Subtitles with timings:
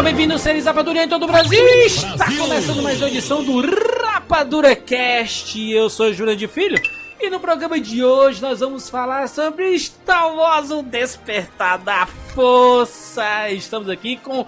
[0.00, 1.62] Seja bem-vindo, seres Rapadura em todo o Brasil!
[1.84, 3.60] Está começando mais uma edição do
[4.02, 5.70] Rapadura Cast.
[5.70, 6.80] Eu sou Júlia de Filho
[7.20, 13.50] e no programa de hoje nós vamos falar sobre Star Wars O Despertar da Força.
[13.50, 14.46] Estamos aqui com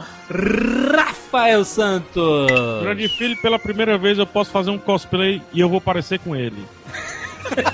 [0.97, 2.51] Rafael Santos.
[2.81, 6.35] Grande filho, pela primeira vez eu posso fazer um cosplay e eu vou parecer com
[6.35, 6.67] ele.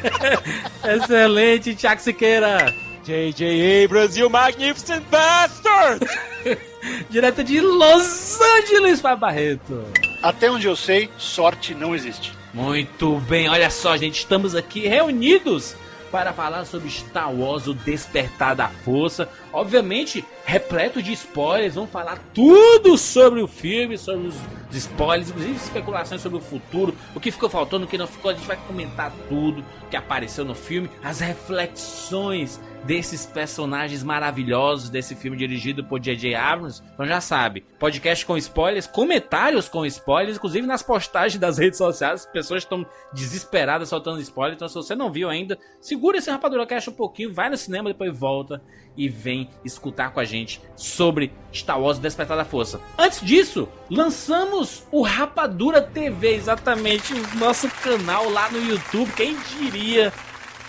[0.83, 2.75] Excelente, Tiago Siqueira.
[3.05, 3.89] J.J.
[4.17, 6.05] You magnificent bastard!
[7.11, 9.85] Direto de Los Angeles, Fábio Barreto.
[10.23, 12.33] Até onde eu sei, sorte não existe.
[12.53, 15.77] Muito bem, olha só, gente, estamos aqui reunidos
[16.11, 19.29] para falar sobre Star Wars, o Despertar da Força.
[19.53, 24.37] Obviamente, repleto de spoilers, vamos falar tudo sobre o filme, sobre os
[24.73, 28.31] spoilers, inclusive especulações sobre o futuro, o que ficou faltando, o que não ficou.
[28.31, 35.15] A gente vai comentar tudo que apareceu no filme, as reflexões desses personagens maravilhosos desse
[35.15, 36.35] filme dirigido por J.J.
[36.35, 36.83] Abrams.
[36.95, 42.23] Então já sabe, podcast com spoilers, comentários com spoilers, inclusive nas postagens das redes sociais,
[42.23, 44.57] as pessoas estão desesperadas soltando spoilers.
[44.57, 47.91] Então se você não viu ainda, segura esse Rapadura Cast um pouquinho, vai no cinema,
[47.91, 48.63] depois volta
[48.97, 52.81] e vem escutar com a gente sobre Star Wars Despertar da Força.
[52.99, 59.13] Antes disso, lançamos o Rapadura TV, exatamente o nosso canal lá no YouTube.
[59.13, 60.13] Quem diria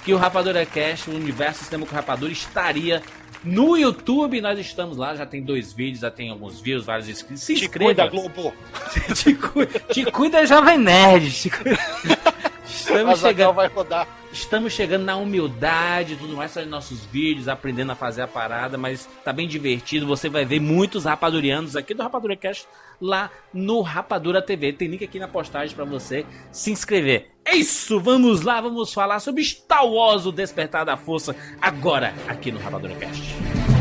[0.03, 3.01] que o Rapadura Cast, o universo Cinema com Rapadura, estaria
[3.43, 4.41] no YouTube.
[4.41, 7.43] Nós estamos lá, já tem dois vídeos, já tem alguns views, vários inscritos.
[7.43, 7.85] Se Te inscreva.
[7.93, 8.53] cuida, Globo.
[9.15, 11.31] te, cuida, te cuida, Jovem Nerd.
[11.31, 11.79] Te cuida.
[12.69, 14.07] Estamos chegando, vai rodar.
[14.31, 19.09] estamos chegando na humildade tudo mais, fazendo nossos vídeos, aprendendo a fazer a parada, mas
[19.23, 20.05] tá bem divertido.
[20.07, 22.67] Você vai ver muitos rapadurianos aqui do Rapadura Cast
[23.01, 24.73] lá no Rapadura TV.
[24.73, 27.31] Tem link aqui na postagem para você se inscrever.
[27.43, 32.51] É isso, vamos lá, vamos falar sobre Star Wars, o Despertar da Força, agora aqui
[32.51, 33.78] no Rapadura Cast.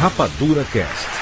[0.00, 1.17] Rapadura Cast.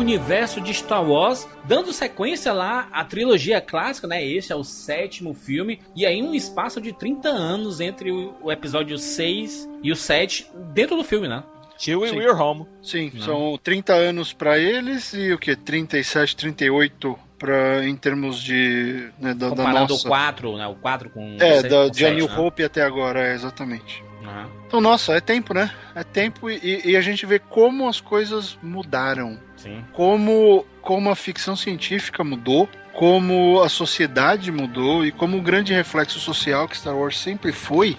[0.00, 4.24] Universo de Star Wars, dando sequência lá à trilogia clássica, né?
[4.24, 8.98] Esse é o sétimo filme, e aí um espaço de 30 anos entre o, episódio
[8.98, 11.42] 6 e o 7 dentro do filme, né?
[11.78, 12.16] Till Sim.
[12.18, 12.66] we're home.
[12.82, 15.56] Sim, são 30 anos pra eles e o que?
[15.56, 19.08] 37, 38 pra, em termos de.
[19.18, 20.06] Né, da, da Comparando nossa.
[20.06, 20.66] o 4, né?
[20.66, 22.38] O 4 com É, o se- da, com de A 7, New né?
[22.38, 24.04] Hope até agora, é, exatamente.
[24.22, 24.50] Aham.
[24.66, 25.70] Então, nossa, é tempo, né?
[25.94, 29.38] É tempo e, e a gente vê como as coisas mudaram.
[29.62, 29.84] Sim.
[29.92, 36.18] Como, como a ficção científica mudou, como a sociedade mudou e como o grande reflexo
[36.18, 37.96] social que Star Wars sempre foi.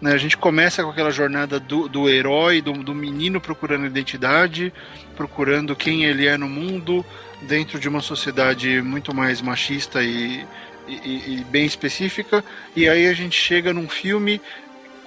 [0.00, 0.12] Né?
[0.12, 4.72] A gente começa com aquela jornada do, do herói, do, do menino procurando identidade,
[5.16, 7.04] procurando quem ele é no mundo,
[7.42, 10.44] dentro de uma sociedade muito mais machista e,
[10.88, 10.92] e-
[11.40, 12.44] e- bem específica.
[12.74, 14.40] E aí a gente chega num filme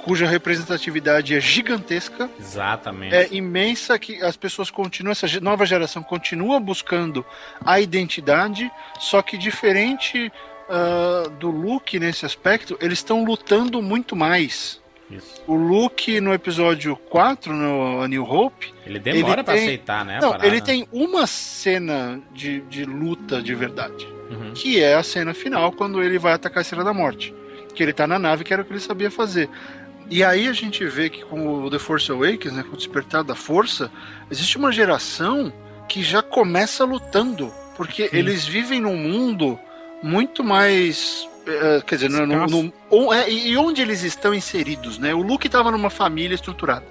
[0.04, 3.14] cuja representatividade é gigantesca, Exatamente.
[3.16, 7.26] é imensa que as pessoas continuam, essa nova geração continua buscando
[7.66, 8.70] a identidade,
[9.00, 10.32] só que diferente
[10.70, 14.80] ah, do Luke nesse aspecto, eles estão lutando muito mais.
[15.12, 15.42] Isso.
[15.48, 20.06] O Luke no episódio 4, no A New Hope, Ele demora ele pra tem- aceitar,
[20.06, 20.20] né?
[20.22, 24.52] não, ele tem uma cena de, de luta de verdade, Uhum.
[24.54, 27.34] que é a cena final quando ele vai atacar a Estrela da Morte.
[27.74, 29.50] Que ele tá na nave, que era o que ele sabia fazer.
[30.10, 33.24] E aí a gente vê que com o The Force Awakens, né, com o Despertar
[33.24, 33.92] da Força,
[34.30, 35.54] existe uma geração
[35.88, 39.60] que já começa lutando, porque eles vivem num mundo
[40.02, 45.14] muito mais é, quer dizer, no, no, é, e onde eles estão inseridos, né?
[45.14, 46.86] O Luke estava numa família estruturada.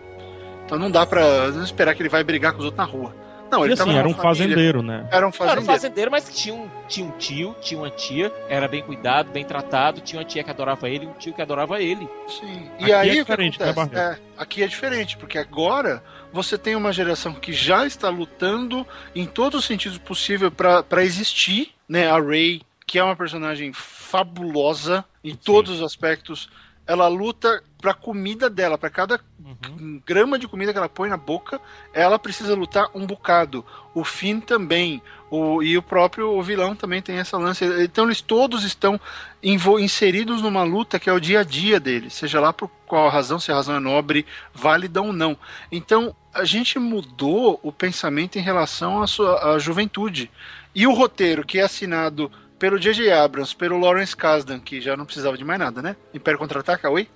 [0.64, 3.14] Então não dá pra não esperar que ele vai brigar com os outros na rua.
[3.50, 5.09] Não, ele e assim, era um família, fazendeiro, né?
[5.11, 5.50] Era um fazendeiro.
[5.50, 9.31] Era um fazendeiro, mas tinha um, tinha um tio, tinha uma tia, era bem cuidado,
[9.31, 12.09] bem tratado, tinha uma tia que adorava ele e um tio que adorava ele.
[12.29, 12.71] Sim.
[12.79, 16.03] E aqui aí é diferente, né, é, aqui é diferente, porque agora
[16.33, 21.73] você tem uma geração que já está lutando em todos os sentidos possíveis para existir,
[21.89, 22.11] né?
[22.11, 25.39] A Rey, que é uma personagem fabulosa em Sim.
[25.45, 26.49] todos os aspectos
[26.88, 30.00] ela luta pra comida dela, para cada uhum.
[30.05, 31.61] grama de comida que ela põe na boca,
[31.93, 33.64] ela precisa lutar um bocado.
[33.94, 37.64] O Finn também, o, e o próprio o vilão também tem essa lance.
[37.85, 38.99] Então eles todos estão
[39.43, 43.38] inseridos numa luta que é o dia a dia deles, seja lá por qual razão,
[43.38, 45.37] se a razão é nobre, válida ou não.
[45.70, 50.31] Então a gente mudou o pensamento em relação à sua à juventude.
[50.75, 53.11] E o roteiro que é assinado pelo J.J.
[53.13, 55.97] Abrams, pelo Lawrence Kasdan, que já não precisava de mais nada, né?
[56.13, 57.09] Império Contra-Ataca, oi?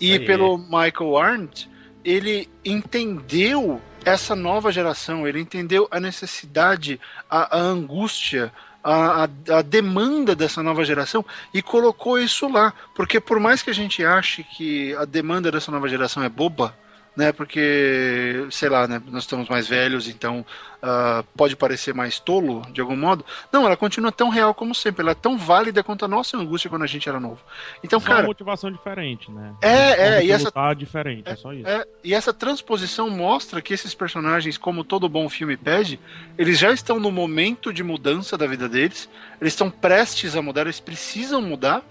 [0.00, 1.70] E pelo Michael Arndt,
[2.04, 8.52] ele entendeu essa nova geração, ele entendeu a necessidade, a, a angústia,
[8.82, 12.72] a, a, a, demanda dessa nova geração e colocou isso lá.
[12.94, 16.74] Porque por mais que a gente ache que a demanda dessa nova geração é boba,
[17.20, 17.32] né?
[17.32, 19.00] Porque, sei lá, né?
[19.08, 20.44] Nós estamos mais velhos, então
[20.82, 23.24] uh, pode parecer mais tolo, de algum modo.
[23.52, 25.02] Não, ela continua tão real como sempre.
[25.02, 27.38] Ela é tão válida quanto a nossa angústia quando a gente era novo.
[27.84, 28.20] Então, só cara.
[28.20, 29.54] uma motivação diferente, né?
[29.60, 30.24] É, é.
[30.24, 31.68] E essa, diferente, é, é só isso.
[31.68, 36.00] É, e essa transposição mostra que esses personagens, como todo bom filme pede,
[36.38, 39.10] eles já estão no momento de mudança da vida deles.
[39.38, 41.84] Eles estão prestes a mudar, eles precisam mudar.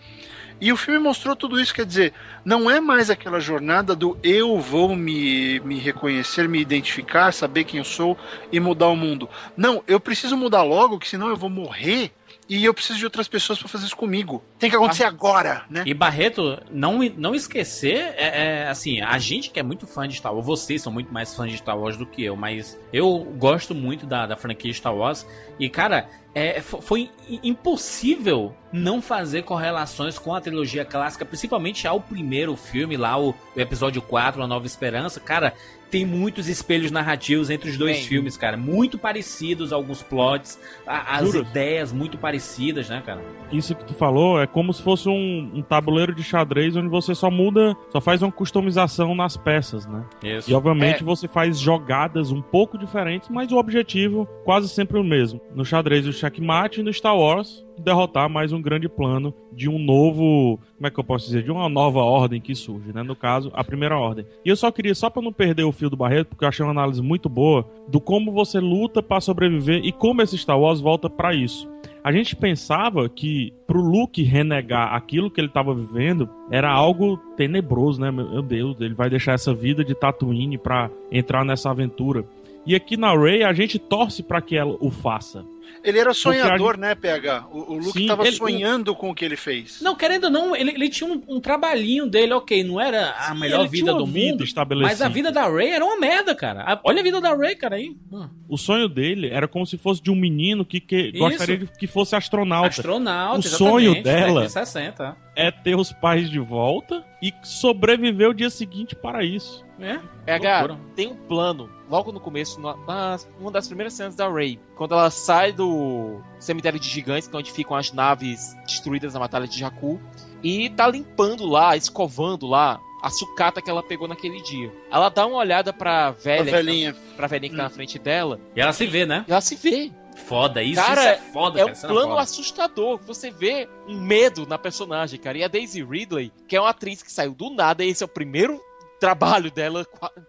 [0.62, 2.14] E o filme mostrou tudo isso, quer dizer,
[2.44, 7.78] não é mais aquela jornada do eu vou me, me reconhecer, me identificar, saber quem
[7.78, 8.18] eu sou
[8.52, 9.30] e mudar o mundo.
[9.56, 12.12] Não, eu preciso mudar logo, que senão eu vou morrer
[12.50, 14.44] e eu preciso de outras pessoas para fazer isso comigo.
[14.58, 15.84] Tem que acontecer agora, né?
[15.86, 20.16] E Barreto, não, não esquecer, é, é, assim, a gente que é muito fã de
[20.16, 23.20] Star Wars, vocês são muito mais fãs de Star Wars do que eu, mas eu
[23.38, 25.28] gosto muito da, da franquia Star Wars.
[25.60, 27.10] E, cara, é, foi
[27.44, 33.60] impossível não fazer correlações com a trilogia clássica, principalmente ao primeiro filme lá, o, o
[33.60, 35.20] episódio 4, A Nova Esperança.
[35.20, 35.54] Cara,
[35.90, 38.56] tem muitos espelhos narrativos entre os dois Bem, filmes, cara.
[38.56, 41.40] Muito parecidos alguns plots, a, as Juro.
[41.40, 43.22] ideias muito parecidas, né, cara?
[43.52, 47.16] Isso que tu falou é como se fosse um, um, tabuleiro de xadrez onde você
[47.16, 50.06] só muda, só faz uma customização nas peças, né?
[50.24, 50.52] Isso.
[50.52, 51.04] E obviamente é.
[51.04, 55.42] você faz jogadas um pouco diferentes, mas o objetivo quase sempre o mesmo.
[55.56, 60.60] No xadrez o checkmate no Star Wars derrotar mais um grande plano de um novo,
[60.76, 63.02] como é que eu posso dizer, de uma nova ordem que surge, né?
[63.04, 64.26] No caso, a primeira ordem.
[64.44, 66.66] E eu só queria, só para não perder o fio do Barreto, porque eu achei
[66.66, 70.82] uma análise muito boa do como você luta para sobreviver e como esse Star Wars
[70.82, 71.70] volta para isso.
[72.04, 78.00] A gente pensava que pro Luke renegar aquilo que ele estava vivendo era algo tenebroso,
[78.00, 78.10] né?
[78.12, 82.26] Meu Deus, ele vai deixar essa vida de Tatooine para entrar nessa aventura.
[82.66, 85.46] E aqui na Rey a gente torce para que ela o faça.
[85.84, 87.48] Ele era sonhador, né, PH?
[87.52, 89.82] O, o Luke estava sonhando com o que ele fez.
[89.82, 93.34] Não, querendo ou não, ele, ele tinha um, um, trabalhinho dele, ok, não era a
[93.34, 96.64] Sim, melhor vida do vida mundo, mas a vida da Ray era uma merda, cara.
[96.64, 97.96] A, olha a vida da Ray, cara, aí.
[98.12, 98.30] Hum.
[98.48, 101.88] O sonho dele era como se fosse de um menino que, que gostaria de que
[101.88, 102.68] fosse astronauta.
[102.68, 105.16] Astronauta, O sonho dela 60.
[105.36, 109.66] é ter os pais de volta e sobreviver o dia seguinte para isso.
[109.80, 114.60] É, PH, tem um plano logo no começo, na, uma das primeiras cenas da Rey,
[114.76, 119.20] quando ela sai do cemitério de gigantes, que é onde ficam as naves destruídas na
[119.20, 120.00] batalha de Jakku,
[120.44, 124.72] e tá limpando lá, escovando lá a sucata que ela pegou naquele dia.
[124.92, 126.94] Ela dá uma olhada pra velha, a velhinha.
[126.94, 127.74] Que, tá, pra velhinha que tá na hum.
[127.74, 128.40] frente dela.
[128.56, 129.26] E ela se vê, né?
[129.28, 129.92] E ela se vê.
[130.26, 131.78] Foda, isso, cara, isso é foda, é cara.
[131.78, 133.00] um é plano assustador.
[133.08, 135.38] Você vê um medo na personagem, cara.
[135.38, 138.10] E a Daisy Ridley, que é uma atriz que saiu do nada, esse é o
[138.10, 138.62] primeiro
[139.00, 139.86] trabalho dela,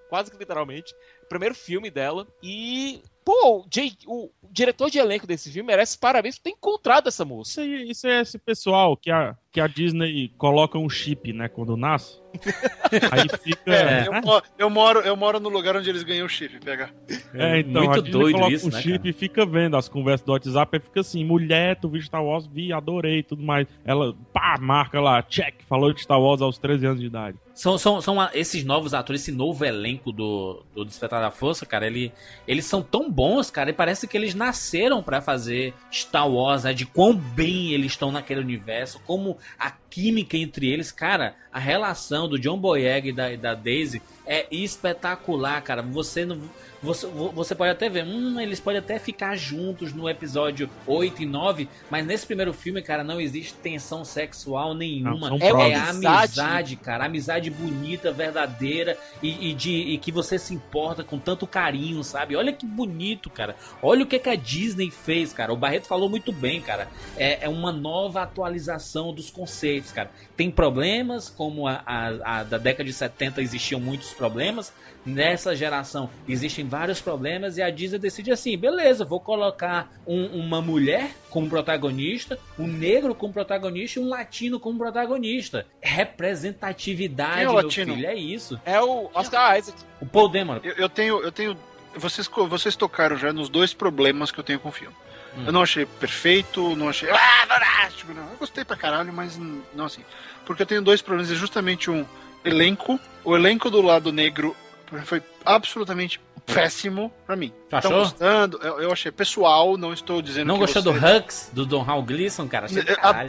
[0.08, 0.94] quase que literalmente
[1.30, 2.26] primeiro filme dela.
[2.42, 7.08] E, pô, o, Jay, o diretor de elenco desse filme merece parabéns por ter encontrado
[7.08, 7.50] essa moça.
[7.50, 11.48] Isso, aí, isso é esse pessoal que a, que a Disney coloca um chip, né,
[11.48, 12.19] quando nasce.
[13.10, 13.72] Aí fica.
[13.72, 14.12] É, eu,
[14.58, 16.90] eu, moro, eu moro no lugar onde eles ganham o chip, pega.
[17.34, 19.08] É, então, Muito doido coloca isso, um né, chip cara?
[19.08, 22.46] e fica vendo as conversas do WhatsApp e fica assim: mulher, tu viu Star Wars?
[22.46, 23.66] Vi, adorei e tudo mais.
[23.84, 27.38] Ela, pá, marca lá, check, falou de Star Wars aos 13 anos de idade.
[27.60, 31.86] São, são, são esses novos atores, esse novo elenco do, do Despertar da Força, cara,
[31.86, 32.10] ele,
[32.48, 36.72] eles são tão bons, cara, e parece que eles nasceram para fazer Star Wars, né,
[36.72, 42.28] de quão bem eles estão naquele universo, como a química entre eles, cara, a relação
[42.28, 45.82] do John Boyega e da, da Daisy é é espetacular, cara.
[45.82, 46.40] Você não
[46.82, 51.26] você, você pode até ver, hum, eles podem até ficar juntos no episódio 8 e
[51.26, 55.28] 9, mas nesse primeiro filme, cara, não existe tensão sexual nenhuma.
[55.28, 57.04] Não, é, é amizade, cara.
[57.04, 62.34] Amizade bonita, verdadeira e, e, de, e que você se importa com tanto carinho, sabe?
[62.34, 63.56] Olha que bonito, cara.
[63.82, 65.52] Olha o que, que a Disney fez, cara.
[65.52, 66.88] O Barreto falou muito bem, cara.
[67.14, 70.10] É, é uma nova atualização dos conceitos, cara.
[70.34, 74.72] Tem problemas, como a, a, a da década de 70 existiam muitos problemas.
[75.04, 80.60] Nessa geração existem vários problemas e a Disney decide assim: beleza, vou colocar um, uma
[80.60, 85.66] mulher como protagonista, um negro como protagonista e um latino como protagonista.
[85.80, 87.94] Representatividade, é meu latino?
[87.94, 88.60] filho, é isso.
[88.66, 89.78] É o Oscar Isaac.
[90.02, 90.60] O Paul Dameron.
[90.62, 91.56] Eu, eu tenho, eu tenho.
[91.96, 94.94] Vocês, vocês tocaram já nos dois problemas que eu tenho com o filme.
[95.36, 95.44] Hum.
[95.46, 97.08] Eu não achei perfeito, não achei.
[97.10, 98.12] Ah, fantástico!
[98.12, 98.22] Não.
[98.22, 99.38] Eu gostei pra caralho, mas
[99.74, 100.04] não assim.
[100.44, 101.32] Porque eu tenho dois problemas.
[101.32, 102.04] É justamente um
[102.44, 102.98] elenco.
[103.24, 104.56] O elenco do lado negro
[105.04, 106.20] foi absolutamente
[106.52, 107.52] péssimo pra mim.
[107.72, 108.58] Estão gostando?
[108.62, 110.98] Eu, eu, achei pessoal, não estou dizendo Não gostou você...
[110.98, 112.66] do Hux, do Don Hall Gleason, cara?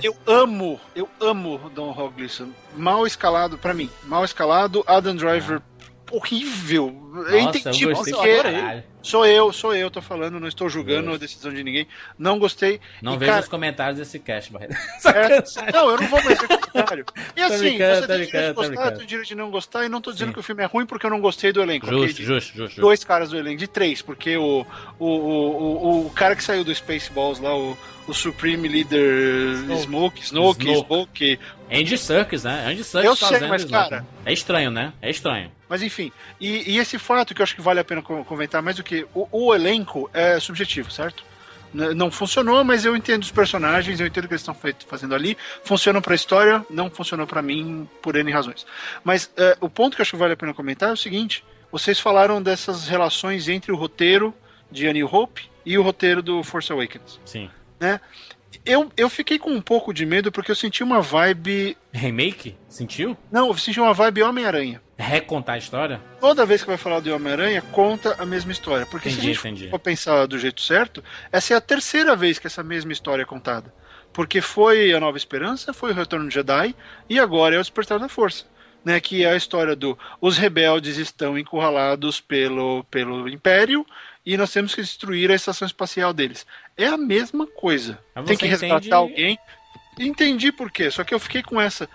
[0.01, 2.50] Eu, eu amo, eu amo Don Hall Gleason.
[2.75, 3.89] Mal escalado pra mim.
[4.03, 5.62] Mal escalado, Adam Driver
[6.12, 6.91] horrível.
[7.12, 8.84] Nossa, eu entendi eu porque.
[9.01, 11.15] Sou eu, sou eu, tô falando, não estou julgando Deus.
[11.15, 11.88] a decisão de ninguém.
[12.20, 12.80] Não gostei.
[13.01, 13.41] Não vejo cara...
[13.41, 14.75] os comentários desse cast, Barreto.
[15.03, 17.06] É, não, eu não vou mais ver comentário.
[17.36, 20.12] E assim, você tem direito de gostar, tem direito de não gostar, e não tô
[20.12, 20.34] dizendo Sim.
[20.34, 21.88] que o filme é ruim porque eu não gostei do elenco.
[21.88, 22.25] Justo, okay?
[22.25, 24.65] justo, justo, Dois caras do elenco, de três, porque o,
[25.00, 27.75] o, o, o, cara que saiu do Spaceballs lá, o,
[28.08, 31.39] o Supreme Leader Smoke, Snoke, Smoke, Smoke.
[31.72, 32.65] Andy Serkis, né?
[32.68, 34.06] Andy Serkis Eu sei, mas cara...
[34.25, 34.94] É estranho, né?
[35.01, 35.51] É estranho.
[35.71, 38.75] Mas enfim, e, e, esse fato que eu acho que vale a pena comentar mais
[38.75, 41.23] do que o, o elenco é subjetivo, certo?
[41.73, 45.37] Não funcionou, mas eu entendo os personagens, eu entendo o que eles estão fazendo ali.
[45.63, 48.65] Funcionou para a história, não funcionou para mim por N razões.
[49.01, 51.41] Mas uh, o ponto que eu acho que vale a pena comentar é o seguinte:
[51.71, 54.33] vocês falaram dessas relações entre o roteiro
[54.69, 57.17] de A New Hope e o roteiro do Force Awakens.
[57.23, 57.49] Sim.
[57.79, 58.01] Né?
[58.65, 61.77] Eu, eu fiquei com um pouco de medo porque eu senti uma vibe.
[61.93, 62.57] Remake?
[62.67, 63.17] Sentiu?
[63.31, 64.81] Não, eu senti uma vibe Homem-Aranha.
[65.01, 66.00] Recontar a história?
[66.20, 68.86] Toda vez que vai falar do Homem-Aranha, conta a mesma história.
[68.86, 69.70] Porque entendi, se a gente entendi.
[69.70, 73.25] for pensar do jeito certo, essa é a terceira vez que essa mesma história é
[73.25, 73.74] contada.
[74.13, 76.75] Porque foi a Nova Esperança, foi o Retorno de Jedi
[77.10, 78.46] e agora é o Despertar da Força.
[78.84, 83.86] Né, que é a história do os rebeldes estão encurralados pelo, pelo Império
[84.25, 86.48] e nós temos que destruir a estação espacial deles.
[86.75, 88.00] É a mesma coisa.
[88.25, 88.93] Tem que resgatar entende...
[88.93, 89.39] alguém.
[90.00, 91.88] Entendi por quê, só que eu fiquei com essa.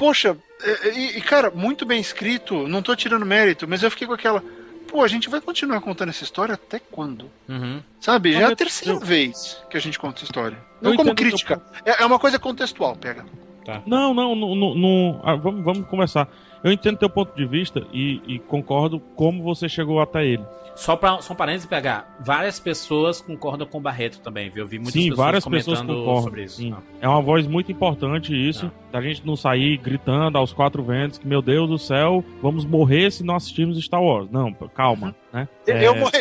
[0.00, 3.90] Poxa, é, é, e, e, cara, muito bem escrito, não tô tirando mérito, mas eu
[3.90, 4.42] fiquei com aquela.
[4.88, 7.30] Pô, a gente vai continuar contando essa história até quando?
[7.46, 7.82] Uhum.
[8.00, 8.32] Sabe?
[8.32, 9.00] Já é a terceira eu...
[9.00, 10.56] vez que a gente conta essa história.
[10.80, 11.62] Não eu como crítica.
[11.84, 13.26] É, é, uma coisa contextual, pega.
[13.62, 13.82] Tá.
[13.84, 16.26] Não, não, não, não, não ah, vamos, vamos começar.
[16.62, 20.44] Eu entendo teu ponto de vista e, e concordo como você chegou até ele.
[20.74, 24.64] Só, pra, só um parênteses pegar, várias pessoas concordam com o Barreto também, viu?
[24.64, 26.56] Eu vi muitas sim, pessoas várias pessoas concordam sobre isso.
[26.56, 26.74] Sim.
[27.00, 28.72] É uma voz muito importante isso, não.
[28.92, 33.10] da gente não sair gritando aos quatro ventos que, meu Deus do céu, vamos morrer
[33.10, 34.30] se não assistirmos Star Wars.
[34.30, 35.14] Não, calma, uhum.
[35.40, 35.48] né?
[35.66, 35.86] Eu, é...
[35.86, 36.18] eu morri.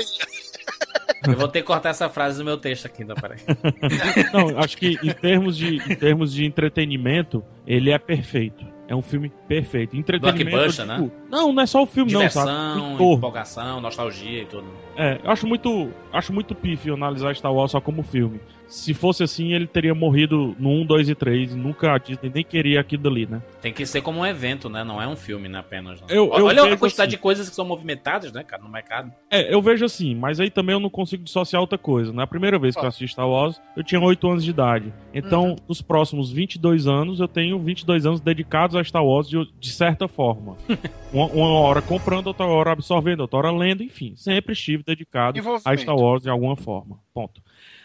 [1.28, 3.40] Eu vou ter que cortar essa frase do meu texto aqui, então, peraí.
[4.34, 8.66] não, acho que em termos de, em termos de entretenimento, ele é perfeito.
[8.90, 9.96] É um filme perfeito.
[9.96, 10.50] Entretenimento.
[10.50, 11.12] Blockbuster, tipo, né?
[11.30, 13.14] Não, não é só o filme, Diversão, não, sabe?
[13.14, 14.66] empolgação, nostalgia e tudo.
[14.98, 18.42] É, eu acho muito, acho muito pífio analisar Star Wars só como filme.
[18.70, 21.56] Se fosse assim, ele teria morrido no 1, 2 e 3.
[21.56, 23.42] Nunca a Disney nem queria aquilo ali, né?
[23.62, 24.84] Tem que ser como um evento, né?
[24.84, 25.60] Não é um filme, né?
[25.60, 26.00] Apenas.
[26.02, 26.08] Né?
[26.10, 27.18] Eu, eu Olha a quantidade assim.
[27.18, 29.12] de coisas que são movimentadas, né, cara, no mercado.
[29.30, 32.14] É, eu vejo assim, mas aí também eu não consigo dissociar outra coisa.
[32.14, 34.94] Na primeira vez que eu assisti Star Wars, eu tinha 8 anos de idade.
[35.14, 35.56] Então, uhum.
[35.68, 40.08] nos próximos 22 anos, eu tenho 22 anos dedicados a Star Wars de, de certa
[40.08, 40.56] forma.
[41.12, 44.14] uma, uma, hora comprando, outra hora absorvendo, outra hora lendo, enfim.
[44.16, 47.00] Sempre estive dedicado a Star Wars de alguma forma.
[47.14, 47.42] Ponto.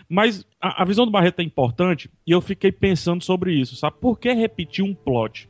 [0.09, 3.97] Mas a, a visão do Barreto é importante e eu fiquei pensando sobre isso, sabe?
[4.01, 5.49] Por que repetir um plot?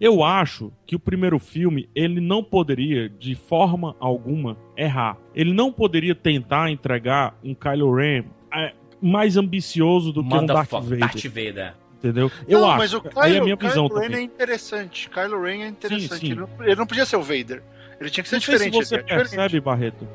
[0.00, 5.18] Eu acho que o primeiro filme ele não poderia, de forma alguma, errar.
[5.34, 8.24] Ele não poderia tentar entregar um Kylo Ren
[8.54, 10.98] é, mais ambicioso do Manda que um Darth Vader.
[10.98, 11.74] Darth Vader.
[11.98, 12.30] Entendeu?
[12.46, 12.78] Eu não, acho.
[12.78, 15.10] Mas o Kylo, é a minha visão Kylo Ren é interessante.
[15.10, 16.10] Kylo Ren é interessante.
[16.10, 16.26] Sim, sim.
[16.26, 17.62] Ele, não, ele, não, podia ser o Vader.
[18.00, 18.72] Ele tinha que ser não diferente.
[18.72, 19.60] Se você é percebe, diferente.
[19.60, 20.08] Barreto.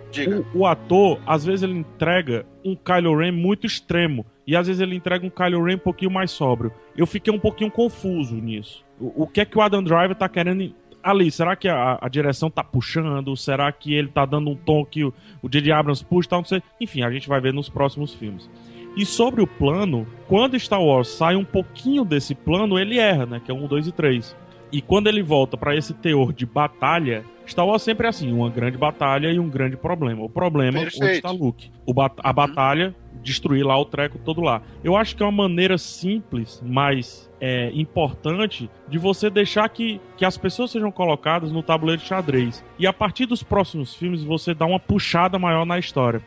[0.54, 4.26] O, o, ator, às vezes, ele entrega um Kylo Ren muito extremo.
[4.46, 6.72] E às vezes ele entrega um Kylo Ren um pouquinho mais sóbrio.
[6.98, 8.84] Eu fiquei um pouquinho confuso nisso.
[9.00, 10.74] O, o que é que o Adam Driver tá querendo
[11.04, 13.36] ali, será que a, a, direção tá puxando?
[13.36, 15.72] Será que ele tá dando um tom que o, o J.J.
[15.74, 16.30] Abrams puxa?
[16.30, 16.64] Tal, não sei.
[16.80, 18.50] Enfim, a gente vai ver nos próximos filmes.
[18.96, 23.42] E sobre o plano, quando Star Wars sai um pouquinho desse plano, ele erra, né?
[23.44, 24.36] Que é um, dois e três.
[24.72, 28.50] E quando ele volta para esse teor de batalha, Star Wars sempre é assim, uma
[28.50, 30.24] grande batalha e um grande problema.
[30.24, 31.72] O problema é onde está Luke.
[31.86, 34.62] O ba a batalha, destruir lá o treco todo lá.
[34.84, 40.26] Eu acho que é uma maneira simples, mas é, importante de você deixar que, que
[40.26, 42.64] as pessoas sejam colocadas no tabuleiro de xadrez.
[42.80, 46.22] E a partir dos próximos filmes você dá uma puxada maior na história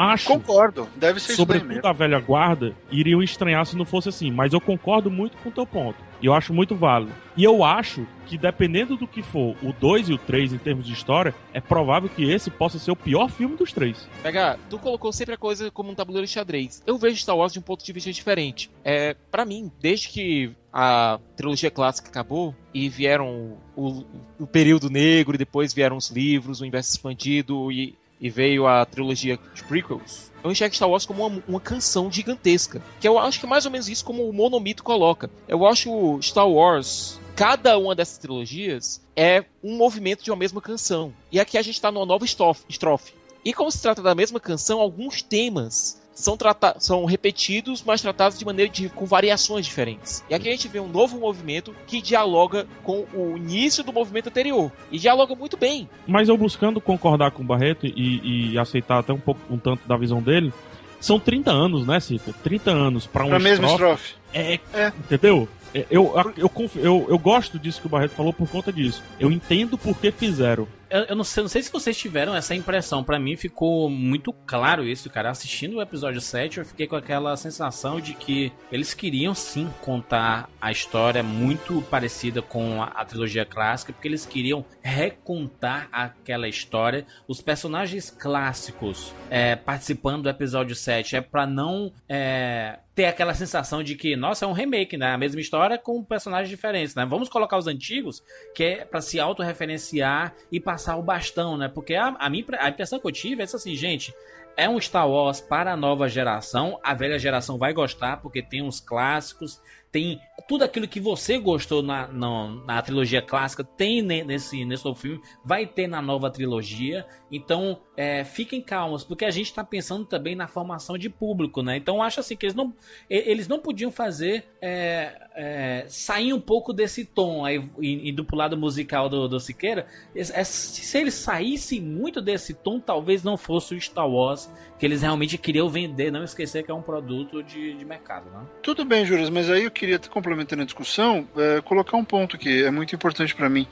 [0.00, 0.28] acho.
[0.28, 4.60] Concordo, deve ser Sobretudo a velha guarda iriam estranhar se não fosse assim, mas eu
[4.60, 6.09] concordo muito com o teu ponto.
[6.20, 7.12] E eu acho muito válido.
[7.36, 10.86] E eu acho que dependendo do que for o 2 e o 3 em termos
[10.86, 14.08] de história, é provável que esse possa ser o pior filme dos três.
[14.22, 16.82] Pega, tu colocou sempre a coisa como um tabuleiro de xadrez.
[16.86, 18.70] Eu vejo Star Wars de um ponto de vista diferente.
[18.84, 24.04] É, para mim, desde que a trilogia clássica acabou e vieram o,
[24.38, 28.84] o período negro e depois vieram os livros, o universo expandido e e veio a
[28.84, 32.82] trilogia de prequels, eu enxergo Star Wars como uma, uma, canção gigantesca.
[33.00, 35.30] Que eu acho que é mais ou menos isso como o Monomito coloca.
[35.46, 41.12] Eu acho Star Wars, cada uma dessas trilogias, é um movimento de uma mesma canção.
[41.30, 43.14] E aqui a gente está numa nova estrofe.
[43.44, 46.36] E como se trata da mesma canção, alguns temas são,
[46.78, 50.24] são repetidos, mas tratados de maneira de, com variações diferentes.
[50.28, 54.28] E aqui a gente vê um novo movimento que dialoga com o início do movimento
[54.28, 54.70] anterior.
[54.90, 55.88] E dialoga muito bem.
[56.06, 59.86] Mas eu buscando concordar com o Barreto e, e aceitar até um pouco um tanto
[59.88, 60.52] da visão dele,
[61.00, 62.32] são 30 anos, né, Cito?
[62.44, 64.14] 30 anos para um pra mesma estrofe.
[64.32, 65.48] É, é, entendeu?
[65.74, 69.02] É, eu, eu, eu, eu, gosto disso que o Barreto falou por conta disso.
[69.18, 72.54] Eu entendo por que fizeram eu, eu não, sei, não sei se vocês tiveram essa
[72.54, 73.04] impressão.
[73.04, 75.30] para mim ficou muito claro isso, cara.
[75.30, 80.50] Assistindo o episódio 7, eu fiquei com aquela sensação de que eles queriam sim contar
[80.60, 87.06] a história muito parecida com a, a trilogia clássica, porque eles queriam recontar aquela história.
[87.28, 91.92] Os personagens clássicos é, participando do episódio 7 é para não.
[92.08, 95.14] É, ter aquela sensação de que, nossa, é um remake, né?
[95.14, 97.06] A mesma história com personagens diferentes, né?
[97.06, 98.22] Vamos colocar os antigos,
[98.54, 101.68] que é para se autorreferenciar e passar o bastão, né?
[101.68, 104.14] Porque a, a, minha, a impressão que eu tive é assim, gente,
[104.56, 108.62] é um Star Wars para a nova geração, a velha geração vai gostar porque tem
[108.62, 109.60] uns clássicos,
[109.90, 114.98] tem tudo aquilo que você gostou na, na, na, trilogia clássica, tem nesse, nesse novo
[114.98, 117.06] filme, vai ter na nova trilogia.
[117.30, 121.76] Então, é, fiquem calmos, porque a gente está pensando também na formação de público, né?
[121.76, 122.74] Então, acho assim que eles não,
[123.08, 128.56] eles não podiam fazer é, é, sair um pouco desse tom aí, indo pro lado
[128.56, 129.86] musical do, do Siqueira.
[130.14, 135.02] É, se eles saíssem muito desse tom, talvez não fosse o Star Wars que eles
[135.02, 138.46] realmente queriam vender, não esquecer que é um produto de, de mercado, né?
[138.62, 142.64] Tudo bem, Júlio, mas aí eu queria, complementando a discussão, é, colocar um ponto que
[142.64, 143.66] é muito importante para mim.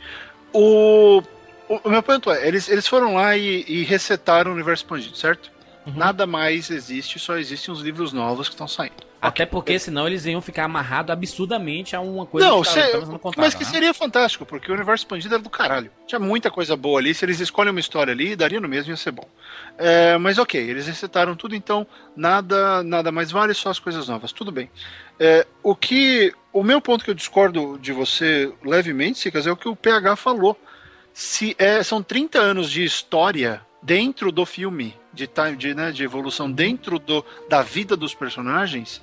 [0.52, 1.22] O,
[1.68, 5.50] o, meu ponto é, eles, eles foram lá e, e resetaram o universo expandido, certo?
[5.87, 5.94] Uhum.
[5.94, 9.09] Nada mais existe, só existem os livros novos que estão saindo.
[9.20, 13.33] Até porque senão eles iam ficar amarrados absurdamente a uma coisa não, que cê, contava,
[13.37, 13.70] Mas que né?
[13.70, 15.90] seria fantástico, porque o universo expandido era do caralho.
[16.07, 17.12] Tinha muita coisa boa ali.
[17.12, 19.28] Se eles escolhem uma história ali, daria no mesmo, ia ser bom.
[19.76, 21.85] É, mas ok, eles resetaram tudo, então
[22.16, 24.31] nada nada mais vale, só as coisas novas.
[24.31, 24.70] Tudo bem.
[25.18, 26.33] É, o que.
[26.52, 30.16] O meu ponto que eu discordo de você levemente, Sicas, é o que o PH
[30.16, 30.57] falou.
[31.18, 36.04] Se é, são 30 anos de história dentro do filme, de, time, de, né, de
[36.04, 39.02] evolução dentro do, da vida dos personagens,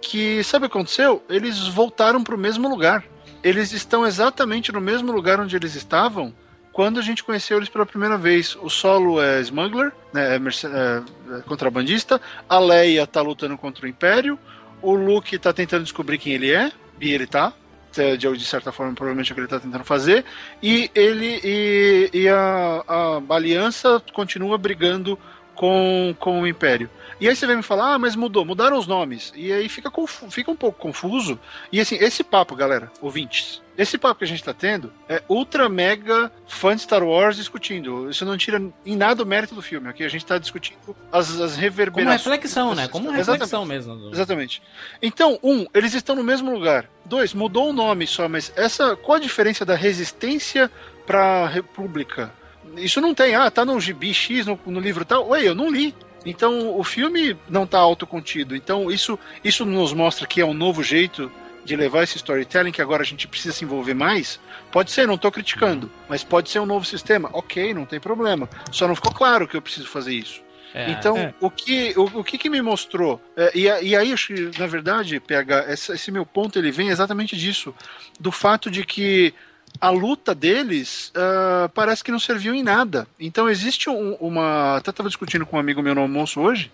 [0.00, 1.22] que sabe o que aconteceu?
[1.28, 3.04] Eles voltaram para o mesmo lugar.
[3.44, 6.34] Eles estão exatamente no mesmo lugar onde eles estavam
[6.72, 8.56] quando a gente conheceu eles pela primeira vez.
[8.56, 12.18] O Solo é smuggler, né, é, é, é contrabandista.
[12.48, 14.38] A Leia tá lutando contra o Império.
[14.80, 17.52] O Luke tá tentando descobrir quem ele é, e ele tá.
[17.96, 20.24] É, de, certa forma, provavelmente é o que ele tá tentando fazer.
[20.62, 25.18] E ele e, e a, a aliança continua brigando
[25.60, 26.88] com, com o Império.
[27.20, 29.30] E aí você vem me falar, ah, mas mudou, mudaram os nomes.
[29.36, 29.92] E aí fica,
[30.30, 31.38] fica um pouco confuso.
[31.70, 35.68] E assim, esse papo, galera, ouvintes, esse papo que a gente tá tendo é ultra
[35.68, 38.08] mega fã de Star Wars discutindo.
[38.08, 39.86] Isso não tira em nada o mérito do filme.
[39.86, 42.22] Aqui a gente tá discutindo as, as reverberações.
[42.22, 42.88] Como reflexão, né?
[42.88, 44.10] Como reflexão mesmo.
[44.10, 44.62] Exatamente.
[45.02, 46.88] Então, um, eles estão no mesmo lugar.
[47.04, 50.70] Dois, mudou o nome só, mas essa qual a diferença da resistência
[51.04, 52.39] pra República?
[52.76, 55.28] Isso não tem, ah, tá no gibi X, no, no livro tal.
[55.28, 55.94] Ué, eu não li.
[56.24, 58.54] Então o filme não está autocontido.
[58.54, 61.30] Então isso, isso nos mostra que é um novo jeito
[61.64, 64.40] de levar esse storytelling que agora a gente precisa se envolver mais.
[64.70, 67.30] Pode ser, não estou criticando, mas pode ser um novo sistema.
[67.32, 68.48] Ok, não tem problema.
[68.70, 70.42] Só não ficou claro que eu preciso fazer isso.
[70.72, 71.34] É, então, é.
[71.40, 73.20] o, que, o, o que, que me mostrou?
[73.36, 76.90] É, e, e aí, acho que, na verdade, PH, esse, esse meu ponto ele vem
[76.90, 77.74] exatamente disso.
[78.20, 79.34] Do fato de que
[79.80, 83.06] a luta deles uh, parece que não serviu em nada.
[83.18, 84.76] Então existe um, uma.
[84.76, 86.70] Até estava discutindo com um amigo meu no almoço hoje,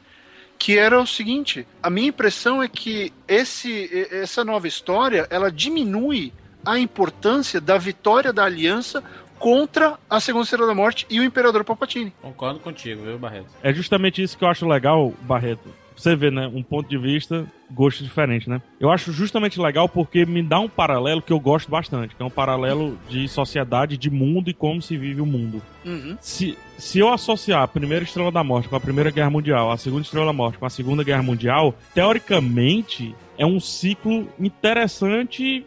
[0.58, 6.32] que era o seguinte: a minha impressão é que esse, essa nova história ela diminui
[6.64, 9.02] a importância da vitória da aliança
[9.38, 12.12] contra a Segunda Estrela da Morte e o Imperador Palpatine.
[12.20, 13.46] Concordo contigo, viu, Barreto?
[13.62, 15.68] É justamente isso que eu acho legal, Barreto.
[15.96, 16.46] Você vê, né?
[16.46, 18.60] Um ponto de vista, gosto diferente, né?
[18.78, 22.26] Eu acho justamente legal porque me dá um paralelo que eu gosto bastante, que é
[22.26, 25.62] um paralelo de sociedade, de mundo e como se vive o mundo.
[25.84, 26.16] Uhum.
[26.20, 29.76] Se, se eu associar a primeira Estrela da Morte com a Primeira Guerra Mundial, a
[29.78, 35.64] Segunda Estrela da Morte com a Segunda Guerra Mundial, teoricamente é um ciclo interessante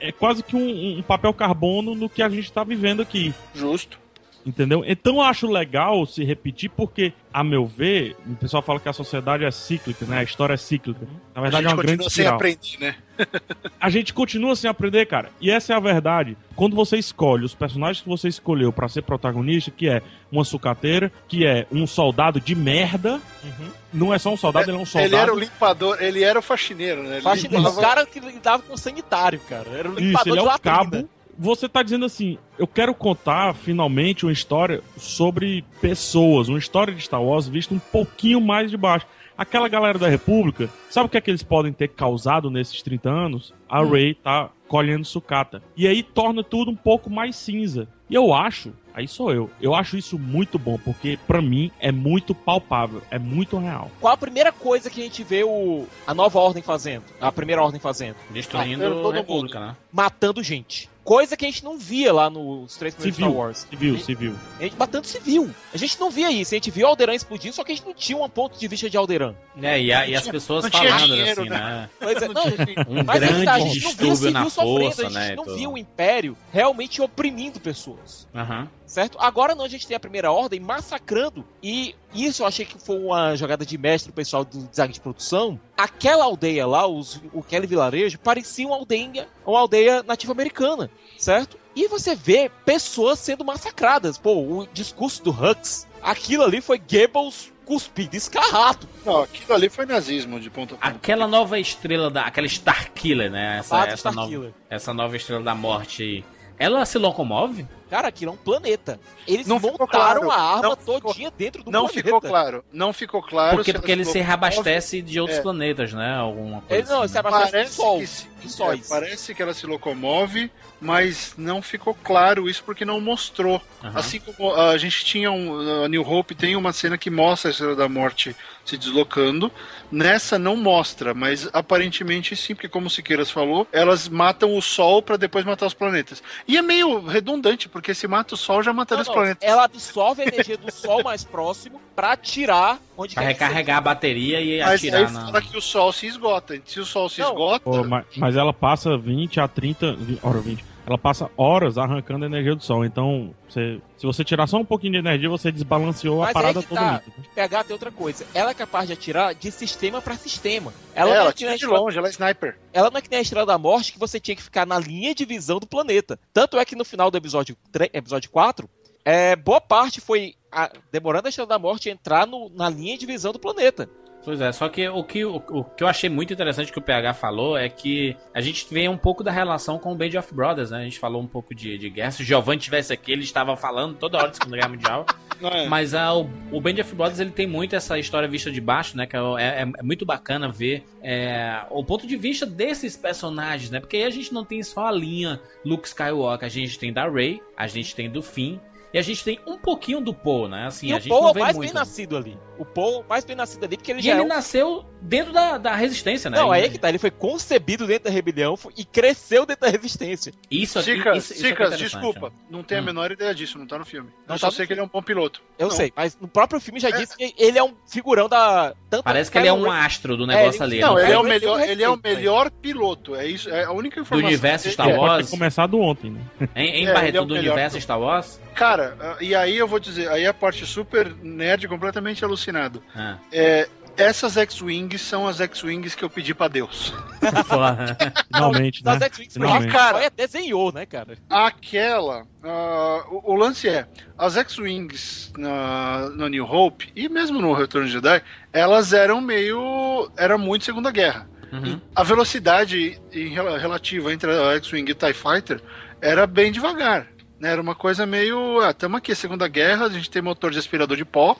[0.00, 3.32] é quase que um, um papel carbono no que a gente está vivendo aqui.
[3.54, 3.98] Justo.
[4.46, 4.82] Entendeu?
[4.86, 8.92] Então eu acho legal se repetir, porque, a meu ver, o pessoal fala que a
[8.92, 10.18] sociedade é cíclica, né?
[10.18, 11.06] A história é cíclica.
[11.34, 12.40] Na verdade, é uma grande espiral.
[12.40, 12.96] sem aprender, né?
[13.80, 15.30] a gente continua sem aprender, cara.
[15.40, 16.36] E essa é a verdade.
[16.54, 21.12] Quando você escolhe os personagens que você escolheu para ser protagonista, que é uma sucateira,
[21.26, 23.20] que é um soldado de merda.
[23.44, 23.70] Uhum.
[23.92, 25.14] Não é só um soldado, é, ele é um soldado.
[25.14, 27.16] Ele era o limpador, ele era o faxineiro, né?
[27.16, 27.78] Ele faxineiro, limpava...
[27.78, 29.68] o cara que lidava com sanitário, cara.
[29.70, 33.54] Era o limpador Isso, ele é o cabo você tá dizendo assim, eu quero contar
[33.54, 38.76] finalmente uma história sobre pessoas, uma história de Star Wars vista um pouquinho mais de
[38.76, 39.06] baixo.
[39.36, 43.08] Aquela galera da República, sabe o que é que eles podem ter causado nesses 30
[43.08, 43.54] anos?
[43.68, 43.90] A hum.
[43.90, 45.62] Rey tá colhendo sucata.
[45.76, 47.88] E aí torna tudo um pouco mais cinza.
[48.10, 51.92] E eu acho, aí sou eu, eu acho isso muito bom, porque para mim é
[51.92, 53.90] muito palpável, é muito real.
[54.00, 57.04] Qual a primeira coisa que a gente vê o a nova ordem fazendo?
[57.20, 58.16] A primeira ordem fazendo?
[58.30, 59.76] Destruindo ah, a República, né?
[59.92, 60.88] Matando gente.
[61.08, 63.66] Coisa que a gente não via lá nos três primeiros civil, Star Wars.
[63.70, 64.34] Civil, a civil.
[64.58, 65.50] A gente matando civil.
[65.72, 66.52] A gente não via isso.
[66.52, 68.90] A gente viu Alderan explodindo, só que a gente não tinha um ponto de vista
[68.90, 69.34] de Alderan.
[69.62, 71.58] É, e, a, e as pessoas falando dinheiro, assim, né?
[71.58, 71.90] né?
[71.98, 72.44] Pois é, não,
[72.90, 75.20] um grande tá, distúrbio na força, sofrendo, né?
[75.20, 78.28] A gente não via o Império realmente oprimindo pessoas.
[78.34, 78.60] Aham.
[78.60, 79.18] Uhum certo?
[79.20, 82.98] Agora não, a gente tem a primeira ordem massacrando, e isso eu achei que foi
[82.98, 85.60] uma jogada de mestre do pessoal do design de produção.
[85.76, 91.56] Aquela aldeia lá, os, o Kelly Vilarejo, parecia uma aldeia, uma aldeia nativa americana, certo?
[91.76, 94.18] E você vê pessoas sendo massacradas.
[94.18, 98.88] Pô, o discurso do Hux, aquilo ali foi Goebbels cuspido, escarrado.
[99.04, 100.96] Não, aquilo ali foi nazismo de ponta a ponta.
[100.96, 102.22] Aquela nova estrela da.
[102.22, 103.58] Aquela Starkiller, né?
[103.58, 106.24] Essa, essa, nova, essa nova estrela da morte aí.
[106.58, 107.68] Ela se locomove?
[107.88, 109.00] Cara, aquilo é um planeta.
[109.26, 110.30] Eles não montaram claro.
[110.30, 112.10] a arma todinha dentro do não planeta.
[112.10, 112.64] Não ficou claro.
[112.72, 113.56] Não ficou claro.
[113.56, 115.42] Porque, porque ele se reabastece de outros é.
[115.42, 116.14] planetas, né?
[116.16, 116.82] Alguma coisa.
[116.82, 117.98] Ele não, assim, se reabastece parece do Sol.
[118.00, 123.00] Que se, é, parece que ela se locomove, mas não ficou claro isso porque não
[123.00, 123.60] mostrou.
[123.82, 123.90] Uhum.
[123.94, 125.84] Assim como a gente tinha um.
[125.84, 129.50] A New Hope tem uma cena que mostra a Estrela da Morte se deslocando.
[129.90, 135.02] Nessa não mostra, mas aparentemente sim, porque como o Siqueiras falou, elas matam o Sol
[135.02, 136.22] para depois matar os planetas.
[136.46, 139.48] E é meio redundante, porque se mata o Sol, já mataria os planetas.
[139.48, 144.40] Ela absorve a energia do Sol mais próximo para tirar onde pra recarregar a bateria
[144.40, 145.26] e mas atirar aí na...
[145.26, 146.60] fala que o Sol se esgota.
[146.66, 147.28] Se o Sol se não.
[147.28, 147.60] esgota...
[147.60, 149.96] Pô, mas, mas, ela passa 20 a 30...
[150.24, 152.82] Ora, 20 ela passa horas arrancando a energia do sol.
[152.82, 156.62] Então, você, se você tirar só um pouquinho de energia, você desbalanceou Mas a parada
[156.62, 156.80] toda.
[156.80, 157.02] Tá.
[157.34, 158.24] Pegar tem outra coisa.
[158.32, 160.72] Ela é capaz de atirar de sistema para sistema.
[160.94, 162.58] Ela, é, ela é tira de longe, ela é sniper.
[162.72, 164.78] Ela não é que nem a Estrela da Morte que você tinha que ficar na
[164.78, 166.18] linha de visão do planeta.
[166.32, 168.66] Tanto é que no final do episódio, 3, episódio 4,
[169.04, 173.04] é, boa parte foi a, demorando a Estrela da Morte entrar no, na linha de
[173.04, 173.90] visão do planeta.
[174.28, 176.82] Pois é, só que o que, o, o, que eu achei muito interessante que o
[176.82, 180.34] PH falou é que a gente vê um pouco da relação com o Band of
[180.34, 180.80] Brothers, né?
[180.80, 182.10] A gente falou um pouco de, de guerra.
[182.10, 185.06] Se o Giovanni tivesse aqui, ele estava falando toda hora de Segunda Guerra Mundial.
[185.40, 185.68] É.
[185.68, 188.96] Mas a, o, o Band of Brothers ele tem muito essa história vista de baixo,
[188.96, 189.06] né?
[189.06, 193.78] Que é, é, é muito bacana ver é, o ponto de vista desses personagens, né?
[193.78, 197.08] Porque aí a gente não tem só a linha Luke Skywalker, a gente tem da
[197.08, 198.58] Rey, a gente tem do Finn
[198.92, 200.66] e a gente tem um pouquinho do Paul, né?
[200.66, 201.72] Assim, e a o gente Paul não é vê mais muito.
[201.72, 202.36] bem nascido ali.
[202.58, 204.28] O Paul mais bem nascido ali, porque ele e já ele é um...
[204.28, 206.38] nasceu dentro da, da resistência, né?
[206.38, 206.88] Não, aí é que tá.
[206.88, 210.32] Ele foi concebido dentro da rebelião e cresceu dentro da resistência.
[210.50, 210.96] Isso aqui.
[210.96, 212.32] Cicas, isso, isso Cicas, é desculpa.
[212.50, 212.84] Não tenho hum.
[212.84, 214.10] a menor ideia disso, não tá no filme.
[214.26, 215.42] Não eu tá só sei que ele é um bom piloto.
[215.58, 215.74] Eu não.
[215.74, 216.92] sei, mas no próprio filme já é.
[216.92, 218.74] disse que ele é um figurão da.
[218.90, 220.80] Tanto Parece que ele é um astro do negócio é, ali.
[220.80, 223.14] Não, ele é o melhor, ele é o melhor piloto.
[223.14, 224.20] É isso, é a única informação.
[224.20, 225.30] Do universo Star Wars.
[225.30, 226.20] Começado ontem, né?
[226.56, 228.40] Em, em é, Barreto, é do universo Star Wars?
[228.54, 232.82] Cara, ah, e aí eu vou dizer, aí a parte super nerd, completamente alucinado.
[232.94, 233.18] Ah.
[233.30, 236.92] É, essas X-Wings são as X-Wings que eu pedi pra Deus.
[238.32, 238.92] Finalmente, né?
[238.92, 241.18] As X-Wings cara, desenhou, né, cara?
[241.28, 242.22] Aquela.
[242.42, 247.86] Uh, o, o, lance é: as X-Wings na, na New Hope e mesmo no Retorno
[247.86, 250.10] de Jedi, elas eram meio.
[250.16, 251.28] Era muito Segunda Guerra.
[251.50, 251.80] Uhum.
[251.96, 255.62] A velocidade em, relativa entre a X-Wing e o TIE Fighter
[256.00, 257.06] era bem devagar.
[257.40, 257.50] Né?
[257.50, 258.60] Era uma coisa meio.
[258.60, 261.36] Ah, estamos aqui, Segunda Guerra, a gente tem motor de aspirador de pó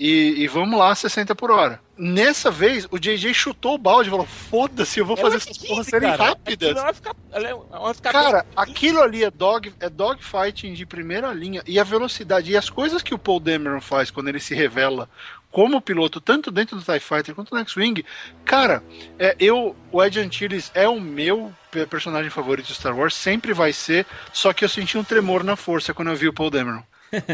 [0.00, 1.78] E, e, vamos lá, 60 por hora.
[1.94, 5.86] Nessa vez, o JJ chutou o balde e falou: Foda-se, eu vou fazer essas porras
[5.88, 6.72] serem rápidas.
[6.72, 11.62] Vai ficar, vai ficar cara, aquilo ali é dog, é dogfighting de primeira linha.
[11.66, 15.06] E a velocidade e as coisas que o Paul Dameron faz quando ele se revela
[15.50, 18.02] como piloto, tanto dentro do TIE Fighter quanto no X-Wing,
[18.44, 18.82] cara,
[19.18, 21.52] é, eu, o Ed Antilles é o meu
[21.90, 25.56] personagem favorito de Star Wars, sempre vai ser, só que eu senti um tremor na
[25.56, 26.82] força quando eu vi o Paul Dameron.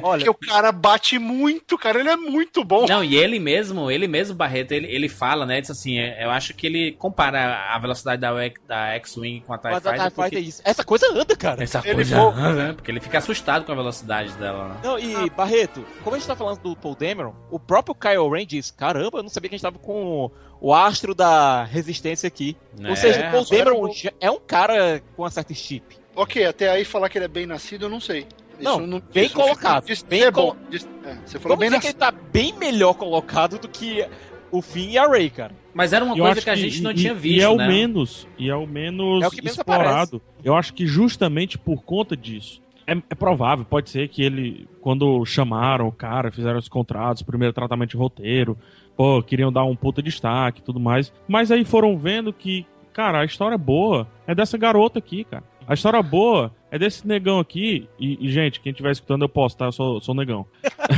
[0.02, 2.86] Olha, Porque o cara bate muito, cara, ele é muito bom.
[2.86, 5.60] Não, e ele mesmo, ele mesmo, Barreto, ele, ele fala, né?
[5.60, 8.32] Diz assim, é, eu acho que ele compara a velocidade da,
[8.66, 10.00] da X-Wing com a TIE Fighter.
[10.00, 10.38] A TIE porque...
[10.38, 10.62] isso.
[10.64, 11.62] Essa coisa anda, cara.
[11.62, 12.72] Essa ele coisa anda, né?
[12.72, 14.68] Porque ele fica assustado com a velocidade dela.
[14.68, 14.80] Né?
[14.82, 18.46] Não, e Barreto, como a gente tá falando do Paul Dameron, o próprio Kyle Ren
[18.46, 22.56] diz, caramba, eu não sabia que a gente tava com o astro da resistência aqui.
[22.82, 25.96] É, Ou seja, o Paul Dameron é um cara com uma certa chip.
[26.14, 28.26] Ok, até aí falar que ele é bem nascido, eu não sei.
[28.60, 29.84] Não, não, bem colocado.
[30.08, 30.56] bem é bom.
[30.72, 34.06] É, você falou Vamos bem dizer que ele tá bem melhor colocado do que
[34.50, 35.54] o Finn e a Ray, cara.
[35.74, 37.64] Mas era uma eu coisa que, que, a gente não tinha visto, e é né?
[37.64, 40.16] o menos E é o menos, é o menos explorado.
[40.16, 40.22] Aparece.
[40.42, 42.62] Eu acho que justamente por conta disso.
[42.86, 47.52] É, é, provável, pode ser que ele, quando chamaram o cara, fizeram os contratos, primeiro
[47.52, 48.56] tratamento de roteiro,
[48.96, 51.12] pô, queriam dar um puta destaque e tudo mais.
[51.26, 55.44] Mas aí foram vendo que, cara, a história boa é dessa garota aqui, cara.
[55.66, 57.88] A história boa é desse negão aqui.
[57.98, 59.66] E, e gente, quem estiver escutando, eu posso, tá?
[59.66, 60.46] Eu sou, sou negão.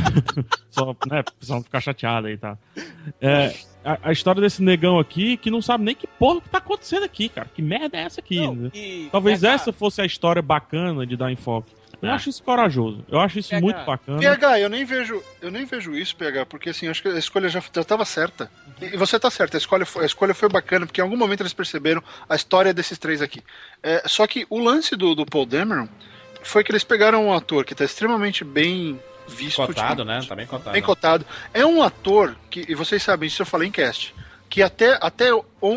[0.69, 1.23] Só, né?
[1.23, 2.57] Pra não ficar chateado aí, tá?
[3.21, 3.53] É,
[3.83, 7.03] a, a, história desse negão aqui que não sabe nem que porra que tá acontecendo
[7.03, 7.49] aqui, cara.
[7.53, 8.39] Que merda é essa aqui?
[8.39, 8.71] Não, né?
[9.11, 11.78] Talvez essa fosse a história bacana de dar enfoque.
[12.01, 12.15] Eu ah.
[12.15, 13.03] acho isso corajoso.
[13.09, 13.61] Eu acho isso PH.
[13.61, 14.19] muito bacana.
[14.19, 17.49] PH, eu nem vejo, eu nem vejo isso, PH, porque assim, acho que a escolha
[17.49, 18.49] já estava certa.
[18.81, 21.41] E você tá certo, a escolha, foi, a escolha foi bacana, porque em algum momento
[21.41, 23.43] eles perceberam a história desses três aqui.
[23.83, 25.87] É, só que o lance do, do Paul Dameron
[26.41, 29.65] foi que eles pegaram um ator que está extremamente bem visto.
[29.65, 30.21] Cotado, né?
[30.27, 30.71] Tá bem cotado.
[30.71, 31.25] Bem cotado.
[31.53, 34.15] É um ator que, e vocês sabem, isso eu falei em cast,
[34.49, 35.29] que até, até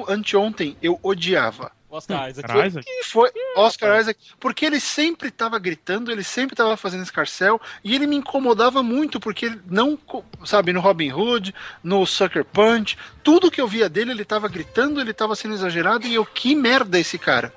[0.08, 1.70] anteontem eu odiava.
[1.92, 2.50] Oscar Isaac.
[2.50, 2.86] Oscar Isaac.
[3.04, 8.06] Foi Oscar Isaac, porque ele sempre estava gritando, ele sempre estava fazendo escarcel, e ele
[8.06, 9.98] me incomodava muito, porque ele não,
[10.42, 15.02] sabe, no Robin Hood, no Sucker Punch, tudo que eu via dele, ele estava gritando,
[15.02, 17.52] ele estava sendo exagerado, e eu, que merda esse cara.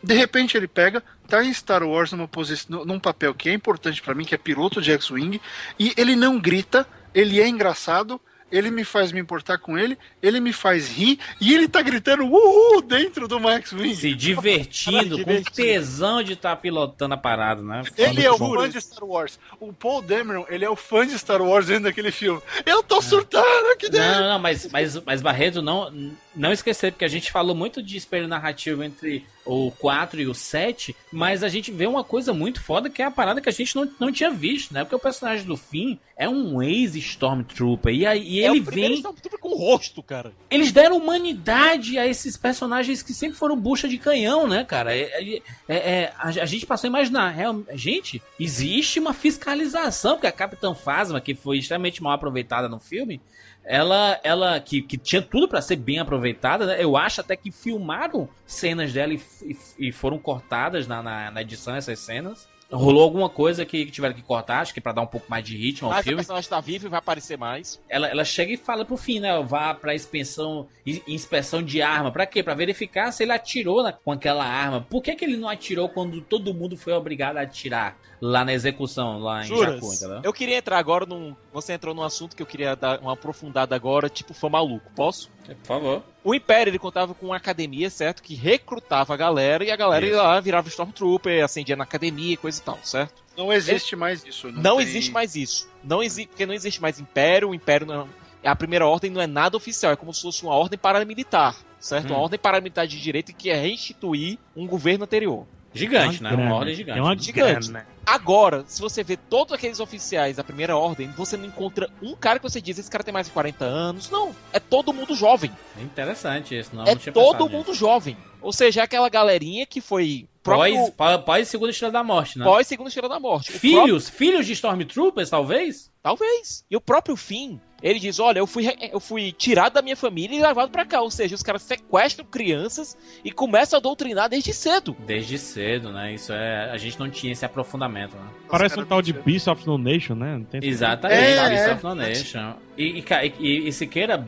[0.00, 4.00] De repente ele pega, tá em Star Wars numa posição, num papel que é importante
[4.00, 5.40] para mim, que é piloto de X-Wing,
[5.76, 8.20] e ele não grita, ele é engraçado,
[8.52, 12.24] ele me faz me importar com ele, ele me faz rir e ele tá gritando
[12.24, 13.94] uhul dentro do Max Wing.
[13.94, 17.82] Se divertindo, com tesão de estar tá pilotando a parada, né?
[17.96, 19.38] Ele é o fã de Star Wars.
[19.58, 22.40] O Paul Dameron, ele é o fã de Star Wars dentro daquele filme.
[22.66, 24.20] Eu tô surtando aqui dentro.
[24.20, 25.90] Não, não, mas, mas, mas Barreto, não,
[26.34, 30.34] não esquecer, porque a gente falou muito de espelho narrativo entre o 4 e o
[30.34, 33.52] 7, mas a gente vê uma coisa muito foda que é a parada que a
[33.52, 34.84] gente não, não tinha visto, né?
[34.84, 38.94] Porque o personagem do Finn é um ex-Stormtrooper e, aí, e é ele vem.
[38.94, 40.32] Stormtrooper com rosto, cara.
[40.48, 44.94] Eles deram humanidade a esses personagens que sempre foram bucha de canhão, né, cara?
[44.94, 50.14] É, é, é, é a, a, gente passou a imaginar, real, gente, existe uma fiscalização,
[50.14, 53.20] porque a Capitã Phasma, que foi extremamente mal aproveitada no filme,
[53.64, 56.82] ela, ela que, que tinha tudo para ser bem aproveitada, né?
[56.82, 61.42] eu acho até que filmaram cenas dela e, e, e foram cortadas na, na, na,
[61.42, 62.48] edição essas cenas.
[62.72, 65.44] Rolou alguma coisa que, que tiveram que cortar, acho que para dar um pouco mais
[65.44, 66.16] de ritmo ao Mas filme.
[66.16, 67.80] Mas a personagem tá viva e vai aparecer mais.
[67.88, 69.42] Ela, ela chega e fala pro fim, né?
[69.42, 70.66] Vá pra inspeção,
[71.06, 72.10] inspeção de arma.
[72.10, 72.42] Pra quê?
[72.42, 74.86] Pra verificar se ele atirou na, com aquela arma.
[74.88, 78.52] Por que, que ele não atirou quando todo mundo foi obrigado a atirar lá na
[78.52, 80.20] execução, lá em Juras, Jacu, entendeu?
[80.22, 81.34] Eu queria entrar agora num.
[81.52, 84.90] Você entrou num assunto que eu queria dar uma aprofundada agora, tipo fã maluco.
[84.94, 85.30] Posso?
[85.44, 86.11] Por favor.
[86.24, 88.22] O Império ele contava com uma academia, certo?
[88.22, 92.60] Que recrutava a galera e a galera ia lá, virava Stormtrooper, acendia na academia, coisa
[92.60, 93.22] e tal, certo?
[93.36, 93.98] Não existe é...
[93.98, 94.52] mais isso.
[94.52, 94.86] Não, não tem...
[94.86, 95.68] existe mais isso.
[95.82, 98.08] Não existe, porque não existe mais Império, o Império não.
[98.42, 101.56] É, a primeira ordem não é nada oficial, é como se fosse uma ordem paramilitar,
[101.78, 102.12] certo?
[102.12, 102.16] Hum.
[102.16, 105.46] Uma ordem paramilitar de direito que é reinstituir um governo anterior.
[105.74, 106.34] Gigante, é né?
[106.34, 106.98] Uma ordem gigante.
[106.98, 107.68] É uma gigante.
[107.68, 107.86] Grana.
[108.12, 112.38] Agora, se você vê todos aqueles oficiais da primeira ordem, você não encontra um cara
[112.38, 114.10] que você diz, esse cara tem mais de 40 anos.
[114.10, 115.50] Não, é todo mundo jovem.
[115.78, 117.74] É interessante isso, não, é não todo mundo nisso.
[117.74, 118.14] jovem.
[118.42, 120.92] Ou seja, é aquela galerinha que foi próprio...
[120.92, 122.44] Pós, pós Segunda Estrela da Morte, né?
[122.44, 123.50] Pós Segunda Estrela da Morte.
[123.50, 124.10] Filhos?
[124.10, 124.18] Próprio...
[124.18, 125.90] Filhos de Stormtroopers, talvez?
[126.02, 126.66] Talvez.
[126.68, 130.36] E o próprio Finn, ele diz: Olha, eu fui, eu fui tirado da minha família
[130.36, 131.00] e levado para cá.
[131.00, 134.96] Ou seja, os caras sequestram crianças e começam a doutrinar desde cedo.
[135.06, 136.12] Desde cedo, né?
[136.12, 136.70] Isso é.
[136.72, 138.28] A gente não tinha esse aprofundamento, né?
[138.48, 140.42] Parece um tal de Beast of No Nation, né?
[140.60, 142.54] Exatamente, é, Beast of No Nation.
[142.76, 143.04] E, e,
[143.40, 144.26] e, e Siqueira,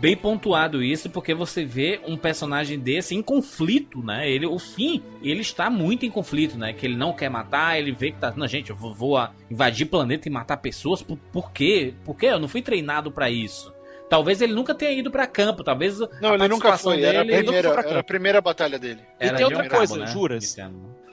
[0.00, 4.30] bem pontuado isso, porque você vê um personagem desse em conflito, né?
[4.30, 6.72] Ele, o fim, ele está muito em conflito, né?
[6.72, 8.32] Que ele não quer matar, ele vê que tá.
[8.36, 11.02] Não, gente, eu vou, vou invadir planeta e matar pessoas.
[11.02, 11.94] Por, por quê?
[12.04, 12.26] Por quê?
[12.26, 13.72] Eu não fui treinado para isso.
[14.10, 15.98] Talvez ele nunca tenha ido para campo, talvez.
[16.20, 16.96] Não, ele nunca foi.
[16.96, 19.00] Dele, era, a primeira, era a primeira batalha dele.
[19.18, 20.06] Era e tem outra coisa, né?
[20.08, 20.56] juras.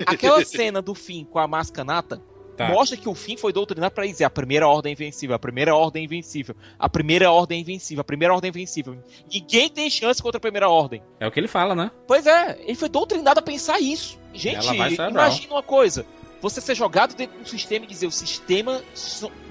[0.05, 2.21] Aquela cena do fim com a mascanata
[2.57, 2.69] Tá.
[2.69, 6.03] Mostra que o fim foi doutrinado para dizer a primeira ordem invencível, a primeira ordem
[6.03, 8.97] invencível, a primeira ordem invencível, a primeira ordem invencível.
[9.31, 11.03] Ninguém tem chance contra a primeira ordem.
[11.19, 11.91] É o que ele fala, né?
[12.07, 14.19] Pois é, ele foi doutrinado a pensar isso.
[14.33, 16.03] Gente, imagina uma coisa.
[16.41, 18.81] Você ser jogado dentro do sistema e dizer o sistema,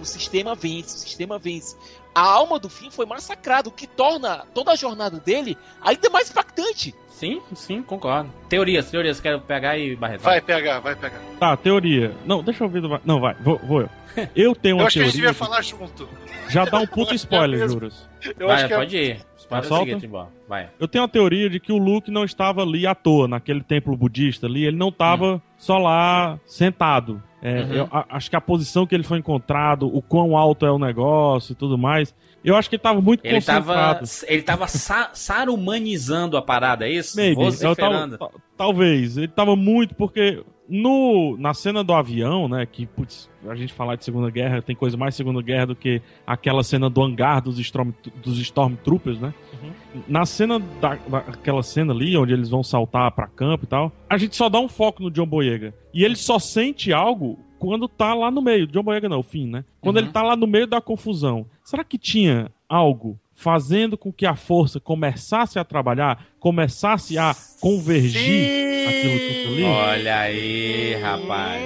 [0.01, 1.77] o sistema vence, o sistema vence.
[2.17, 6.31] A alma do fim foi massacrada, o que torna toda a jornada dele ainda mais
[6.31, 6.95] impactante.
[7.11, 8.33] Sim, sim, concordo.
[8.49, 10.23] Teorias, teorias, quero pegar e Barreto.
[10.23, 11.21] Vai pegar, vai pegar.
[11.39, 12.15] Tá, teoria.
[12.25, 12.99] Não, deixa eu ver do.
[13.05, 13.91] Não, vai, vou, vou eu.
[14.35, 14.95] Eu tenho uma eu acho teoria.
[14.95, 16.09] que a gente devia falar junto.
[16.49, 18.09] Já dá um puto spoiler, juros.
[18.39, 19.03] Eu vai, acho que é pode é...
[19.03, 19.27] ir.
[19.37, 20.11] Spoiler é seguinte,
[20.49, 20.71] vai.
[20.81, 23.95] Eu tenho uma teoria de que o Luke não estava ali à toa, naquele templo
[23.95, 24.65] budista ali.
[24.65, 25.41] Ele não estava hum.
[25.59, 27.23] só lá sentado.
[27.43, 27.73] É, uhum.
[27.73, 30.79] eu, a, acho que a posição que ele foi encontrado, o quão alto é o
[30.79, 34.07] negócio e tudo mais, eu acho que ele tava muito ele concentrado.
[34.07, 37.17] Tava, ele tava sa sarumanizando a parada, é isso?
[37.17, 37.37] Maybe.
[37.77, 39.17] Tava, talvez.
[39.17, 43.97] Ele tava muito, porque no, na cena do avião, né, que, putz, a gente falar
[43.97, 47.59] de Segunda Guerra, tem coisa mais Segunda Guerra do que aquela cena do hangar dos,
[47.59, 49.33] Storm, dos Stormtroopers, né?
[49.63, 50.03] Uhum.
[50.09, 54.19] Na cena, da, daquela cena ali, onde eles vão saltar pra campo e tal, a
[54.19, 55.75] gente só dá um foco no John Boyega.
[55.95, 58.67] E ele só sente algo quando tá lá no meio.
[58.67, 59.65] John Boyega não, o fim, né?
[59.81, 60.03] Quando uhum.
[60.03, 61.47] ele tá lá no meio da confusão.
[61.65, 68.49] Será que tinha algo fazendo com que a força começasse a trabalhar, começasse a convergir
[68.49, 68.87] Sim.
[68.89, 69.65] aquilo tudo ali?
[69.65, 71.63] Olha aí, rapaz.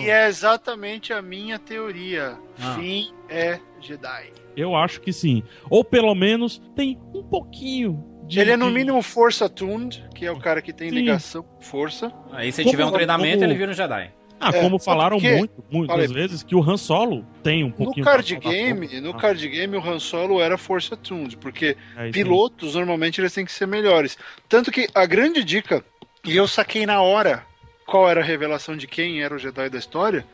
[0.00, 2.38] Que é exatamente a minha teoria.
[2.58, 2.74] Ah.
[2.74, 4.32] Fim é Jedi.
[4.56, 5.42] Eu acho que sim.
[5.70, 10.32] Ou pelo menos tem um pouquinho de, ele é no mínimo Força Tuned, que é
[10.32, 10.94] o cara que tem Sim.
[10.94, 12.12] ligação força.
[12.32, 13.44] Aí se tiver um treinamento, como...
[13.44, 14.10] ele vira um Jedi.
[14.44, 16.12] Ah, é, como falaram muito, muitas Falei.
[16.12, 18.04] vezes, que o Han Solo tem um pouquinho...
[18.04, 19.16] No card game, no ah.
[19.16, 23.52] card game o Han Solo era Força Tuned, porque é pilotos, normalmente, eles têm que
[23.52, 24.18] ser melhores.
[24.48, 25.84] Tanto que a grande dica,
[26.24, 27.46] e eu saquei na hora
[27.86, 30.26] qual era a revelação de quem era o Jedi da história,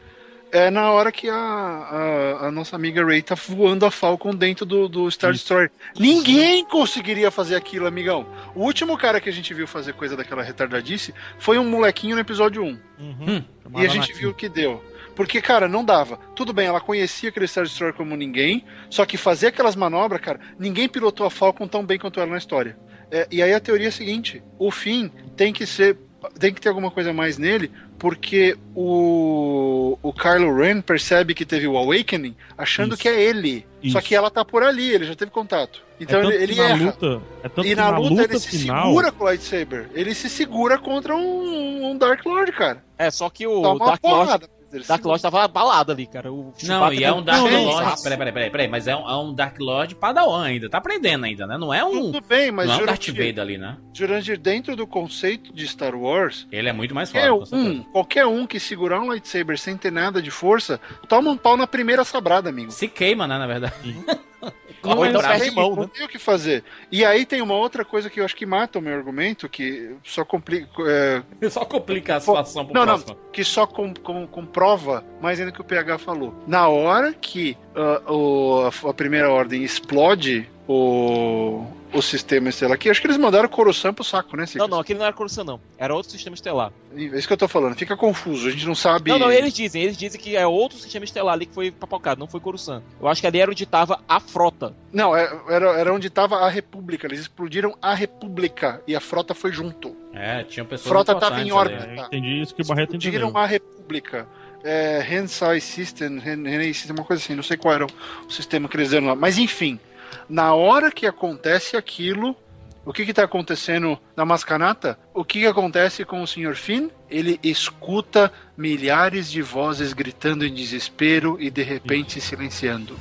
[0.52, 4.64] é na hora que a, a, a, nossa amiga Ray tá voando a Falcon dentro
[4.64, 5.70] do, do Star Destroyer.
[5.98, 8.26] Ninguém conseguiria fazer aquilo, amigão.
[8.54, 12.20] O último cara que a gente viu fazer coisa daquela retardadice foi um molequinho no
[12.20, 12.66] episódio 1.
[12.66, 12.80] Uhum.
[12.98, 13.44] Hum.
[13.76, 14.82] E a gente viu o que deu.
[15.14, 16.16] Porque, cara, não dava.
[16.36, 20.38] Tudo bem, ela conhecia aquele Star Destroyer como ninguém, só que fazer aquelas manobras, cara,
[20.58, 22.78] ninguém pilotou a Falcon tão bem quanto ela na história.
[23.10, 25.98] É, e aí a teoria é a seguinte: o fim tem que ser.
[26.38, 29.57] Tem que ter alguma coisa mais nele, porque o,
[30.02, 33.02] o Kylo Ren percebe que teve o Awakening achando Isso.
[33.02, 33.64] que é ele.
[33.82, 33.92] Isso.
[33.92, 35.82] Só que ela tá por ali, ele já teve contato.
[36.00, 36.84] Então é ele, ele erra.
[36.86, 39.88] Luta, é e na, na luta, luta, ele se segura com o lightsaber.
[39.94, 42.84] Ele se segura contra um, um Dark Lord, cara.
[42.96, 44.48] É, só que o Dark Lord
[44.86, 46.32] Dark Lord tava balado ali, cara.
[46.32, 48.02] O não, e é um Dark não, Lord.
[48.02, 50.68] Peraí, peraí, peraí, peraí, mas é um, é um Dark Lord Padawan ainda.
[50.68, 51.56] Tá aprendendo ainda, né?
[51.56, 52.12] Não é um.
[52.12, 52.66] Tudo bem, mas.
[52.66, 53.76] Não é um Darth Vader ali, né?
[53.92, 56.46] Jurandir, dentro do conceito de Star Wars.
[56.52, 57.54] Ele é muito mais forte.
[57.54, 61.56] Um, qualquer um que segurar um lightsaber sem ter nada de força, toma um pau
[61.56, 62.70] na primeira sabrada, amigo.
[62.70, 63.74] Se queima, né, na verdade.
[64.84, 65.90] Não, então tem, mão, não né?
[65.92, 66.62] tem o que fazer.
[66.90, 69.96] E aí tem uma outra coisa que eu acho que mata o meu argumento, que
[70.04, 70.68] só complica.
[70.86, 71.22] É...
[71.50, 73.14] Só complica a situação pro Não, próximo.
[73.14, 76.34] não, que só com, com, comprova mais ainda que o PH falou.
[76.46, 82.90] Na hora que uh, o, a primeira ordem explode o, o sistema estelar aqui.
[82.90, 84.44] Acho que eles mandaram Coruscant pro saco, né?
[84.54, 85.60] Não, não, aquele não era Coruscant, não.
[85.76, 86.72] Era outro sistema estelar.
[86.94, 87.74] É isso que eu tô falando.
[87.74, 89.10] Fica confuso, a gente não sabe.
[89.10, 89.82] Não, não, eles dizem.
[89.82, 92.82] Eles dizem que é outro sistema estelar ali que foi papocado, não foi Coruscant.
[93.00, 94.74] Eu acho que ali era onde tava a frota.
[94.92, 97.06] Não, é, era, era onde tava a República.
[97.06, 99.96] Eles explodiram a República e a frota foi junto.
[100.12, 100.88] É, tinha pessoas.
[100.88, 101.86] Frota tava em órbita.
[101.86, 103.18] É, entendi isso que o Barreto entendeu.
[103.18, 104.26] Explodiram a República.
[104.64, 108.76] É, Hensai System, Hensai System, uma coisa assim, não sei qual era o sistema que
[108.76, 109.14] eles deram lá.
[109.14, 109.78] Mas enfim,
[110.28, 112.36] na hora que acontece aquilo,
[112.84, 114.98] o que está acontecendo na Mascanata?
[115.12, 116.54] O que, que acontece com o Sr.
[116.54, 116.88] Finn?
[117.10, 122.98] Ele escuta milhares de vozes gritando em desespero e de repente silenciando.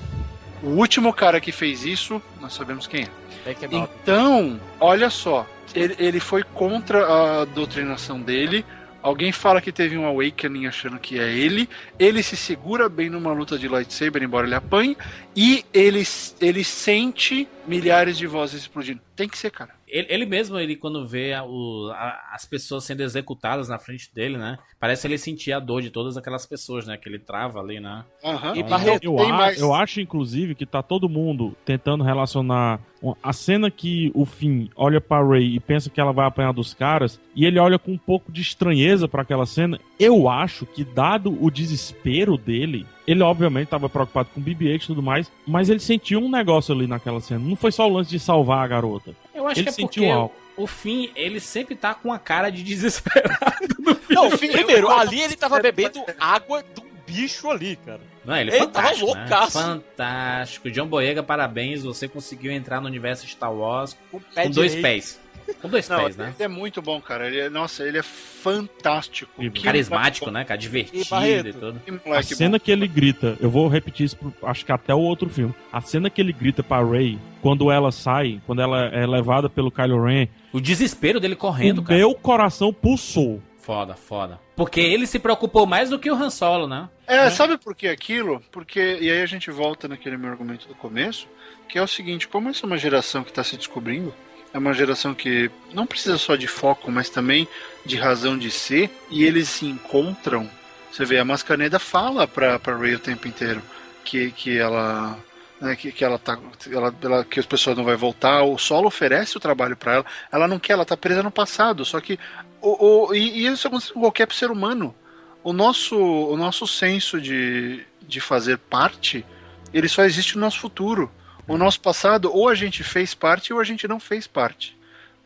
[0.61, 3.55] O último cara que fez isso, nós sabemos quem é.
[3.71, 7.05] Então, olha só, ele, ele foi contra
[7.41, 8.65] a doutrinação dele,
[9.07, 11.69] Alguém fala que teve um awakening achando que é ele.
[11.97, 14.97] Ele se segura bem numa luta de lightsaber, embora ele apanhe.
[15.33, 16.03] E ele,
[16.41, 18.99] ele sente milhares de vozes explodindo.
[19.15, 19.76] Tem que ser, cara.
[19.87, 24.13] Ele, ele mesmo, ele quando vê a, o, a, as pessoas sendo executadas na frente
[24.13, 24.57] dele, né?
[24.79, 26.97] Parece ele sentir a dor de todas aquelas pessoas, né?
[26.97, 28.03] Que ele trava ali, né?
[28.23, 28.55] Uhum.
[28.55, 29.59] E Barreto, eu, eu, mais...
[29.59, 32.79] eu acho, inclusive, que tá todo mundo tentando relacionar
[33.21, 36.73] a cena que o Finn olha para Ray e pensa que ela vai apanhar dos
[36.73, 39.79] caras, e ele olha com um pouco de estranheza para aquela cena.
[39.99, 44.87] Eu acho que, dado o desespero dele, ele obviamente estava preocupado com o BB-8 e
[44.87, 47.39] tudo mais, mas ele sentiu um negócio ali naquela cena.
[47.39, 49.15] Não foi só o lance de salvar a garota.
[49.37, 50.35] Eu acho ele que é sentiu algo.
[50.55, 53.67] O Finn, ele sempre tá com a cara de desesperado.
[54.09, 58.01] Não, Finn, primeiro, ali ele tava bebendo água do bicho ali, cara.
[58.25, 59.49] Não, ele, é ele fantástico, tava né?
[59.49, 60.71] Fantástico.
[60.71, 61.83] John Boyega, parabéns.
[61.83, 65.19] Você conseguiu entrar no universo Star Wars com, com dois pés.
[65.61, 66.33] Com dois não, pés, né?
[66.37, 67.27] Ele é muito bom, cara.
[67.27, 69.31] Ele é, nossa, ele é fantástico.
[69.41, 70.57] E carismático, né, cara?
[70.57, 71.81] Divertido e, e tudo.
[72.13, 72.63] A cena bom.
[72.63, 75.53] que ele grita, eu vou repetir isso, acho que até o outro filme.
[75.71, 79.71] A cena que ele grita pra Ray, quando ela sai, quando ela é levada pelo
[79.71, 80.27] Kylo Ren.
[80.51, 81.97] O desespero dele correndo, o cara.
[81.97, 83.41] Meu coração pulsou.
[83.57, 84.39] Foda, foda.
[84.55, 86.87] Porque ele se preocupou mais do que o Han Solo, né?
[87.05, 87.29] É, né?
[87.29, 88.41] sabe por que aquilo?
[88.49, 91.27] Porque, e aí a gente volta naquele meu argumento do começo,
[91.67, 94.13] que é o seguinte, como essa é uma geração que está se descobrindo,
[94.53, 97.47] é uma geração que não precisa só de foco, mas também
[97.85, 100.49] de razão de ser, e eles se encontram.
[100.91, 103.61] Você vê, a Mascaneda fala pra, pra Ray o tempo inteiro
[104.07, 105.17] que, que ela.
[105.59, 106.39] Né, que, que ela tá.
[106.71, 108.43] Ela, ela, que as pessoas não vai voltar.
[108.43, 110.05] O solo oferece o trabalho para ela.
[110.31, 111.83] Ela não quer, ela tá presa no passado.
[111.83, 112.17] Só que.
[112.61, 114.95] O, o, e, e isso acontece com qualquer ser humano.
[115.43, 119.25] O nosso, o nosso senso de, de fazer parte,
[119.73, 121.11] ele só existe no nosso futuro.
[121.47, 124.77] O nosso passado, ou a gente fez parte ou a gente não fez parte.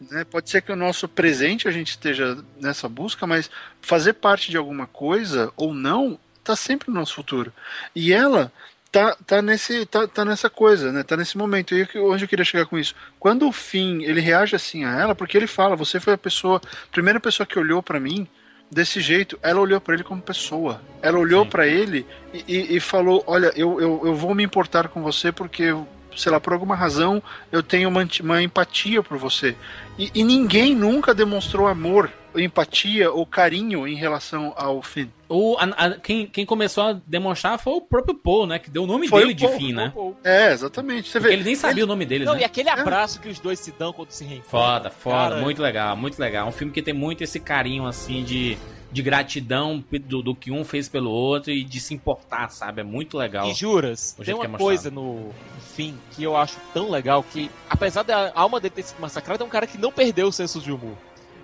[0.10, 0.24] Né?
[0.24, 3.50] Pode ser que o nosso presente a gente esteja nessa busca, mas
[3.82, 7.52] fazer parte de alguma coisa ou não está sempre no nosso futuro.
[7.96, 8.52] E ela
[8.92, 11.04] tá, tá, nesse, tá, tá nessa coisa, né?
[11.04, 11.76] Tá nesse momento.
[11.76, 12.96] E onde eu queria chegar com isso?
[13.20, 16.62] Quando o fim ele reage assim a ela, porque ele fala: Você foi a pessoa,
[16.92, 18.28] primeira pessoa que olhou para mim
[18.70, 19.40] desse jeito.
[19.42, 20.82] Ela olhou para ele como pessoa.
[21.02, 24.90] Ela olhou para ele e, e, e, falou: Olha, eu, eu, eu vou me importar
[24.90, 25.74] com você porque
[26.16, 29.56] sei lá, por alguma razão eu tenho uma, uma empatia por você.
[29.98, 35.08] E, e, ninguém nunca demonstrou amor, empatia ou carinho em relação ao Finn.
[35.28, 38.58] O, a, a, quem, quem começou a demonstrar foi o próprio Paul, né?
[38.58, 39.94] Que deu o nome foi dele o Paul, de Finn, né?
[40.24, 41.10] É, exatamente.
[41.10, 41.84] Você vê, ele nem sabia ele...
[41.84, 42.42] o nome dele, Não, né?
[42.42, 42.74] e aquele é.
[42.74, 43.22] abraço é.
[43.22, 44.60] que os dois se dão quando se reencontram.
[44.62, 45.42] Foda, foda, Cara...
[45.42, 46.48] muito legal, muito legal.
[46.48, 48.58] Um filme que tem muito esse carinho, assim, de
[48.92, 52.82] de gratidão do, do, que um fez pelo outro e de se importar, sabe?
[52.82, 53.50] É muito legal.
[53.50, 55.32] E juras, tem uma é coisa no
[55.76, 59.48] fim que eu acho tão legal que, apesar da alma dele ter sido massacrada, é
[59.48, 60.98] um cara que não perdeu o senso de humor.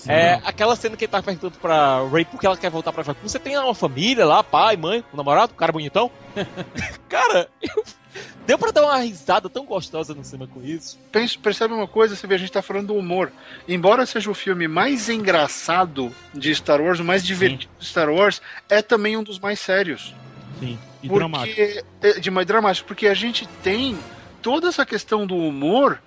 [0.08, 3.28] É aquela cena que ele tá perguntando pra Ray porque ela quer voltar pra Jakku.
[3.28, 6.12] Você tem uma família lá, pai, mãe, um namorado, um cara bonitão?
[7.10, 7.84] cara, eu...
[8.46, 10.98] deu pra dar uma risada tão gostosa no cinema com isso.
[11.12, 13.32] Penso, percebe uma coisa, você vê, a gente tá falando do humor.
[13.68, 17.80] Embora seja o filme mais engraçado de Star Wars, o mais divertido Sim.
[17.80, 20.16] de Star Wars, é também um dos mais sérios.
[20.60, 21.62] Sim, e porque, dramático.
[22.02, 23.98] É, de mais dramático, porque a gente tem
[24.42, 26.02] toda essa questão do humor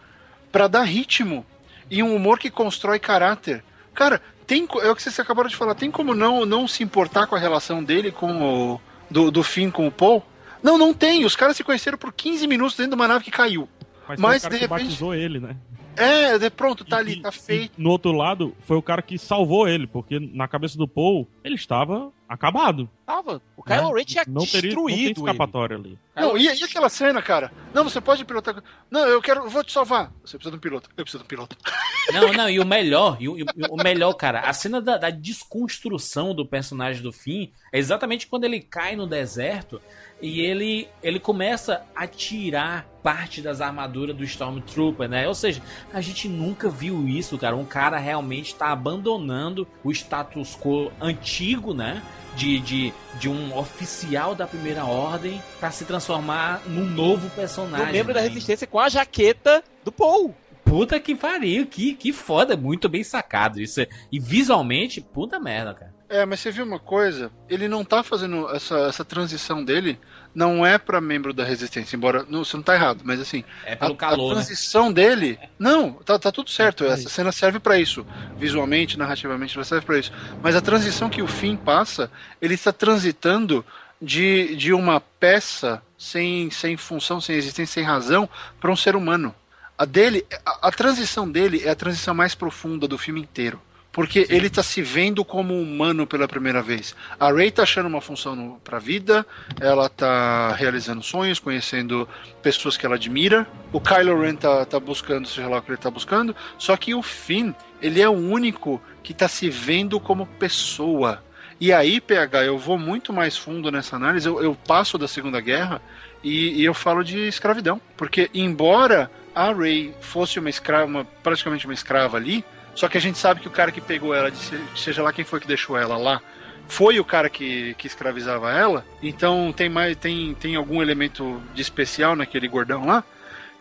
[0.50, 1.44] para dar ritmo.
[1.90, 3.64] E um humor que constrói caráter.
[3.94, 7.26] Cara, tem, é o que você acabou de falar, tem como não, não se importar
[7.26, 8.80] com a relação dele com o.
[9.10, 10.24] do, do fim com o Paul?
[10.62, 11.24] Não, não tem.
[11.24, 13.68] Os caras se conheceram por 15 minutos dentro de uma nave que caiu.
[14.08, 14.68] Mas, Mas de repente.
[14.68, 15.56] batizou ele, né?
[15.96, 17.72] É, pronto, tá e, ali, tá feito.
[17.76, 21.54] no outro lado, foi o cara que salvou ele, porque na cabeça do Paul, ele
[21.54, 22.88] estava acabado.
[23.04, 23.42] Tava.
[23.56, 23.98] O Kylo né?
[23.98, 25.82] Ren tinha não teria, destruído não tem escapatória ele.
[25.84, 25.98] ali.
[26.14, 27.52] Não, e, e, aquela cena, cara?
[27.74, 28.62] Não, você pode pilotar.
[28.90, 30.12] Não, eu quero, eu vou te salvar.
[30.24, 30.88] Você precisa de um piloto.
[30.96, 31.56] Eu preciso de um piloto.
[32.12, 35.10] Não, não, e o melhor, e o, e o melhor, cara, a cena da, da
[35.10, 39.80] desconstrução do personagem do fim é exatamente quando ele cai no deserto
[40.20, 45.26] e ele, ele começa a tirar parte das armaduras do Stormtrooper, né?
[45.26, 45.62] Ou seja,
[45.92, 47.56] a gente nunca viu isso, cara.
[47.56, 52.02] Um cara realmente está abandonando o status quo antigo, né?
[52.36, 57.88] De, de, de um oficial da primeira ordem para se transformar num novo personagem.
[57.88, 58.20] Um membro né?
[58.20, 60.34] da resistência com a jaqueta do Paul.
[60.64, 63.80] Puta que pariu, que, que foda, muito bem sacado isso.
[64.12, 65.99] E visualmente, puta merda, cara.
[66.10, 67.30] É, mas você viu uma coisa?
[67.48, 69.96] Ele não tá fazendo essa, essa transição dele,
[70.34, 73.76] não é para membro da resistência, embora não, você não tá errado, mas assim, é
[73.76, 74.34] pelo a, calor, a né?
[74.40, 74.94] transição né?
[74.94, 76.84] dele, não, tá, tá tudo certo.
[76.84, 78.04] Essa cena serve para isso,
[78.36, 80.12] visualmente, narrativamente, ela serve para isso.
[80.42, 82.10] Mas a transição que o fim passa,
[82.42, 83.64] ele está transitando
[84.02, 88.28] de, de uma peça sem, sem função, sem existência, sem razão,
[88.60, 89.32] para um ser humano.
[89.78, 93.60] A dele, a, a transição dele é a transição mais profunda do filme inteiro
[93.92, 96.94] Porque ele está se vendo como humano pela primeira vez.
[97.18, 99.26] A Rey está achando uma função para a vida,
[99.60, 102.08] ela está realizando sonhos, conhecendo
[102.40, 103.46] pessoas que ela admira.
[103.72, 106.36] O Kylo Ren tá, tá buscando, seja lá o que ele está buscando.
[106.56, 111.22] Só que o Finn, ele é o único que está se vendo como pessoa.
[111.60, 114.26] E aí, PH, eu vou muito mais fundo nessa análise.
[114.26, 115.82] Eu, eu passo da Segunda Guerra
[116.24, 117.78] e, e, eu falo de escravidão.
[117.98, 122.42] Porque, embora a Rey fosse uma escrava, uma, praticamente uma escrava ali,
[122.80, 124.32] só que a gente sabe que o cara que pegou ela,
[124.74, 126.18] seja lá quem foi que deixou ela lá,
[126.66, 128.86] foi o cara que, que escravizava ela.
[129.02, 133.04] Então tem mais tem, tem algum elemento de especial naquele gordão lá.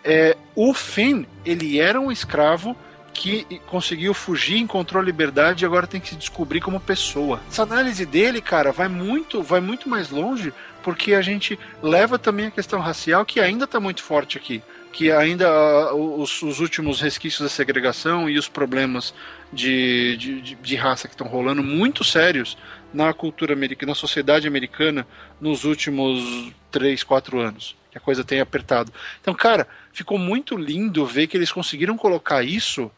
[0.05, 2.77] É, o Finn, ele era um escravo
[3.13, 7.41] que conseguiu fugir, encontrou a liberdade e agora tem que se descobrir como pessoa.
[7.51, 12.47] Essa análise dele, cara, vai muito, vai muito mais longe porque a gente leva também
[12.47, 16.99] a questão racial que ainda está muito forte aqui que ainda uh, os, os, últimos
[16.99, 19.13] resquícios da segregação e os problemas
[19.53, 22.57] de, de, de raça que estão rolando muito sérios
[22.93, 25.07] na cultura americana, na sociedade americana
[25.39, 27.75] nos últimos 3, 4 anos.
[27.91, 28.91] Que a coisa tem apertado.
[29.19, 32.91] Então, cara, ficou muito lindo ver que eles conseguiram colocar isso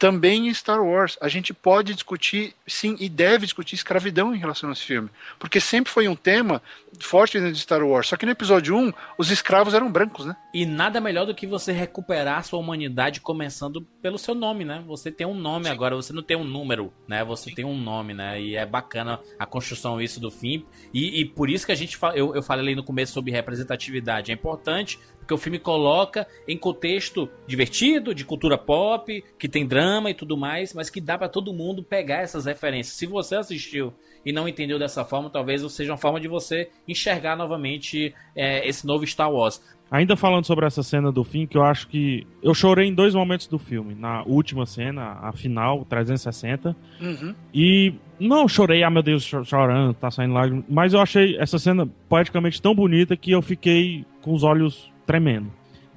[0.00, 1.18] também em Star Wars.
[1.20, 5.10] A gente pode discutir, sim, e deve discutir escravidão em relação a esse filme.
[5.38, 6.62] Porque sempre foi um tema
[6.98, 8.08] forte dentro de Star Wars.
[8.08, 10.34] Só que no episódio 1, os escravos eram brancos, né?
[10.54, 14.82] E nada melhor do que você recuperar a sua humanidade começando pelo seu nome, né?
[14.86, 15.70] Você tem um nome sim.
[15.70, 17.22] agora, você não tem um número, né?
[17.22, 17.54] Você sim.
[17.54, 18.40] tem um nome, né?
[18.40, 20.64] E é bacana a construção isso do fim.
[20.94, 24.30] E, e por isso que a gente eu, eu falei no começo sobre representatividade.
[24.30, 24.98] É importante
[25.30, 30.36] porque o filme coloca em contexto divertido, de cultura pop, que tem drama e tudo
[30.36, 32.96] mais, mas que dá para todo mundo pegar essas referências.
[32.96, 33.94] Se você assistiu
[34.26, 38.84] e não entendeu dessa forma, talvez seja uma forma de você enxergar novamente é, esse
[38.84, 39.62] novo Star Wars.
[39.88, 42.24] Ainda falando sobre essa cena do fim, que eu acho que.
[42.40, 43.92] Eu chorei em dois momentos do filme.
[43.92, 46.76] Na última cena, a final, 360.
[47.00, 47.34] Uhum.
[47.52, 47.94] E.
[48.18, 50.64] Não chorei, ah meu Deus, chorando, tá saindo lágrimas.
[50.68, 55.50] Mas eu achei essa cena poeticamente tão bonita que eu fiquei com os olhos tremendo.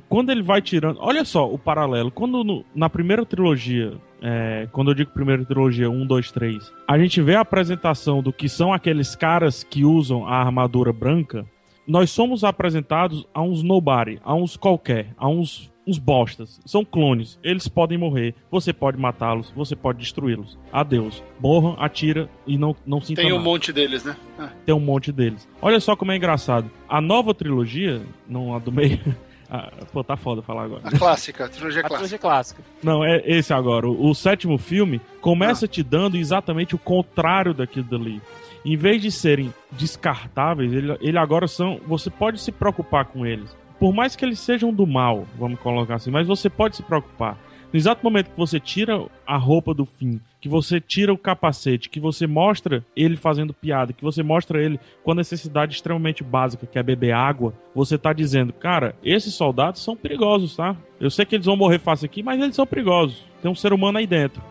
[0.09, 0.97] Quando ele vai tirando.
[0.99, 2.09] Olha só o paralelo.
[2.09, 3.93] Quando no, na primeira trilogia.
[4.25, 8.31] É, quando eu digo primeira trilogia 1, 2, 3, a gente vê a apresentação do
[8.31, 11.45] que são aqueles caras que usam a armadura branca.
[11.85, 16.59] Nós somos apresentados a uns nobody, a uns qualquer, a uns uns bostas.
[16.65, 17.39] São clones.
[17.43, 18.35] Eles podem morrer.
[18.49, 19.51] Você pode matá-los.
[19.55, 20.57] Você pode destruí-los.
[20.71, 21.23] Adeus.
[21.39, 23.49] Morram, atira e não, não sinta Tem um nada.
[23.49, 24.15] monte deles, né?
[24.37, 24.49] Ah.
[24.65, 25.47] Tem um monte deles.
[25.61, 26.69] Olha só como é engraçado.
[26.87, 28.99] A nova trilogia, não a do meio.
[29.55, 30.81] Ah, pô, tá foda falar agora.
[30.83, 31.97] A clássica, a trilogia a clássica.
[31.97, 32.63] trilogia clássica.
[32.81, 33.87] Não, é esse agora.
[33.87, 35.67] O, o sétimo filme começa ah.
[35.67, 38.19] te dando exatamente o contrário daquilo dali.
[38.65, 41.79] Em vez de serem descartáveis, ele, ele agora são.
[41.85, 45.95] Você pode se preocupar com eles por mais que eles sejam do mal, vamos colocar
[45.95, 47.37] assim, mas você pode se preocupar.
[47.69, 51.89] No exato momento que você tira a roupa do fim, que você tira o capacete,
[51.89, 56.65] que você mostra ele fazendo piada, que você mostra ele com a necessidade extremamente básica,
[56.65, 60.77] que é beber água, você tá dizendo, cara, esses soldados são perigosos, tá?
[60.97, 63.25] Eu sei que eles vão morrer fácil aqui, mas eles são perigosos.
[63.41, 64.41] Tem um ser humano aí dentro.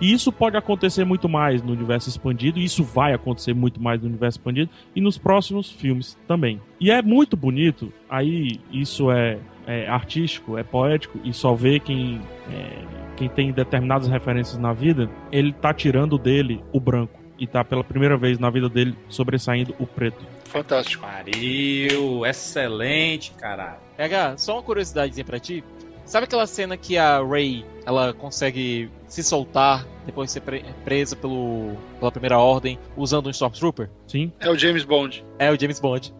[0.00, 4.00] E isso pode acontecer muito mais no universo expandido, e isso vai acontecer muito mais
[4.00, 6.60] no universo expandido e nos próximos filmes também.
[6.80, 12.20] E é muito bonito, aí isso é, é artístico, é poético, e só vê quem,
[12.50, 12.84] é,
[13.16, 17.20] quem tem determinadas referências na vida, ele tá tirando dele o branco.
[17.38, 20.22] E tá pela primeira vez na vida dele sobressaindo o preto.
[20.44, 21.06] Fantástico.
[21.06, 23.78] Pariu, excelente, caralho.
[23.96, 25.64] Pega, só uma curiosidadezinha pra ti.
[26.10, 31.14] Sabe aquela cena que a Ray ela consegue se soltar depois de ser pre presa
[31.14, 33.88] pelo, pela primeira ordem usando um Stormtrooper?
[34.08, 34.32] Sim.
[34.40, 35.24] É o James Bond.
[35.38, 36.12] É o James Bond.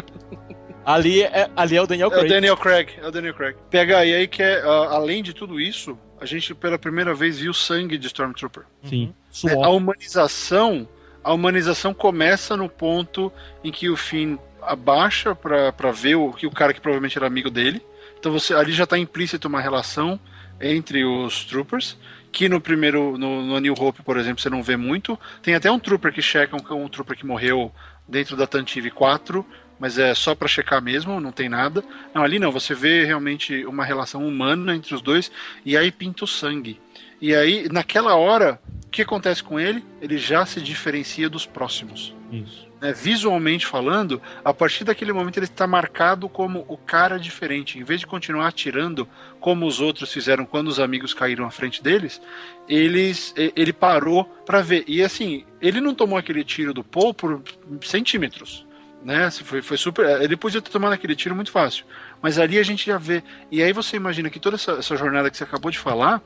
[0.86, 2.22] ali, é, ali é o Daniel Craig.
[2.22, 3.56] É o Daniel Craig, é o Daniel Craig.
[3.68, 7.52] Pega aí que é, uh, além de tudo isso, a gente pela primeira vez viu
[7.52, 8.62] sangue de Stormtrooper.
[8.84, 9.12] Sim.
[9.46, 10.88] É, a humanização,
[11.22, 13.30] a humanização começa no ponto
[13.62, 17.50] em que o Finn abaixa para ver o que o cara que provavelmente era amigo
[17.50, 17.82] dele
[18.20, 20.20] então você ali já está implícito uma relação
[20.60, 21.96] entre os troopers,
[22.30, 25.18] que no primeiro, no, no New Hope, por exemplo, você não vê muito.
[25.42, 27.72] Tem até um trooper que checa, um, um trooper que morreu
[28.06, 29.44] dentro da Tantive 4,
[29.78, 31.82] mas é só para checar mesmo, não tem nada.
[32.14, 35.32] Não, ali não, você vê realmente uma relação humana entre os dois,
[35.64, 36.78] e aí pinta o sangue.
[37.22, 39.82] E aí, naquela hora, o que acontece com ele?
[40.00, 42.14] Ele já se diferencia dos próximos.
[42.30, 47.78] Isso né, visualmente falando, a partir daquele momento ele está marcado como o cara diferente.
[47.78, 49.08] Em vez de continuar atirando
[49.38, 52.20] como os outros fizeram quando os amigos caíram à frente deles,
[52.68, 54.84] eles, ele parou para ver.
[54.86, 57.42] E assim, ele não tomou aquele tiro do Paul por
[57.82, 58.66] centímetros.
[59.02, 59.30] Né?
[59.30, 60.20] Foi, foi super.
[60.20, 61.84] Ele podia ter tomado aquele tiro muito fácil.
[62.20, 63.22] Mas ali a gente já vê.
[63.50, 66.22] E aí você imagina que toda essa, essa jornada que você acabou de falar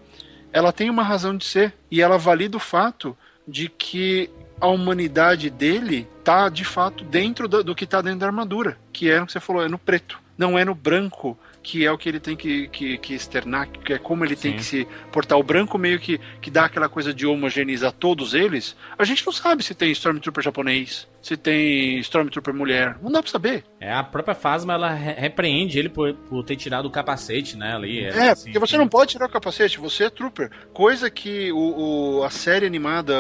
[0.55, 4.31] ela tem uma razão de ser e ela valida o fato de que
[4.65, 9.11] a humanidade dele tá de fato dentro do, do que tá dentro da armadura, que
[9.11, 11.99] é o que você falou, é no preto, não é no branco que é o
[11.99, 14.43] que ele tem que, que, que externar, que é como ele Sim.
[14.43, 15.39] tem que se portar.
[15.39, 18.77] O branco meio que, que dá aquela coisa de homogeneizar todos eles.
[18.99, 22.99] A gente não sabe se tem Stormtrooper japonês, se tem Stormtrooper mulher.
[23.03, 23.64] Não dá pra saber.
[23.81, 28.05] É, a própria Fasma, ela repreende ele por, por ter tirado o capacete, né, ali.
[28.05, 30.51] É, é assim, porque você não pode tirar o capacete, você é Trooper.
[30.75, 33.14] Coisa que o, o, a série animada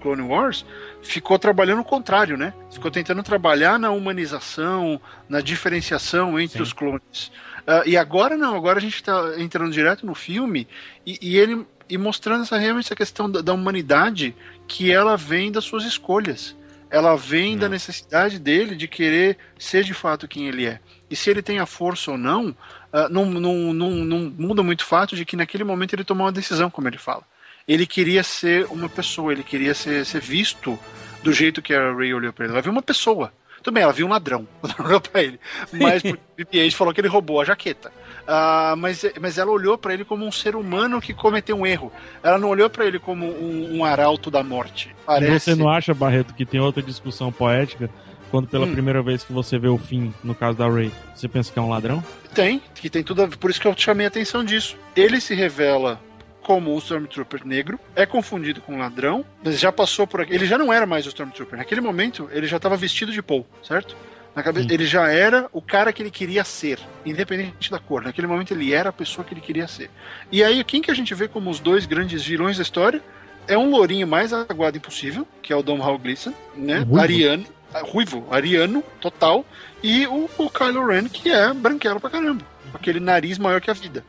[0.00, 0.64] Clone Wars
[1.02, 2.54] ficou trabalhando o contrário, né?
[2.70, 6.62] Ficou tentando trabalhar na humanização, na diferenciação entre Sim.
[6.62, 7.32] os clones.
[7.66, 10.68] Uh, e agora não, agora a gente está entrando direto no filme
[11.04, 14.34] e, e, ele e mostrando essa realmente essa questão da, da, humanidade
[14.68, 16.56] que ela vem das suas escolhas.
[16.90, 17.70] Ela vem da hum.
[17.70, 20.80] necessidade dele de querer ser de fato quem ele é.
[21.10, 24.82] E se ele tem a força ou não, uh, não, não, não, não muda muito
[24.82, 27.22] o fato de que naquele momento ele tomou uma decisão, como ele fala.
[27.66, 30.78] Ele queria ser uma pessoa, ele queria ser, ser visto
[31.22, 32.54] do jeito que a Ray olhou para ele.
[32.54, 33.32] Ela viu uma pessoa.
[33.62, 34.46] Tudo bem, ela viu um ladrão
[34.84, 35.38] olhou pra ele.
[35.72, 37.90] Mas o BB-8 falou que ele roubou a jaqueta.
[38.22, 41.92] Uh, mas, mas ela olhou para ele como um ser humano que cometeu um erro.
[42.22, 44.94] Ela não olhou para ele como um, um, arauto da morte.
[45.06, 45.40] Parece...
[45.40, 47.90] Você não acha, Barreto, que tem outra discussão poética
[48.30, 48.72] quando pela hum.
[48.72, 51.62] primeira vez que você vê o fim, no caso da Ray, você pensa que é
[51.62, 52.04] um ladrão?
[52.34, 53.36] Tem, que tem tudo a ver.
[53.36, 54.76] Por isso que eu chamei a atenção disso.
[54.94, 56.00] Ele se revela
[56.48, 60.32] como o Stormtrooper negro, é confundido com um ladrão, mas já passou por aqui.
[60.32, 61.58] Ele já não era mais o Stormtrooper.
[61.58, 63.94] Naquele momento, ele já estava vestido de Paul, certo?
[64.34, 68.02] Na cabeça, ele já era o cara que ele queria ser, independente da cor.
[68.02, 69.90] Naquele momento ele era a pessoa que ele queria ser.
[70.32, 73.02] E aí, quem que a gente vê como os dois grandes vilões da história?
[73.46, 76.78] É um lourinho mais aguado impossível, que é o Dom Hal Gleason, né?
[76.78, 76.98] Ruivo.
[76.98, 77.46] Ariano,
[77.82, 79.44] ruivo, ariano, total.
[79.82, 82.42] E o, o Kylo Ren, que é branquelo pra caramba.
[82.72, 84.02] Aquele nariz maior que a vida.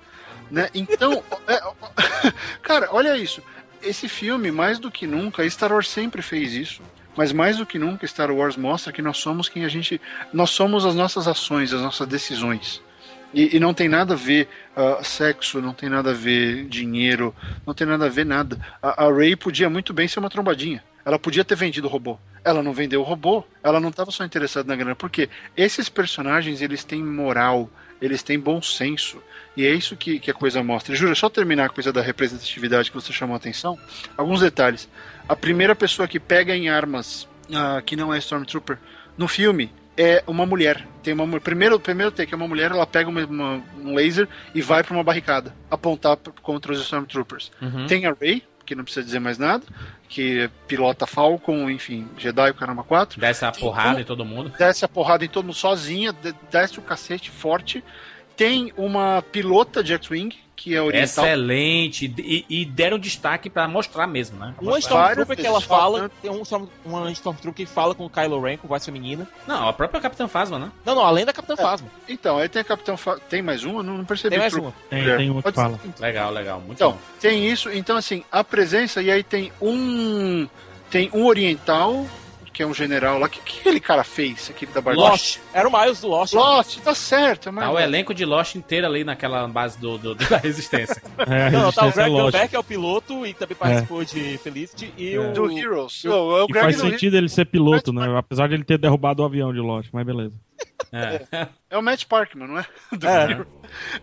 [0.50, 0.70] Né?
[0.74, 1.62] Então, é,
[2.62, 3.42] cara, olha isso.
[3.82, 6.82] Esse filme, mais do que nunca, Star Wars sempre fez isso.
[7.16, 10.00] Mas mais do que nunca, Star Wars mostra que nós somos quem a gente.
[10.32, 12.82] Nós somos as nossas ações, as nossas decisões.
[13.34, 17.36] E, e não tem nada a ver uh, sexo, não tem nada a ver dinheiro,
[17.66, 18.58] não tem nada a ver nada.
[18.82, 20.84] A, a Ray podia muito bem ser uma trombadinha.
[21.06, 22.18] Ela podia ter vendido o robô.
[22.44, 23.44] Ela não vendeu o robô.
[23.64, 24.96] Ela não estava só interessada na grana.
[24.96, 27.70] Porque esses personagens, eles têm moral,
[28.02, 29.22] eles têm bom senso.
[29.56, 30.96] E é isso que, que a coisa mostra.
[30.96, 33.78] Jura, só terminar a coisa da representatividade que você chamou a atenção.
[34.16, 34.88] Alguns detalhes.
[35.28, 38.78] A primeira pessoa que pega em armas, uh, que não é Stormtrooper,
[39.18, 40.88] no filme, é uma mulher.
[41.04, 44.62] Tem uma primeiro primeiro take é uma mulher, ela pega uma, uma, um laser e
[44.62, 47.52] vai para uma barricada apontar contra os Stormtroopers.
[47.62, 47.86] Uhum.
[47.86, 49.64] Tem a Rey, que não precisa dizer mais nada,
[50.08, 53.20] que pilota Falcon, enfim, Jedi o caramba 4.
[53.20, 54.54] Desce a porrada então, em todo mundo.
[54.58, 56.16] Desce a porrada em todo mundo sozinha,
[56.50, 57.84] desce o cacete forte
[58.40, 61.26] tem uma pilota de X-Wing, que é oriental.
[61.26, 62.06] Excelente.
[62.18, 64.56] E, e deram destaque para mostrar mesmo, né?
[64.62, 66.42] Uma Stormtrooper que ela fala, tem um,
[66.86, 69.28] uma Stormtrooper que fala com o Kylo Ren, com voz feminina.
[69.46, 70.72] Não, a própria Capitã Phasma, né?
[70.86, 71.58] Não, não, além da Capitã é.
[71.58, 71.90] Phasma.
[72.08, 73.22] Então, aí tem a Capitã Phasma.
[73.30, 73.84] Tem mais uma?
[73.84, 74.30] Não, não percebi.
[74.30, 74.74] Tem mais uma.
[74.90, 75.18] Tem, é.
[75.18, 75.78] tem uma que fala.
[76.00, 76.62] Legal, legal.
[76.62, 76.98] Muito então, bom.
[77.20, 77.70] tem isso.
[77.70, 80.48] Então, assim, a presença, e aí tem um...
[80.90, 82.08] Tem um oriental,
[82.60, 83.28] que é um general lá.
[83.28, 85.00] O que, que aquele cara fez aqui da Barbie?
[85.00, 85.40] Lost.
[85.54, 86.34] Era o Miles do Lost.
[86.34, 87.48] Lost, tá certo.
[87.48, 91.02] É tá o elenco de Lost inteiro ali naquela base do, do da Resistência.
[91.20, 94.06] é, não, tá o Greg é é o piloto e também participou é.
[94.06, 95.20] de Felicity e é.
[95.22, 95.32] o...
[95.32, 96.04] Do Heroes.
[96.04, 98.14] O, o, o e faz sentido ele ser piloto, né?
[98.18, 100.36] Apesar de ele ter derrubado o avião de Lost, mas beleza.
[100.92, 101.48] É.
[101.70, 102.66] é o Matt Parkman, não é?
[103.06, 103.46] é.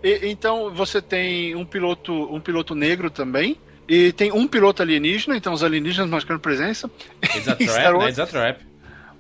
[0.02, 3.58] E, então você tem um piloto, um piloto negro também,
[3.88, 6.90] e tem um piloto alienígena, então os alienígenas marcando presença.
[7.22, 8.08] It's a trap, né?
[8.08, 8.66] It's a trap.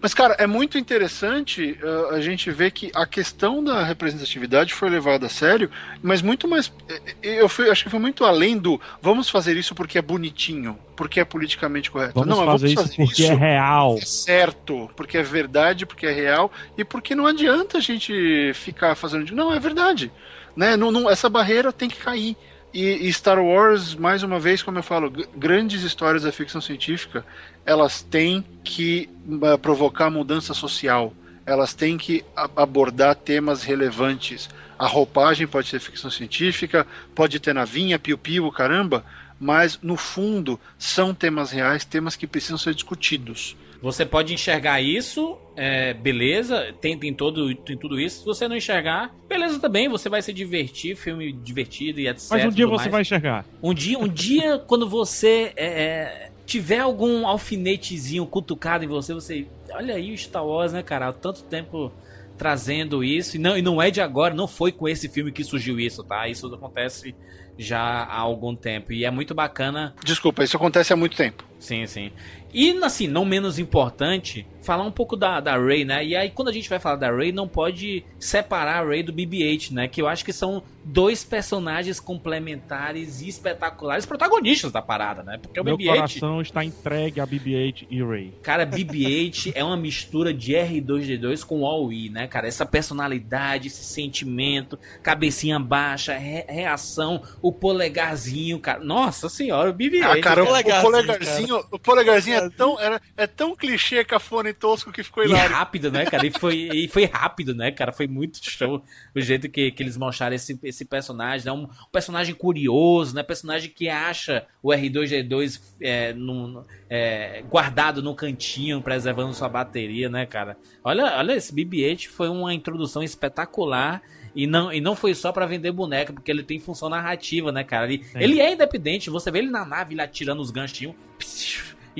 [0.00, 4.90] Mas, cara, é muito interessante uh, a gente ver que a questão da representatividade foi
[4.90, 5.70] levada a sério,
[6.02, 6.72] mas muito mais.
[6.88, 10.02] Eh, eh, eu fui, acho que foi muito além do vamos fazer isso porque é
[10.02, 12.12] bonitinho, porque é politicamente correto.
[12.14, 13.96] Vamos não, fazer vamos fazer isso porque isso é real.
[13.96, 18.94] É certo, porque é verdade, porque é real e porque não adianta a gente ficar
[18.94, 19.34] fazendo.
[19.34, 20.12] Não, é verdade.
[20.54, 20.76] Né?
[20.76, 22.36] Não, não, essa barreira tem que cair.
[22.76, 27.24] E, e, Star Wars, mais uma vez, como eu falo, grandes histórias da ficção científica,
[27.64, 31.14] elas têm que uh, provocar mudança social.
[31.46, 32.22] Elas têm que
[32.54, 34.50] abordar temas relevantes.
[34.78, 39.02] A roupagem pode ser ficção científica, pode ter navinha, piu-piu, caramba,
[39.40, 43.56] mas no fundo são temas reais, temas que precisam ser discutidos.
[43.82, 48.20] Você pode enxergar isso, é, beleza, tem, tem, todo, tem tudo isso.
[48.20, 52.28] Se você não enxergar, beleza também, você vai se divertir, filme divertido e etc.
[52.30, 52.92] Mas um dia você mais.
[52.92, 53.44] vai enxergar.
[53.62, 59.46] Um dia, um dia quando você é, é, tiver algum alfinetezinho cutucado em você, você.
[59.70, 61.08] Olha aí o Star Wars, né, cara?
[61.08, 61.92] Há tanto tempo
[62.36, 63.36] trazendo isso.
[63.36, 66.04] E não, e não é de agora, não foi com esse filme que surgiu isso,
[66.04, 66.28] tá?
[66.28, 67.14] Isso acontece
[67.58, 68.92] já há algum tempo.
[68.92, 69.94] E é muito bacana.
[70.04, 71.44] Desculpa, isso acontece há muito tempo.
[71.58, 72.12] Sim, sim.
[72.56, 76.02] E, assim, não menos importante, falar um pouco da, da Ray, né?
[76.02, 79.12] E aí, quando a gente vai falar da Ray, não pode separar a Ray do
[79.12, 79.86] BB-8, né?
[79.86, 85.36] Que eu acho que são dois personagens complementares e espetaculares, protagonistas da parada, né?
[85.36, 85.94] Porque o Meu BB-8...
[85.94, 88.32] coração está entregue a BB-8 e Ray.
[88.42, 92.48] Cara, BB-8 é uma mistura de R2-D2 com All-E, né, cara?
[92.48, 98.82] Essa personalidade, esse sentimento, cabecinha baixa, re reação, o polegarzinho, cara.
[98.82, 100.04] Nossa senhora, o BB-8.
[100.04, 101.68] Ah, cara, o polegarzinho, o polegarzinho, cara.
[101.72, 105.50] O polegarzinho é tão, era, é tão clichê, cafona e tosco que ficou hilário.
[105.50, 106.26] E rápido, né, cara?
[106.26, 107.92] E foi, e foi rápido, né, cara?
[107.92, 108.82] Foi muito show
[109.14, 111.48] o jeito que, que eles mostraram esse, esse personagem.
[111.48, 111.58] É né?
[111.58, 113.22] um, um, personagem curioso, né?
[113.22, 120.26] Personagem que acha o R2G2 é, no, é, guardado no cantinho, preservando sua bateria, né,
[120.26, 120.56] cara?
[120.82, 124.02] Olha, olha esse BB-8 foi uma introdução espetacular.
[124.34, 127.64] E não, e não foi só para vender boneca, porque ele tem função narrativa, né,
[127.64, 127.90] cara?
[127.90, 130.94] Ele, ele é independente, você vê ele na nave, ele atirando os ganchinhos.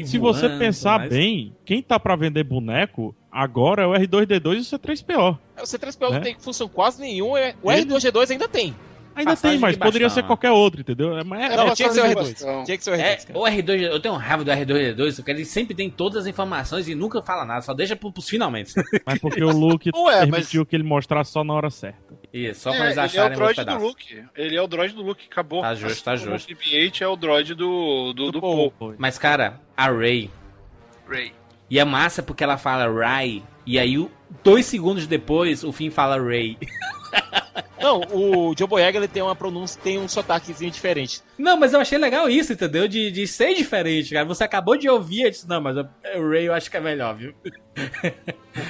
[0.04, 1.10] Se voando, você pensar mas...
[1.10, 5.38] bem, quem tá para vender boneco agora é o R2D2 e o C3PO.
[5.56, 6.16] É, o C3PO né?
[6.16, 8.74] não tem função quase nenhuma, é, o R2D2 ainda tem.
[9.16, 11.16] Ainda Passagem tem, mas poderia ser qualquer outro, entendeu?
[11.16, 12.64] É, é, não, tinha que ser o R2.
[12.66, 13.00] Tinha que ser o R2.
[13.00, 16.26] É, o R2, eu tenho um raiva do R2D2, porque ele sempre tem todas as
[16.26, 18.74] informações e nunca fala nada, só deixa pros finalmente.
[19.06, 20.68] Mas porque o Luke Ué, permitiu mas...
[20.68, 22.14] que ele mostrasse só na hora certa.
[22.30, 24.24] Isso, só pra eles acharem Ele é o droid do Luke.
[24.36, 25.62] Ele é o droid do Luke, acabou.
[25.62, 26.52] Tá justo, tá justo.
[26.52, 28.70] O BB-8 é o droid do, do, do, do Paul.
[28.72, 28.94] Paul.
[28.98, 30.30] Mas, cara, a Ray.
[31.08, 31.32] Ray.
[31.70, 34.08] E é massa porque ela fala Ray, e aí
[34.42, 36.56] dois segundos depois o Finn fala Ray.
[37.80, 41.20] Não, o Joe Boyega ele tem uma pronúncia, tem um sotaquezinho diferente.
[41.38, 42.88] Não, mas eu achei legal isso, entendeu?
[42.88, 44.24] De, de ser diferente, cara.
[44.24, 45.86] Você acabou de ouvir e disse, não, mas o
[46.28, 47.32] Ray eu acho que é melhor, viu?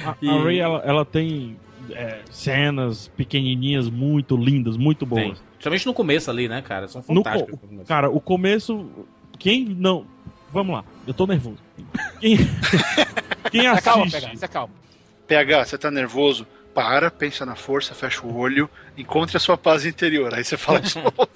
[0.05, 0.29] A, e...
[0.29, 1.57] a Ray, ela, ela tem
[1.91, 5.23] é, cenas pequenininhas muito lindas, muito boas.
[5.23, 5.47] Tem.
[5.53, 6.87] Principalmente no começo ali, né, cara?
[6.87, 7.59] São fantásticas.
[7.71, 8.87] No, cara, o começo.
[9.39, 10.05] Quem não.
[10.57, 11.59] Vamos lá, eu tô nervoso.
[12.19, 12.37] Quem,
[13.51, 13.83] quem assiste.
[13.85, 14.73] Calma, PH, calma.
[15.27, 16.47] PH, você tá nervoso?
[16.73, 20.31] para, pensa na força, fecha o olho, encontre a sua paz interior.
[20.31, 21.27] Aí você fala de novo.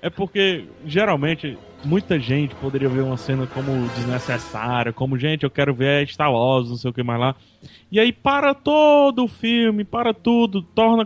[0.00, 5.74] É porque, geralmente, muita gente poderia ver uma cena como desnecessária, como, gente, eu quero
[5.74, 7.34] ver Star Wars, não sei o que mais lá.
[7.90, 11.04] E aí para todo o filme, para tudo, torna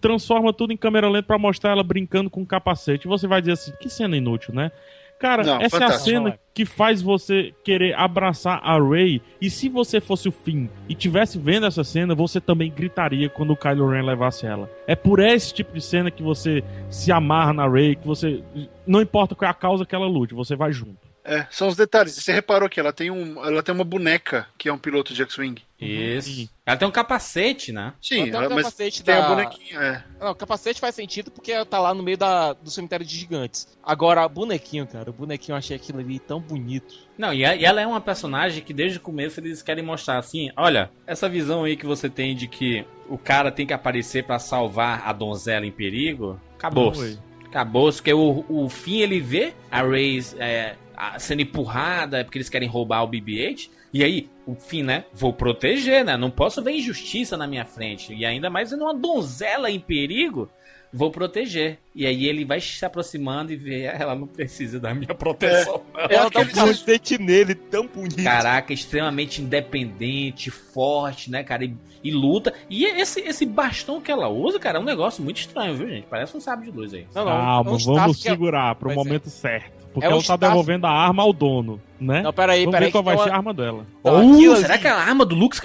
[0.00, 3.06] transforma tudo em câmera lenta para mostrar ela brincando com o capacete.
[3.06, 4.72] E você vai dizer assim, que cena inútil, né?
[5.18, 5.92] Cara, Não, essa fantástico.
[5.92, 9.20] é a cena que faz você querer abraçar a Rey.
[9.40, 13.52] E se você fosse o Finn e tivesse vendo essa cena, você também gritaria quando
[13.52, 14.70] o Kylo Ren levasse ela.
[14.86, 18.42] É por esse tipo de cena que você se amarra na Rey, que você
[18.86, 21.07] não importa qual é a causa que ela lute, você vai junto.
[21.28, 22.14] É, são os detalhes.
[22.14, 25.22] Você reparou que ela tem, um, ela tem uma boneca que é um piloto de
[25.22, 25.62] X-Wing.
[25.78, 26.40] Isso.
[26.40, 26.48] Uhum.
[26.64, 27.92] Ela tem um capacete, né?
[28.00, 29.26] Sim, ela tem um mas capacete tem da...
[29.26, 30.04] a bonequinha, é.
[30.18, 33.14] Não, o capacete faz sentido porque ela tá lá no meio da, do cemitério de
[33.14, 33.68] gigantes.
[33.82, 36.94] Agora, o bonequinho, cara, o bonequinho eu achei aquilo ali tão bonito.
[37.16, 40.90] Não, e ela é uma personagem que desde o começo eles querem mostrar assim, olha,
[41.06, 45.06] essa visão aí que você tem de que o cara tem que aparecer para salvar
[45.06, 47.18] a donzela em perigo, acabou-se.
[47.46, 50.76] Acabou-se, porque o, o fim ele vê a Rey é,
[51.18, 53.70] sendo empurrada porque eles querem roubar o BB-8.
[53.92, 55.04] E aí, o fim, né?
[55.14, 56.16] Vou proteger, né?
[56.16, 58.14] Não posso ver injustiça na minha frente.
[58.14, 60.50] E ainda mais sendo uma donzela em perigo,
[60.92, 61.78] vou proteger.
[61.94, 65.82] E aí ele vai se aproximando e vê, ela não precisa da minha proteção.
[65.96, 68.22] É, ela dá um cacete nele, tão bonito.
[68.22, 71.64] Caraca, extremamente independente, forte, né, cara?
[71.64, 71.74] E,
[72.04, 72.52] e, luta.
[72.68, 76.06] E esse, esse bastão que ela usa, cara, é um negócio muito estranho, viu, gente?
[76.08, 77.06] Parece um sábio de luz aí.
[77.14, 79.77] Não, não, Calma, é um vamos segurar para o momento certo.
[79.92, 82.22] Porque é ela tá devolvendo a arma ao dono, né?
[82.22, 82.86] Não, peraí, Vamos peraí.
[82.86, 83.86] Ver qual vai ser a arma dela.
[84.04, 85.56] Uh, será que a arma do Luke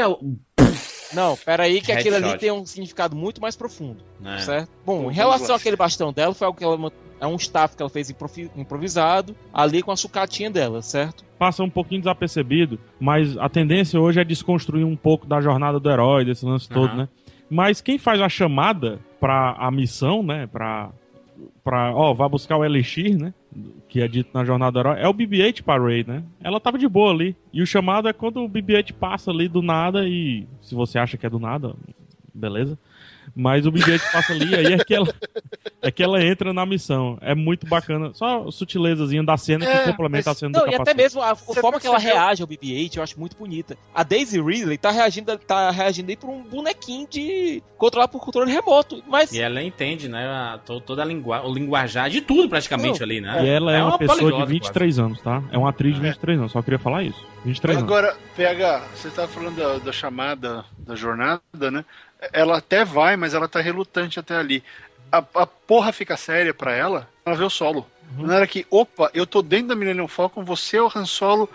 [1.14, 4.40] Não, peraí que aquilo ali tem um significado muito mais profundo, é.
[4.40, 4.70] certo?
[4.86, 6.78] Bom, em relação àquele bastão dela, foi algo que ela
[7.20, 8.14] é um staff que ela fez
[8.56, 11.24] improvisado ali com a sucatinha dela, certo?
[11.40, 15.90] Passa um pouquinho desapercebido, mas a tendência hoje é desconstruir um pouco da jornada do
[15.90, 16.82] herói, desse lance uhum.
[16.82, 17.08] todo, né?
[17.50, 20.90] Mas quem faz a chamada para a missão, né, para
[21.64, 23.34] para ó, vá buscar o Elixir, né?
[23.88, 26.24] Que é dito na jornada herói, é o BB-8 pra Ray, né?
[26.42, 27.36] Ela tava de boa ali.
[27.52, 31.18] E o chamado é quando o BB-8 passa ali do nada e se você acha
[31.18, 31.76] que é do nada,
[32.34, 32.78] beleza?
[33.36, 35.14] Mas o BB-8 passa ali, aí é que, ela,
[35.82, 37.18] é que ela entra na missão.
[37.22, 38.12] É muito bacana.
[38.14, 40.80] Só sutilezas da cena é, que complementa mas, a cena não, do capacete.
[40.80, 43.78] E até mesmo a, a forma que ela reage ao BB-8 eu acho muito bonita.
[43.94, 48.52] A Daisy Ridley tá reagindo, tá reagindo aí por um bonequinho de controlar por controle
[48.52, 49.04] remoto.
[49.08, 49.32] Mas...
[49.32, 50.26] E ela entende, né?
[50.26, 53.44] A, toda a linguagem, o linguajar de tudo praticamente não, ali, né?
[53.44, 55.02] E ela é, é uma, uma, pessoa de 23 quase.
[55.02, 55.44] anos, tá?
[55.52, 56.40] É uma atriz de 23 é.
[56.40, 57.24] anos, só queria falar isso.
[57.46, 58.20] 23 Agora, anos.
[58.36, 61.84] PH, você tá falando da, da chamada, da jornada, né?
[62.32, 64.64] Ela até vai, mas ela tá relutante até ali.
[65.12, 67.86] A, a porra fica séria pra ela, ela vê o solo.
[68.18, 68.28] Uhum.
[68.28, 71.50] Na hora que, opa, eu tô dentro da Millennium Falcon, você é o Han Solo.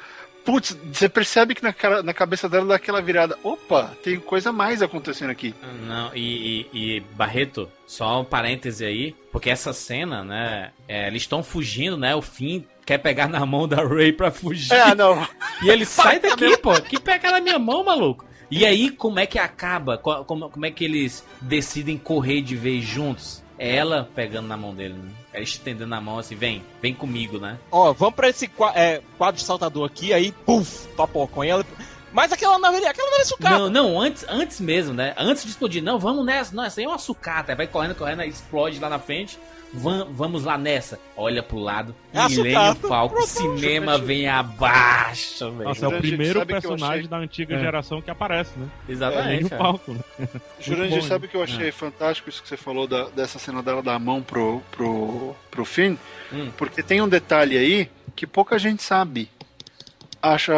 [0.45, 3.39] Putz, você percebe que na, cara, na cabeça dela dá aquela virada.
[3.43, 5.55] Opa, tem coisa mais acontecendo aqui.
[5.87, 10.71] Não, e, e, e Barreto, só um parêntese aí, porque essa cena, né?
[10.89, 12.15] É, eles estão fugindo, né?
[12.15, 14.73] O fim quer pegar na mão da Ray pra fugir.
[14.73, 15.29] É, não.
[15.63, 16.81] E ele sai daqui, pô.
[16.81, 18.25] Que pega na minha mão, maluco.
[18.51, 19.99] E aí, como é que acaba?
[19.99, 23.43] Como, como é que eles decidem correr de vez juntos?
[23.59, 25.11] É ela pegando na mão dele, né?
[25.33, 27.59] Ela estendendo a mão assim, vem, vem comigo, né?
[27.71, 31.45] Ó, vamos pra esse é, quadro de saltador aqui, aí, puf, papocam.
[31.45, 31.67] E ela...
[32.13, 33.59] Mas aquela nave, aquela nave é sucata.
[33.59, 35.13] Não, não, antes, antes mesmo, né?
[35.19, 37.55] Antes de explodir, não, vamos nessa, não, essa aí é uma sucata.
[37.55, 39.39] Vai correndo, correndo, explode lá na frente
[39.73, 40.99] vamos lá nessa.
[41.17, 45.69] Olha pro lado, é Milênio Falco, cinema vem abaixo, velho.
[45.69, 47.09] Nossa, é o primeiro personagem achei...
[47.09, 47.61] da antiga é.
[47.61, 48.69] geração que aparece, né?
[48.89, 49.53] Exatamente.
[49.53, 49.59] É, é.
[49.59, 50.01] Falco, né?
[50.61, 51.73] Jurandir, sabe o que eu achei é.
[51.73, 55.65] fantástico isso que você falou da, dessa cena dela dar a mão pro, pro, pro
[55.65, 55.97] Finn?
[56.33, 56.51] Hum.
[56.57, 59.31] Porque tem um detalhe aí que pouca gente sabe.
[60.21, 60.53] Acha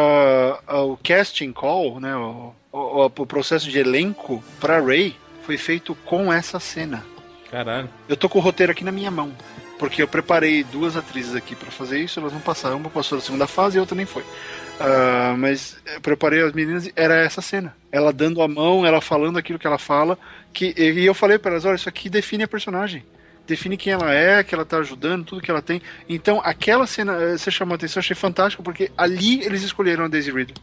[0.67, 2.15] o casting call, né?
[2.15, 7.05] O, o, o processo de elenco pra Ray foi feito com essa cena.
[7.51, 7.89] Caralho.
[8.07, 9.31] Eu tô com o roteiro aqui na minha mão.
[9.77, 12.77] Porque eu preparei duas atrizes aqui para fazer isso, elas não passaram.
[12.77, 14.21] Uma passou da segunda fase e a outra nem foi.
[14.21, 17.75] Uh, mas eu preparei as meninas era essa cena.
[17.91, 20.17] Ela dando a mão, ela falando aquilo que ela fala.
[20.53, 23.03] Que, e eu falei para elas: olha, isso aqui define a personagem.
[23.47, 25.81] Define quem ela é, que ela tá ajudando, tudo que ela tem.
[26.07, 30.05] Então, aquela cena, eh, você chamou a atenção, eu achei fantástico, porque ali eles escolheram
[30.05, 30.55] a Daisy Ridley.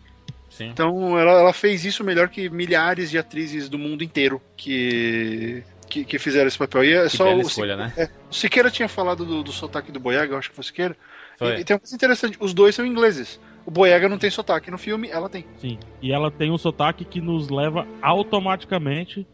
[0.49, 0.69] Sim.
[0.69, 6.05] Então ela, ela, fez isso melhor que milhares de atrizes do mundo inteiro que que,
[6.05, 6.85] que fizeram esse papel.
[6.85, 7.93] E é que só o, escolha, né?
[7.97, 10.67] É, o Siqueira tinha falado do, do sotaque do Boyega, eu acho que foi o
[10.67, 10.97] Siqueira.
[11.39, 11.57] Foi.
[11.57, 13.41] E, e tem uma coisa interessante, os dois são ingleses.
[13.65, 14.71] O Boyega não tem sotaque.
[14.71, 15.45] No filme, ela tem.
[15.59, 15.79] Sim.
[16.01, 19.27] E ela tem um sotaque que nos leva automaticamente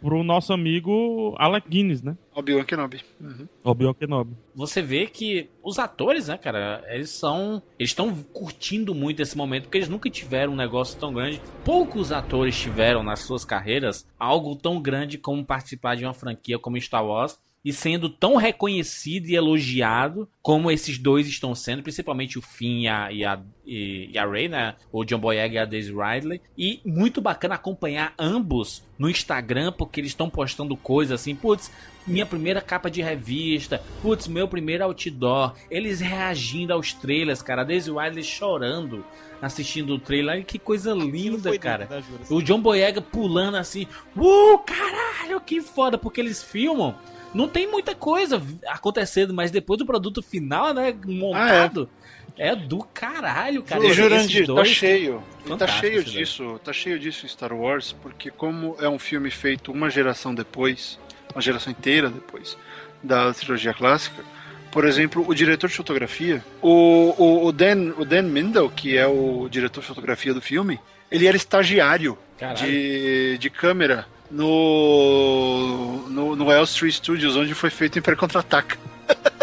[0.00, 2.16] pro nosso amigo Alec Guinness, né?
[2.34, 3.00] Obi-Wan Kenobi.
[3.20, 3.48] Uhum.
[3.64, 4.36] Obi-Wan Kenobi.
[4.54, 7.62] Você vê que os atores, né, cara, eles são.
[7.78, 11.40] Eles estão curtindo muito esse momento, porque eles nunca tiveram um negócio tão grande.
[11.64, 16.80] Poucos atores tiveram nas suas carreiras algo tão grande como participar de uma franquia como
[16.80, 17.38] Star Wars
[17.68, 22.88] e sendo tão reconhecido e elogiado como esses dois estão sendo, principalmente o Finn e
[22.88, 24.74] a, e a, e, a Ray, né?
[24.90, 26.40] O John Boyega e a Daisy Ridley.
[26.56, 31.70] E muito bacana acompanhar ambos no Instagram, porque eles estão postando coisas assim, putz,
[32.06, 35.52] minha primeira capa de revista, putz, meu primeiro outdoor.
[35.70, 37.60] Eles reagindo aos trailers, cara.
[37.60, 39.04] A Daisy Ridley chorando
[39.42, 40.42] assistindo o trailer.
[40.46, 41.86] Que coisa linda, cara.
[42.30, 46.96] o John Boyega pulando assim, uh, caralho, que foda, porque eles filmam
[47.34, 51.88] não tem muita coisa acontecendo, mas depois do produto final, né, montado,
[52.26, 52.48] ah, é.
[52.48, 52.56] é.
[52.56, 53.84] do caralho, cara.
[53.84, 55.22] E Jurandir, tá cheio.
[55.58, 59.72] Tá cheio disso, tá cheio disso em Star Wars, porque como é um filme feito
[59.72, 60.98] uma geração depois,
[61.34, 62.56] uma geração inteira depois
[63.02, 64.24] da trilogia clássica,
[64.70, 69.06] por exemplo, o diretor de fotografia, o, o, o, Dan, o Dan Mindel, que é
[69.06, 70.78] o diretor de fotografia do filme,
[71.10, 72.18] ele era estagiário
[72.56, 78.78] de, de câmera no, no, no Elstree Studios, onde foi feito Império Contra-Ataca.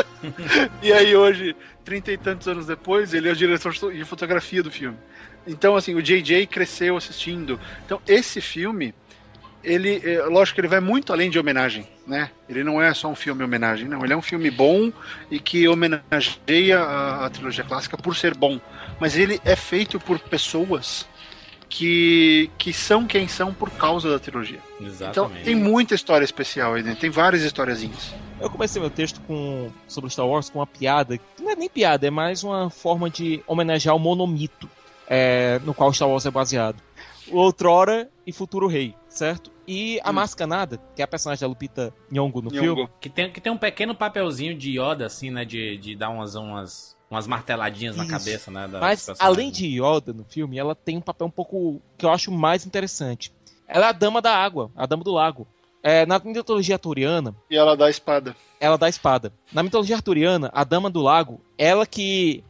[0.81, 4.71] e aí hoje, trinta e tantos anos depois, ele é o diretor de fotografia do
[4.71, 4.97] filme.
[5.47, 7.59] Então, assim, o JJ cresceu assistindo.
[7.85, 8.93] Então, esse filme,
[9.63, 12.31] ele, é, lógico que ele vai muito além de homenagem, né?
[12.49, 14.03] Ele não é só um filme homenagem, não.
[14.03, 14.91] Ele é um filme bom
[15.29, 18.59] e que homenageia a, a trilogia clássica por ser bom.
[18.99, 21.07] Mas ele é feito por pessoas
[21.69, 24.59] que, que são quem são por causa da trilogia.
[24.79, 25.09] Exatamente.
[25.09, 28.13] Então tem muita história especial aí dentro, tem várias historiazinhas.
[28.39, 31.69] Eu comecei meu texto com, sobre Star Wars com uma piada, que não é nem
[31.69, 34.69] piada, é mais uma forma de homenagear o monomito
[35.07, 36.81] é, no qual Star Wars é baseado.
[37.31, 39.51] O Outrora e Futuro Rei, certo?
[39.67, 40.13] E a hum.
[40.13, 42.75] Mascanada, que é a personagem da Lupita Nyong'o no Nyong'o.
[42.75, 42.89] filme.
[42.99, 45.43] Que tem, que tem um pequeno papelzinho de Yoda, assim, né?
[45.43, 48.03] De, de dar umas, umas umas marteladinhas Isso.
[48.03, 48.67] na cabeça, né?
[48.67, 52.31] Mas além de Yoda no filme, ela tem um papel um pouco que eu acho
[52.31, 53.31] mais interessante.
[53.67, 55.47] Ela é a dama da água, a dama do lago.
[55.81, 57.35] É, na mitologia arturiana.
[57.49, 58.35] E ela dá a espada.
[58.59, 59.31] Ela dá a espada.
[59.53, 62.43] Na mitologia arturiana, a dama do lago, ela que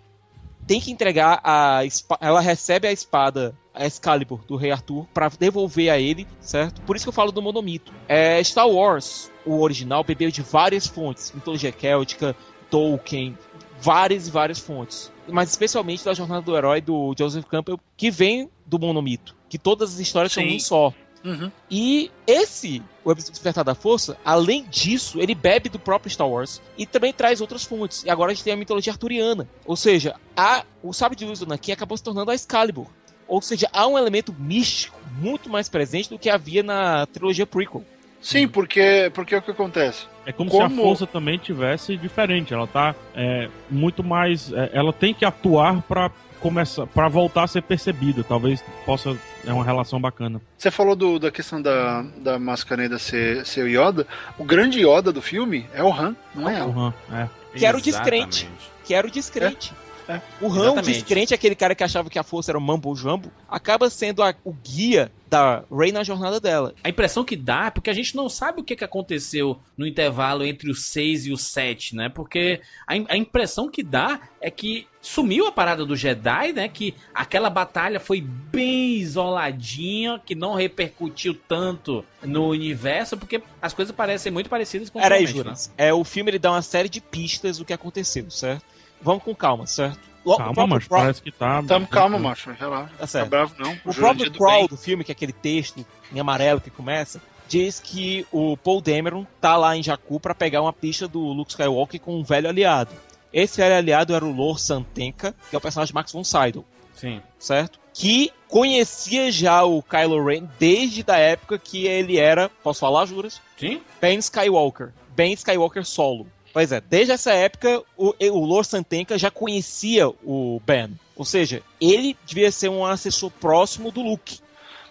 [0.66, 1.82] tem que entregar a
[2.22, 6.82] ela recebe a espada a Excalibur do rei Arthur para devolver a ele, certo?
[6.84, 7.93] Por isso que eu falo do monomito.
[8.07, 12.36] É, Star Wars, o original, bebeu de várias fontes, mitologia céltica,
[12.70, 13.38] Tolkien,
[13.86, 15.12] várias e várias fontes.
[15.28, 19.36] Mas especialmente da Jornada do Herói do Joseph Campbell, que vem do monomito.
[19.48, 20.42] Que todas as histórias Sim.
[20.42, 20.94] são um só.
[21.24, 21.52] Uhum.
[21.70, 26.86] E esse, o Despertar da Força, além disso, ele bebe do próprio Star Wars e
[26.86, 28.04] também traz outras fontes.
[28.04, 29.48] E agora a gente tem a mitologia arturiana.
[29.66, 32.88] Ou seja, a, o sábio de luz do Anakin acabou se tornando a Excalibur.
[33.28, 37.84] Ou seja, há um elemento místico muito mais presente do que havia na trilogia prequel.
[38.22, 40.08] Sim, porque, porque é o que acontece.
[40.26, 40.68] É como, como...
[40.68, 42.54] se a força também tivesse diferente.
[42.54, 44.52] Ela tá é, muito mais.
[44.52, 48.24] É, ela tem que atuar para começar para voltar a ser percebida.
[48.24, 50.42] Talvez possa é uma relação bacana.
[50.58, 54.08] Você falou do, da questão da, da Mascarenhas ser, ser o Yoda.
[54.38, 56.64] O grande Yoda do filme é o Han, não é?
[56.64, 57.30] O Han, é.
[57.58, 58.50] Que era o descrente.
[58.84, 59.74] Que era o descrente.
[59.82, 59.85] É.
[60.08, 62.95] É, o Han, o descrente, aquele cara que achava que a força era o Mambo
[62.95, 66.74] Jumbo, acaba sendo a, o guia da Rey na jornada dela.
[66.84, 69.88] A impressão que dá é porque a gente não sabe o que, que aconteceu no
[69.88, 72.10] intervalo entre o 6 e o 7, né?
[72.10, 76.68] Porque a, a impressão que dá é que sumiu a parada do Jedi, né?
[76.68, 83.95] Que aquela batalha foi bem isoladinha, que não repercutiu tanto no universo, porque as coisas
[83.95, 85.70] parecem muito parecidas com o Era Juras.
[85.70, 85.88] Né?
[85.89, 88.75] É, o filme ele dá uma série de pistas do que aconteceu, certo?
[89.06, 89.99] Vamos com calma, certo?
[90.36, 90.97] calma, macho, Pro...
[90.97, 91.62] parece que tá.
[91.62, 92.91] Tamo calma, macho, relaxa.
[92.97, 93.26] Tá, certo.
[93.26, 93.78] tá bravo, não.
[93.86, 97.80] O, o próprio crawl do filme, que é aquele texto em amarelo que começa, diz
[97.80, 102.01] que o Paul Dameron tá lá em Jakku para pegar uma pista do Luke Skywalker
[102.01, 102.91] com um velho aliado.
[103.32, 106.66] Esse velho aliado era o Lord Santenka, que é o personagem de Max von Sydow.
[106.95, 107.22] Sim.
[107.38, 107.80] Certo?
[107.93, 113.39] Que conhecia já o Kylo Ren desde a época que ele era, posso falar, juras?
[113.56, 113.82] Sim.
[114.01, 114.91] Ben Skywalker.
[115.10, 116.28] Ben Skywalker solo.
[116.56, 120.97] Pois é, desde essa época o, o Lord Santenka já conhecia o Ben.
[121.14, 124.39] Ou seja, ele devia ser um assessor próximo do Luke.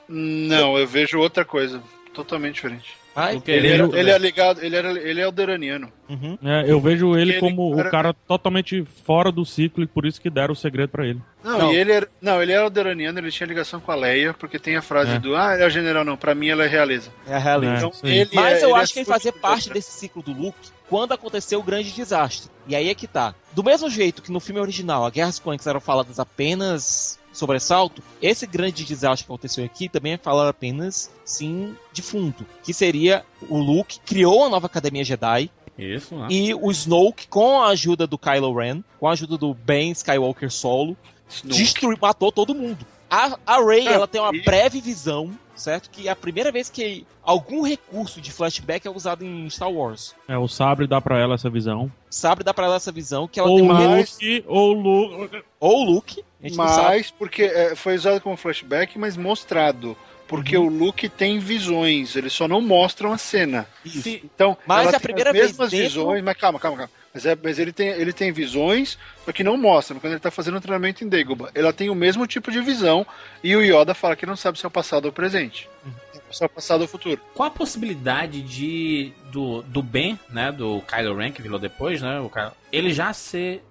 [0.06, 2.94] Não, eu vejo outra coisa, totalmente diferente.
[3.16, 5.92] Ai, ele, era, ele é ligado, ele, era, ele é alderaniano.
[6.08, 6.36] Uhum.
[6.42, 7.88] É, eu vejo ele, ele como era...
[7.88, 11.20] o cara totalmente fora do ciclo e por isso que deram o segredo para ele.
[11.42, 14.34] Não, não, e ele era, não, ele era alderaniano, ele tinha ligação com a Leia,
[14.34, 15.18] porque tem a frase é.
[15.18, 17.10] do Ah, ele é general, não, pra mim ela é realeza.
[17.26, 17.86] É a realeza.
[17.86, 20.58] Então, ele Mas é, eu acho que ele fazia parte desse ciclo do Luke
[20.88, 22.50] quando aconteceu o grande desastre.
[22.66, 23.34] E aí é que tá.
[23.52, 28.46] Do mesmo jeito que no filme original, a Guerras Clônicas eram faladas apenas sobressalto, esse
[28.46, 32.46] grande desastre que aconteceu aqui também é falar apenas, sim, de fundo.
[32.62, 36.28] Que seria o Luke criou uma nova Academia Jedi, isso, né?
[36.30, 40.50] E o Snoke, com a ajuda do Kylo Ren, com a ajuda do Ben Skywalker
[40.50, 40.96] solo,
[41.44, 42.86] destruiu, matou todo mundo.
[43.10, 44.42] A, a ah, ela tem uma e...
[44.42, 45.90] breve visão certo?
[45.90, 50.14] Que é a primeira vez que algum recurso de flashback é usado em Star Wars.
[50.28, 51.90] É, o Sabre dá pra ela essa visão.
[52.10, 53.96] Sabre dá pra ela essa visão que ela ou tem uma...
[53.96, 56.24] Luke, ou Luke, ou Luke.
[56.54, 59.96] Mas porque é, foi usado como flashback, mas mostrado.
[60.26, 60.66] Porque uhum.
[60.66, 63.66] o Luke tem visões, eles só não mostram a cena.
[63.84, 64.08] Isso.
[64.08, 66.24] Então, mas a primeira as mesmas vez visões, dentro...
[66.24, 67.03] mas calma, calma, calma.
[67.14, 69.98] Mas, é, mas ele, tem, ele tem visões, só que não mostra.
[70.00, 73.06] Quando ele tá fazendo um treinamento em Dagobah, ela tem o mesmo tipo de visão
[73.42, 75.68] e o Yoda fala que não sabe se é o passado ou o presente.
[75.86, 75.92] Uhum.
[76.32, 77.20] Se é o passado ou o futuro.
[77.32, 82.18] Qual a possibilidade de do, do Ben, né, do Kylo Ren, que virou depois, né,
[82.18, 83.62] o Kylo, ele já ser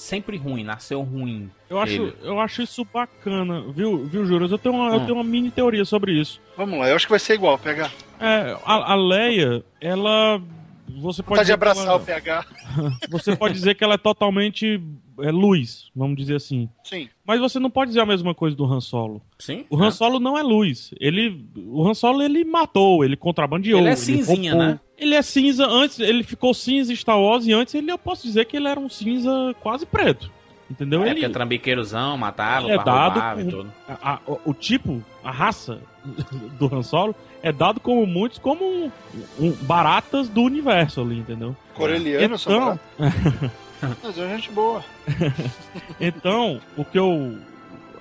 [0.00, 1.50] sempre ruim, nasceu ruim.
[1.68, 4.50] Eu acho, eu acho isso bacana, viu, viu, Juras?
[4.50, 4.94] Eu tenho, uma, hum.
[4.94, 6.40] eu tenho uma mini teoria sobre isso.
[6.56, 7.92] Vamos lá, eu acho que vai ser igual, pegar.
[8.18, 10.40] É, a, a Leia, ela.
[11.00, 11.40] Você pode.
[11.40, 12.44] Tá de abraçar ela, o PH.
[13.10, 14.80] você pode dizer que ela é totalmente
[15.20, 16.68] é, luz, vamos dizer assim.
[16.84, 17.08] Sim.
[17.26, 19.22] Mas você não pode dizer a mesma coisa do Han Solo.
[19.38, 19.64] Sim.
[19.70, 19.90] O Han é.
[19.90, 20.92] Solo não é luz.
[21.00, 23.80] Ele, o Han Solo ele matou, ele contrabandeou.
[23.80, 24.80] Ele é cinzinha, ele né?
[24.98, 28.44] Ele é cinza antes, ele ficou cinza Star Wars e antes ele eu posso dizer
[28.44, 30.30] que ele era um cinza quase preto.
[30.70, 31.02] Entendeu?
[31.02, 33.72] É, ele é trambiqueirozão, matava, é dado com, e tudo.
[33.88, 35.82] A, a, o, tipo, a raça
[36.58, 38.90] do Han Solo é dado como muitos como um,
[39.38, 41.56] um, baratas do universo ali, entendeu?
[41.74, 42.80] Coreliano, então,
[44.02, 44.84] Mas é gente boa.
[46.00, 47.38] então, o que eu.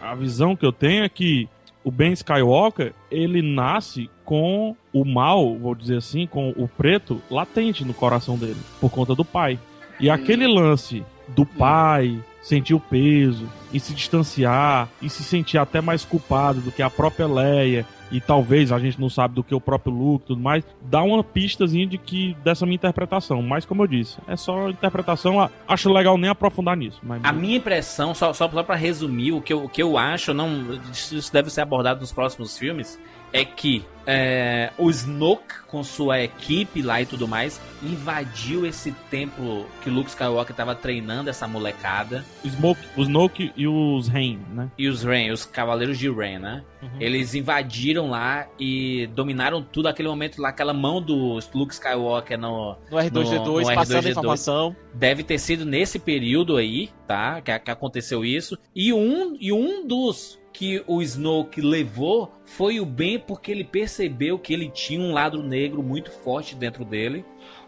[0.01, 1.47] A visão que eu tenho é que
[1.83, 7.83] o Ben Skywalker, ele nasce com o mal, vou dizer assim, com o preto latente
[7.83, 9.59] no coração dele, por conta do pai.
[9.99, 15.81] E aquele lance do pai, sentir o peso e se distanciar e se sentir até
[15.81, 19.53] mais culpado do que a própria Leia e talvez a gente não sabe do que
[19.53, 23.41] o próprio Luke tudo mais, dá uma pistazinha de que dessa minha interpretação.
[23.41, 26.99] Mas como eu disse, é só interpretação, acho legal nem aprofundar nisso.
[27.03, 27.23] Mas...
[27.23, 30.33] A minha impressão, só, só, só para resumir, o que, eu, o que eu acho,
[30.33, 32.99] não, isso deve ser abordado nos próximos filmes,
[33.31, 39.67] é que é, o Snoke, com sua equipe lá e tudo mais, invadiu esse templo
[39.83, 42.25] que Luke Skywalker estava treinando essa molecada.
[42.43, 44.71] O Smoke, o Snoke e os Rain, né?
[44.79, 46.63] E os Rain, os Cavaleiros de Rain, né?
[46.81, 46.89] Uhum.
[46.99, 52.75] Eles invadiram lá e dominaram tudo aquele momento lá, aquela mão do Luke Skywalker no,
[52.89, 54.09] no R2D2, no, no passando R2D2.
[54.09, 54.75] informação.
[54.91, 57.41] Deve ter sido nesse período aí, tá?
[57.41, 58.57] Que, que aconteceu isso.
[58.75, 64.37] E um, e um dos que o Snoke levou foi o bem porque ele percebeu
[64.37, 67.23] que ele tinha um lado negro muito forte dentro dele.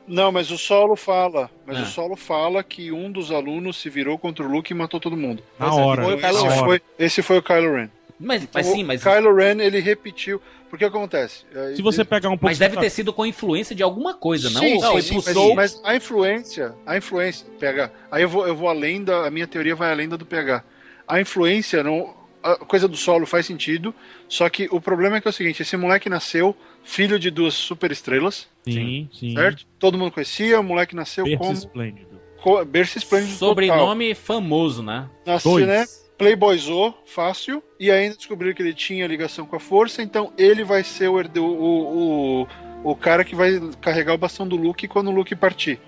[0.05, 1.49] Não, mas o Solo fala.
[1.65, 1.83] Mas ah.
[1.83, 5.15] o Solo fala que um dos alunos se virou contra o Luke e matou todo
[5.15, 5.41] mundo.
[5.57, 6.03] Na hora.
[6.03, 7.89] Foi, esse, foi, esse foi o Kylo Ren.
[8.19, 9.01] Mas, mas sim, mas.
[9.01, 10.41] Kylo Ren, ele repetiu.
[10.69, 11.45] Porque acontece.
[11.73, 12.47] Se você pegar um pouco.
[12.47, 14.59] Mas deve ter sido com influência de alguma coisa, não?
[14.59, 16.75] Sim, não, sim, mas, mas, a influência.
[16.85, 17.47] A influência.
[17.57, 17.89] PH.
[18.11, 19.27] Aí eu vou, eu vou além da.
[19.27, 20.61] A minha teoria vai além da do PH.
[21.07, 22.19] A influência não.
[22.43, 23.93] A coisa do solo faz sentido.
[24.27, 27.53] Só que o problema é que é o seguinte: esse moleque nasceu filho de duas
[27.53, 28.47] superestrelas.
[28.63, 29.35] Sim, sim.
[29.35, 29.65] Certo?
[29.79, 31.53] Todo mundo conhecia, o moleque nasceu Berço como.
[31.53, 32.21] esplêndido.
[32.41, 32.63] Co...
[32.65, 33.33] Berço esplêndido.
[33.33, 34.23] Sobrenome total.
[34.23, 35.09] famoso, né?
[35.25, 35.85] Nasceu, né?
[36.17, 40.83] Playboyzou, fácil, e ainda descobriram que ele tinha ligação com a força, então ele vai
[40.83, 42.47] ser o, o, o,
[42.83, 45.79] o cara que vai carregar o bastão do Luke quando o Luke partir.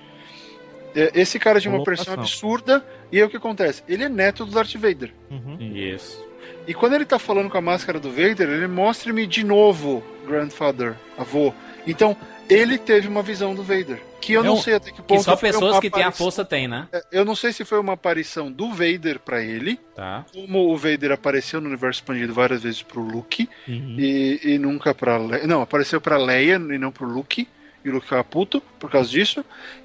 [0.96, 3.84] Esse cara tinha uma pressão absurda, e aí o que acontece?
[3.88, 5.14] Ele é neto do Darth Vader.
[5.30, 5.58] Uhum.
[5.60, 6.24] Isso.
[6.68, 10.96] E quando ele tá falando com a máscara do Vader, ele mostra-me de novo, grandfather,
[11.18, 11.54] avô.
[11.86, 12.16] Então,
[12.50, 14.02] ele teve uma visão do Vader.
[14.22, 15.18] Que eu é não sei até que ponto.
[15.18, 16.88] Que só pessoas que têm a força têm, né?
[16.94, 19.78] É, eu não sei se foi uma aparição do Vader para ele.
[19.94, 20.26] Tá.
[20.34, 23.50] Como o Vader apareceu no universo expandido várias vezes pro Luke.
[23.68, 23.96] Uhum.
[24.00, 25.46] E, e nunca pra Leia.
[25.46, 27.48] Não, apareceu pra Leia e não pro Luke.
[27.84, 29.44] E o Luke ficava puto por causa disso.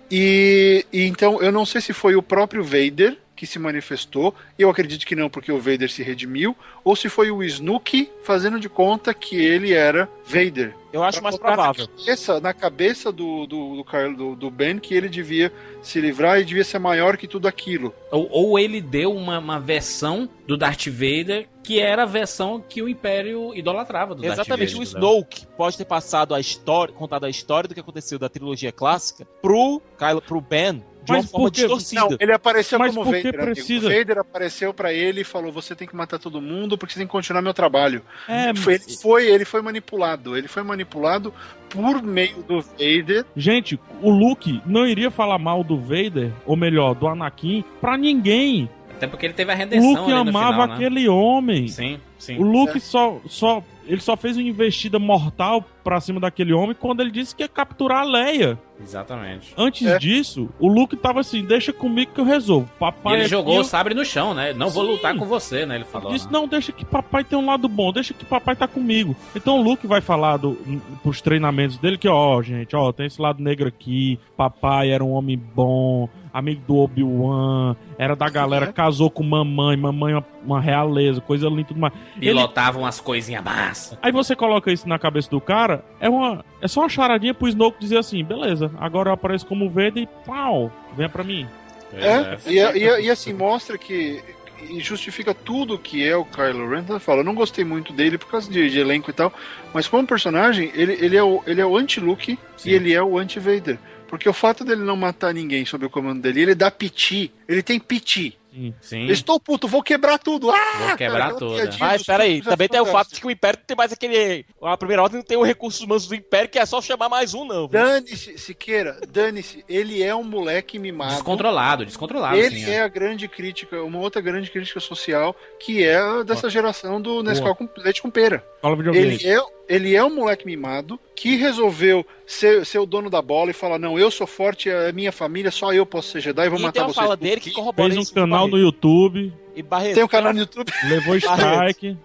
[0.08, 4.34] E, e então eu não sei se foi o próprio Vader que se manifestou.
[4.58, 6.56] Eu acredito que não, porque o Vader se redimiu.
[6.82, 10.74] Ou se foi o Snook fazendo de conta que ele era Vader.
[10.92, 11.86] Eu acho mais provável.
[11.86, 16.40] Na cabeça, na cabeça do, do, do, do, do Ben que ele devia se livrar
[16.40, 17.94] e devia ser maior que tudo aquilo.
[18.10, 22.80] Ou, ou ele deu uma, uma versão do Darth Vader que era a versão que
[22.80, 25.48] o Império idolatrava do Exatamente, Darth Vader, o Snoke né?
[25.54, 29.82] pode ter passado a história, contado a história do que aconteceu da trilogia clássica pro
[29.98, 30.82] Kylo, pro Ben
[31.12, 32.00] de uma forma porque, distorcida.
[32.00, 33.32] Não, ele apareceu mas como Vader.
[33.32, 33.86] Precisa...
[33.86, 37.00] O Vader apareceu para ele e falou: "Você tem que matar todo mundo porque você
[37.00, 38.02] tem que continuar meu trabalho".
[38.28, 40.36] É, foi, ele foi, ele foi manipulado.
[40.36, 41.32] Ele foi manipulado
[41.68, 43.24] por meio do Vader.
[43.36, 48.68] Gente, o Luke não iria falar mal do Vader, ou melhor, do Anakin, para ninguém.
[48.90, 49.92] Até porque ele teve a redenção.
[49.92, 50.74] O Luke amava final, né?
[50.74, 51.68] aquele homem.
[51.68, 52.36] Sim, sim.
[52.36, 52.80] O Luke é.
[52.80, 57.34] só, só ele só fez uma investida mortal pra cima daquele homem quando ele disse
[57.34, 58.58] que ia capturar a Leia.
[58.78, 59.54] Exatamente.
[59.56, 59.98] Antes é.
[59.98, 62.68] disso, o Luke tava assim, deixa comigo que eu resolvo.
[62.78, 63.60] Papai e ele é jogou eu...
[63.62, 64.52] o sabre no chão, né?
[64.52, 64.74] Não Sim.
[64.74, 65.76] vou lutar com você, né?
[65.76, 66.10] Ele falou.
[66.10, 69.16] Ele disse, não, deixa que papai tem um lado bom, deixa que papai tá comigo.
[69.34, 70.58] Então o Luke vai falar do,
[71.02, 75.12] pros treinamentos dele que, ó, gente, ó, tem esse lado negro aqui, papai era um
[75.12, 78.72] homem bom, amigo do Obi-Wan, era da galera, uhum.
[78.72, 81.92] casou com mamãe, mamãe uma, uma realeza, coisa linda tudo mais.
[82.18, 82.88] Pilotavam ele...
[82.88, 83.98] as coisinhas massa.
[84.00, 87.48] Aí você coloca isso na cabeça do cara, é uma é só uma charadinha pro
[87.48, 91.46] Snoke dizer assim, beleza, agora eu apareço como Vader e pau, venha pra mim.
[91.92, 92.38] É, é.
[92.46, 94.22] E, e, e, assim, mostra que
[94.68, 96.80] e justifica tudo que é o Kylo Ren.
[96.80, 99.32] Então, fala, eu não gostei muito dele por causa de, de, elenco e tal,
[99.72, 103.18] mas como personagem, ele, ele é o, ele é o anti-Luke e ele é o
[103.18, 103.78] anti-Vader.
[104.08, 107.62] Porque o fato dele não matar ninguém sob o comando dele, ele dá piti, ele
[107.62, 108.36] tem piti.
[108.80, 109.06] Sim.
[109.06, 110.50] Estou puto, vou quebrar tudo.
[110.50, 111.56] Ah, vou quebrar tudo.
[111.78, 114.44] Mas peraí, também tem o fato de que o Império tem mais aquele.
[114.62, 117.34] A primeira ordem não tem o recursos humanos do Império, que é só chamar mais
[117.34, 117.68] um, não.
[117.68, 119.64] Dane-se, Siqueira, dane-se.
[119.68, 121.14] Ele é um moleque mimado.
[121.14, 122.36] Descontrolado, descontrolado.
[122.36, 122.74] Ele sim, é.
[122.74, 122.82] é.
[122.82, 127.68] a grande crítica, uma outra grande crítica social, que é dessa geração do Nescau com
[127.78, 128.44] leite com pera.
[128.92, 133.50] Ele é, ele é um moleque mimado que resolveu ser, ser o dono da bola
[133.50, 136.58] e falar: Não, eu sou forte, é minha família, só eu posso ser Jedi, vou
[136.58, 136.96] e matar tem vocês.
[136.96, 139.32] Fala dele que corrobora Fez um canal no YouTube.
[139.56, 140.70] E Barreto, tem um canal no YouTube.
[140.84, 141.96] Levou strike.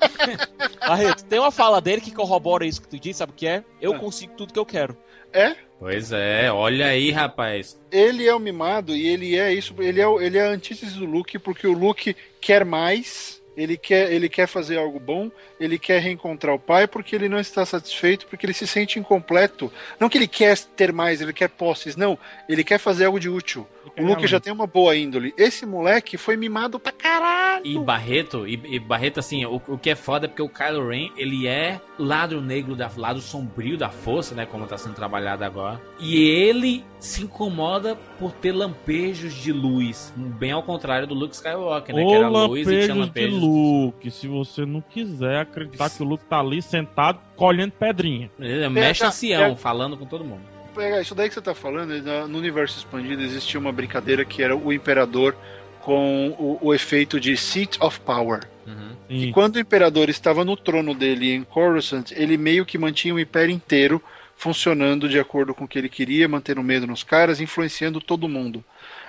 [0.86, 3.64] Barreto, tem uma fala dele que corrobora isso que tu disse, sabe o que é?
[3.80, 3.98] Eu é.
[3.98, 4.96] consigo tudo que eu quero.
[5.32, 5.56] É?
[5.78, 7.80] Pois é, olha aí, rapaz.
[7.90, 11.06] Ele é o mimado e ele é isso, ele é, ele é a antítese do
[11.06, 16.00] Luke, porque o Luke quer mais ele quer, ele quer fazer algo bom, ele quer
[16.00, 19.72] reencontrar o pai porque ele não está satisfeito, porque ele se sente incompleto.
[19.98, 22.18] Não que ele quer ter mais, ele quer posses, não.
[22.48, 23.66] Ele quer fazer algo de útil.
[23.98, 25.34] O Luke já tem uma boa índole.
[25.36, 27.66] Esse moleque foi mimado pra caralho.
[27.66, 30.88] E Barreto, e, e Barreto, assim, o, o, que é foda é porque o Kylo
[30.88, 34.46] Ren, ele é lado negro, da, lado sombrio da força, né?
[34.46, 35.80] Como tá sendo trabalhado agora.
[35.98, 40.12] E ele se incomoda por ter lampejos de luz.
[40.16, 42.04] Bem ao contrário do Luke Skywalker, né?
[42.04, 43.40] que era luz e tinha lampejos.
[43.40, 48.30] De Luke, se você não quiser acreditar que o Luke tá ali sentado colhendo pedrinha.
[48.38, 50.60] É, mexe ancião, é, falando com todo mundo
[51.00, 51.92] isso daí que você tá falando,
[52.28, 55.36] no universo expandido existia uma brincadeira que era o imperador
[55.80, 58.48] com o, o efeito de Seat of Power.
[58.66, 58.96] Uhum.
[59.08, 63.20] E quando o imperador estava no trono dele em Coruscant, ele meio que mantinha o
[63.20, 64.00] império inteiro
[64.40, 68.64] funcionando de acordo com o que ele queria, mantendo medo nos caras, influenciando todo mundo.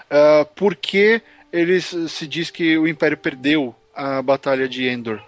[0.08, 1.22] Uh, porque
[1.54, 5.22] eles se diz que o império perdeu a batalha de Endor?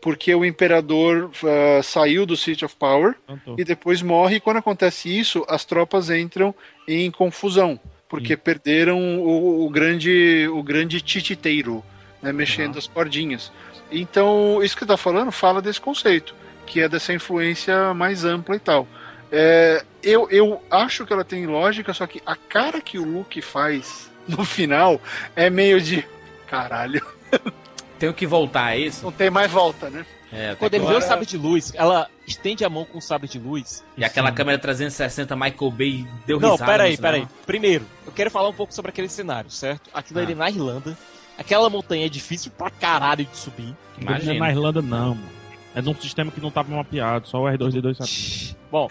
[0.00, 3.14] porque o imperador uh, saiu do City of Power
[3.56, 4.36] e depois morre.
[4.36, 6.54] E quando acontece isso, as tropas entram
[6.86, 11.82] em confusão, porque perderam o, o, grande o grande tititeiro,
[12.20, 13.50] né, mexendo as cordinhas.
[13.90, 16.34] Então, isso que você tá falando fala desse conceito,
[16.66, 18.86] que é dessa influência mais ampla e tal.
[19.36, 23.42] É, eu, eu acho que ela tem lógica, só que a cara que o Luke
[23.42, 25.00] faz no final
[25.34, 26.06] é meio de
[26.46, 27.04] caralho.
[27.98, 29.02] Tenho que voltar a isso?
[29.02, 30.06] Não tem mais volta, né?
[30.32, 31.00] É, Quando ele agora...
[31.00, 33.82] vê o sabre de luz, ela estende a mão com o sabre de luz.
[33.96, 36.70] E aquela câmera 360 Michael Bay deu Não, risada.
[36.70, 37.28] Não, peraí, peraí.
[37.44, 39.90] Primeiro, eu quero falar um pouco sobre aquele cenário, certo?
[39.92, 40.22] Aquilo ah.
[40.22, 40.96] ali na Irlanda.
[41.36, 43.74] Aquela montanha é difícil pra caralho de subir.
[43.98, 44.34] Imagina.
[44.34, 45.43] Na Irlanda não, mano.
[45.74, 48.56] É num sistema que não tava mapeado, só o R2D2 sabe.
[48.70, 48.88] Bom.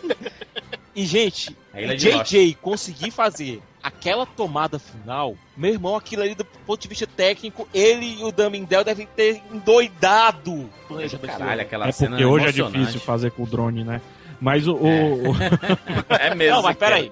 [0.94, 6.82] e, gente, o JJ conseguir fazer aquela tomada final, meu irmão, aquilo ali do ponto
[6.82, 10.68] de vista técnico, ele e o Damindel devem ter endoidado.
[11.22, 14.02] Caralho, aquela é porque hoje é difícil fazer com o drone, né?
[14.38, 14.74] Mas o.
[14.74, 15.34] o...
[16.10, 16.28] É.
[16.28, 16.56] é mesmo.
[16.56, 17.10] Não, mas peraí.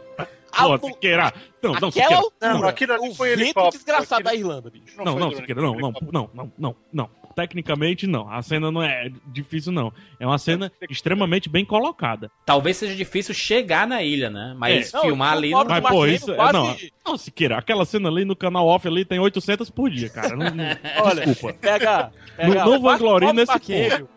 [0.56, 1.32] Pô, Siqueira.
[1.62, 2.22] Não, não, Siqueira.
[2.40, 5.02] Não, aquilo ali foi o vento desgraçado da Irlanda, bicho.
[5.02, 8.28] Não, não, Siqueira, não, não, não, não, não, não tecnicamente não.
[8.32, 9.92] A cena não é difícil, não.
[10.18, 12.30] É uma cena extremamente bem colocada.
[12.46, 14.56] Talvez seja difícil chegar na ilha, né?
[14.58, 15.00] Mas é.
[15.02, 15.50] filmar não, ali...
[15.50, 15.64] Não...
[15.66, 16.34] Mas, pô, isso...
[16.34, 16.52] Quase...
[16.54, 16.76] Não,
[17.06, 20.34] não, Siqueira, aquela cena ali no canal off ali tem 800 por dia, cara.
[20.34, 20.64] Não, não...
[21.04, 21.58] Olha, Desculpa.
[21.60, 24.08] Pega, pega, não, não vanglorie nesse ponto.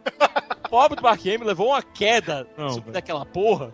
[0.69, 3.73] Pobre do Marquêmio levou uma queda não, daquela porra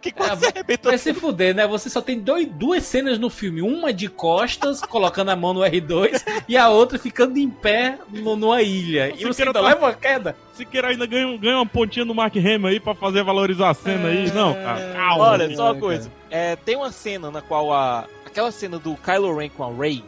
[0.00, 0.90] que quase é, arrebentou.
[0.90, 1.66] Vai se fuder, né?
[1.66, 3.62] Você só tem dois, duas cenas no filme.
[3.62, 8.36] Uma de costas, colocando a mão no R2, e a outra ficando em pé no,
[8.36, 9.12] numa ilha.
[9.16, 9.60] e você ainda tá...
[9.60, 10.36] leva uma queda.
[10.52, 14.08] Siqueira ainda ganha, ganha uma pontinha no Mark Hamill aí pra fazer valorizar a cena
[14.08, 14.12] é...
[14.12, 14.32] aí.
[14.32, 15.24] Não, cara, calma.
[15.24, 16.10] Olha, só uma coisa.
[16.30, 18.06] É, tem uma cena na qual a...
[18.26, 20.02] Aquela cena do Kylo Ren com a Rey,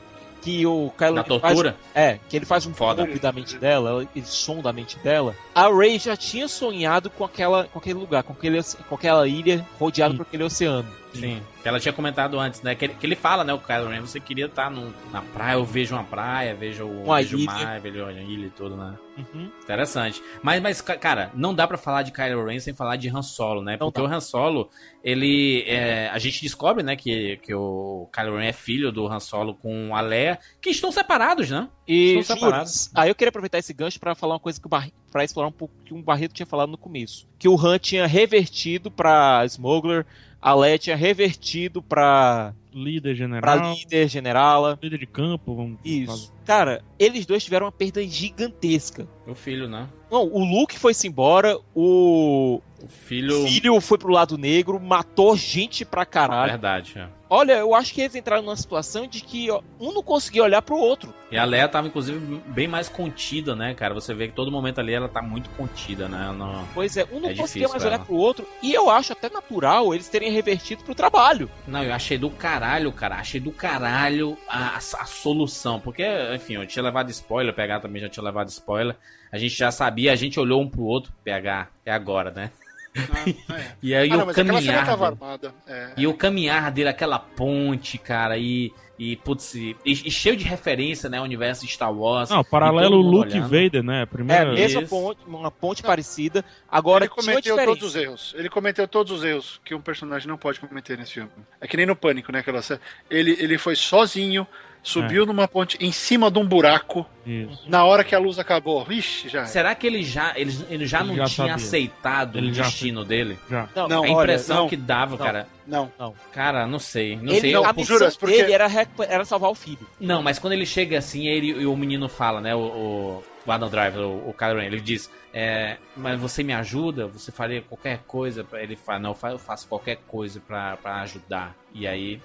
[0.47, 1.73] que o Kylo Na tortura?
[1.73, 3.05] Faz, é, que ele faz um Foda.
[3.05, 5.35] da mente dela, ele sonda a mente dela.
[5.53, 9.67] A Rey já tinha sonhado com aquela com aquele lugar, com, aquele, com aquela ilha
[9.79, 10.87] rodeada por aquele oceano.
[11.15, 11.43] Sim.
[11.63, 12.75] Que ela tinha comentado antes, né?
[12.75, 13.53] Que ele, que ele fala, né?
[13.53, 17.17] O Kylo Ren, você queria estar no, na praia, eu vejo uma praia, vejo, uma
[17.17, 18.97] vejo o mar, vejo a ilha e tudo, né?
[19.17, 19.51] Uhum.
[19.63, 20.23] Interessante.
[20.43, 23.63] Mas, mas, cara, não dá para falar de Kylo Ren sem falar de Han Solo,
[23.63, 23.77] né?
[23.77, 24.69] Porque o Han Solo,
[25.03, 25.65] ele.
[25.67, 29.55] É, a gente descobre, né, que, que o Kylo Ren é filho do Han Solo
[29.55, 31.69] com a Leia, que estão separados, né?
[31.89, 32.91] E estão separados.
[32.95, 34.91] Aí ah, eu queria aproveitar esse gancho para falar uma coisa que o Bar...
[35.11, 37.27] para explorar um pouco que o um Barreto tinha falado no começo.
[37.39, 40.05] Que o Han tinha revertido pra Smuggler
[40.47, 42.55] a Leia tinha revertido pra.
[42.73, 43.41] Líder general.
[43.41, 44.79] Pra líder generala.
[44.81, 46.29] Líder de campo, vamos Isso.
[46.29, 46.45] Falar.
[46.45, 49.09] Cara, eles dois tiveram uma perda gigantesca.
[49.27, 49.89] O filho, né?
[50.09, 52.61] Não, o Luke foi-se embora, o.
[52.81, 53.45] O filho.
[53.45, 56.53] O filho foi pro lado negro, matou gente pra caralho.
[56.53, 57.09] Verdade, é.
[57.29, 59.51] Olha, eu acho que eles entraram numa situação de que
[59.81, 61.13] um não conseguia olhar pro outro.
[61.31, 63.93] E a Leia tava, inclusive, bem mais contida, né, cara?
[63.95, 66.33] Você vê que todo momento ali ela tá muito contida, né?
[66.37, 66.65] Não...
[66.73, 68.47] Pois é, um não é conseguia mais olhar pro outro.
[68.63, 71.51] E eu acho até natural eles terem revertido pro trabalho.
[71.67, 73.17] Não, eu achei do caralho, cara.
[73.17, 75.81] Achei do caralho a, a, a solução.
[75.81, 78.95] Porque, enfim, eu tinha levado spoiler, pegar também já tinha levado spoiler.
[79.33, 82.53] A gente já sabia, a gente olhou um pro outro, pegar, é agora, né?
[82.97, 83.67] Ah, é.
[83.83, 84.97] e aí ah, o caminhar.
[84.97, 88.73] Dele, é, e o caminhar dele, aquela ponte, cara, e.
[88.99, 91.21] E, putz, e, e, cheio de referência, né?
[91.21, 92.31] O universo de Star Wars.
[92.31, 93.43] Não, paralelo Luke olhando.
[93.43, 94.07] Vader, né?
[94.07, 94.53] Primeira...
[94.53, 96.43] É, mesma ponte, uma ponte parecida.
[96.67, 98.35] Agora, ele cometeu todos os erros.
[98.39, 101.29] Ele cometeu todos os erros que um personagem não pode cometer nesse filme.
[101.61, 102.39] É que nem no Pânico, né?
[102.39, 102.63] Aquela...
[103.11, 104.47] Ele, ele foi sozinho,
[104.87, 105.27] Subiu é.
[105.27, 107.05] numa ponte em cima de um buraco.
[107.27, 107.65] Isso.
[107.67, 108.85] Na hora que a luz acabou.
[108.85, 109.45] Vixe, já.
[109.45, 111.55] Será que ele já, ele, ele já ele não já tinha sabia.
[111.57, 113.09] aceitado ele o destino já...
[113.09, 113.37] dele?
[113.51, 113.69] Já.
[113.75, 115.49] Não, não a impressão olha, que dava, não, cara.
[115.67, 116.15] Não, não.
[116.31, 117.17] Cara, não sei.
[117.17, 117.55] Não ele, sei.
[117.57, 118.37] A missão juras, porque...
[118.37, 118.69] dele era,
[119.09, 119.85] era salvar o filho.
[119.99, 122.55] Não, mas quando ele chega assim, ele, o menino fala, né?
[122.55, 126.55] O, o, o Adam Driver, o, o Kylo Ren, ele diz: é, Mas você me
[126.55, 127.09] ajuda?
[127.09, 128.45] Você faria qualquer coisa?
[128.45, 128.63] Pra...
[128.63, 131.57] Ele fala: Não, eu faço qualquer coisa pra ajudar.
[131.75, 132.23] E aí.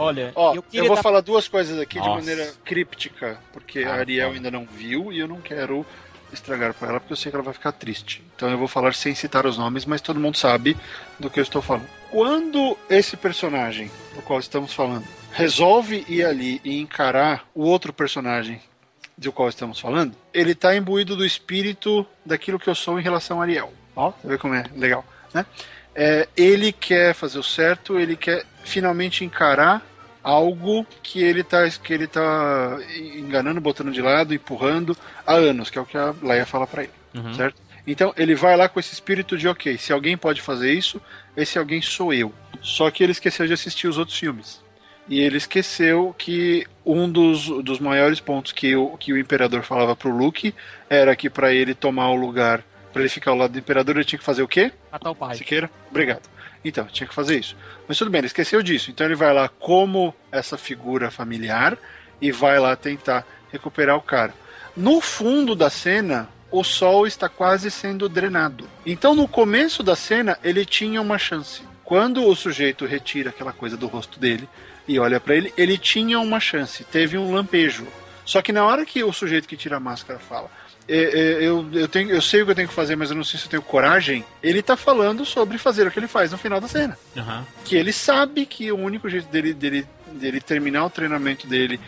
[0.00, 1.02] Olha, Ó, eu, eu vou dar...
[1.02, 2.10] falar duas coisas aqui Nossa.
[2.10, 5.84] de maneira críptica, porque ah, a Ariel ainda não viu e eu não quero
[6.32, 8.22] estragar para ela, porque eu sei que ela vai ficar triste.
[8.34, 10.74] Então eu vou falar sem citar os nomes, mas todo mundo sabe
[11.18, 11.86] do que eu estou falando.
[12.10, 18.60] Quando esse personagem do qual estamos falando resolve ir ali e encarar o outro personagem
[19.18, 23.40] do qual estamos falando, ele está imbuído do espírito daquilo que eu sou em relação
[23.40, 23.70] a Ariel.
[23.94, 25.04] Ó, você vê como é legal,
[25.34, 25.44] né?
[25.94, 29.89] É, ele quer fazer o certo, ele quer finalmente encarar
[30.22, 32.78] algo que ele tá que ele tá
[33.16, 36.84] enganando, botando de lado, empurrando há anos, que é o que a Leia fala para
[36.84, 37.34] ele, uhum.
[37.34, 37.60] certo?
[37.86, 41.00] Então ele vai lá com esse espírito de ok, se alguém pode fazer isso,
[41.36, 42.32] esse alguém sou eu.
[42.60, 44.62] Só que ele esqueceu de assistir os outros filmes.
[45.08, 49.96] E ele esqueceu que um dos, dos maiores pontos que o, que o imperador falava
[49.96, 50.54] pro Luke
[50.88, 54.04] era que para ele tomar o lugar, para ele ficar ao lado do imperador, ele
[54.04, 54.70] tinha que fazer o quê?
[54.92, 55.36] Matar o pai.
[55.36, 55.68] Siqueira?
[55.90, 56.22] Obrigado.
[56.64, 57.56] Então, tinha que fazer isso.
[57.88, 58.90] Mas tudo bem, ele esqueceu disso.
[58.90, 61.78] Então ele vai lá como essa figura familiar
[62.20, 64.34] e vai lá tentar recuperar o cara.
[64.76, 68.68] No fundo da cena, o sol está quase sendo drenado.
[68.84, 71.62] Então, no começo da cena, ele tinha uma chance.
[71.84, 74.48] Quando o sujeito retira aquela coisa do rosto dele
[74.86, 77.86] e olha para ele, ele tinha uma chance, teve um lampejo.
[78.24, 80.50] Só que na hora que o sujeito que tira a máscara fala,
[80.96, 83.38] eu, eu, tenho, eu sei o que eu tenho que fazer, mas eu não sei
[83.38, 84.24] se eu tenho coragem.
[84.42, 86.98] Ele tá falando sobre fazer o que ele faz no final da cena.
[87.16, 87.44] Uhum.
[87.64, 91.78] Que ele sabe que o único jeito dele, dele, dele terminar o treinamento dele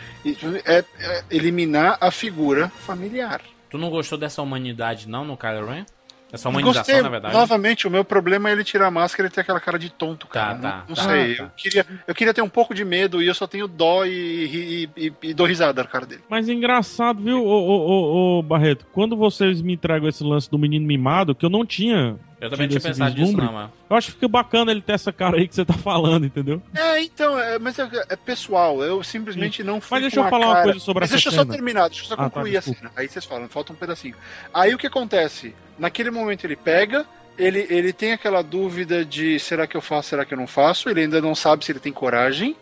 [0.65, 3.41] é, é eliminar a figura familiar.
[3.69, 5.85] Tu não gostou dessa humanidade, não, no Kylo Ren?
[6.33, 7.35] Essa humanização, Gostei, na verdade.
[7.35, 10.27] Novamente, o meu problema é ele tirar a máscara e ter aquela cara de tonto,
[10.27, 10.55] cara.
[10.55, 10.77] Tá, tá.
[10.79, 11.35] Não, não tá, sei.
[11.37, 11.43] tá.
[11.45, 14.11] Eu, queria, eu queria ter um pouco de medo e eu só tenho dó e,
[14.11, 16.23] e, e, e dou risada na cara dele.
[16.31, 18.87] Mas engraçado, viu, ô, ô, ô, ô, Barreto?
[18.93, 22.17] Quando vocês me entregam esse lance do menino mimado, que eu não tinha.
[22.43, 23.73] Eu também tinha pensado nisso, não, mano.
[23.89, 26.61] Eu acho que fica bacana ele ter essa cara aí que você tá falando, entendeu?
[26.75, 28.83] É, então, é, mas é, é pessoal.
[28.83, 31.11] Eu simplesmente não fui Mas deixa com eu a falar uma cara- coisa sobre Mas
[31.11, 31.45] essa deixa eu cena.
[31.45, 32.81] só terminar, deixa eu só Ah, tá, concluir a desculpa.
[32.81, 32.93] cena.
[32.97, 34.17] Aí vocês falam, falta um pedacinho.
[34.53, 35.55] Aí o que acontece?
[35.79, 37.07] Naquele momento ele pega,
[37.39, 40.89] ele, ele tem aquela dúvida de será que eu faço, será que eu não faço?
[40.91, 42.57] Ele ainda não sabe se ele tem coragem.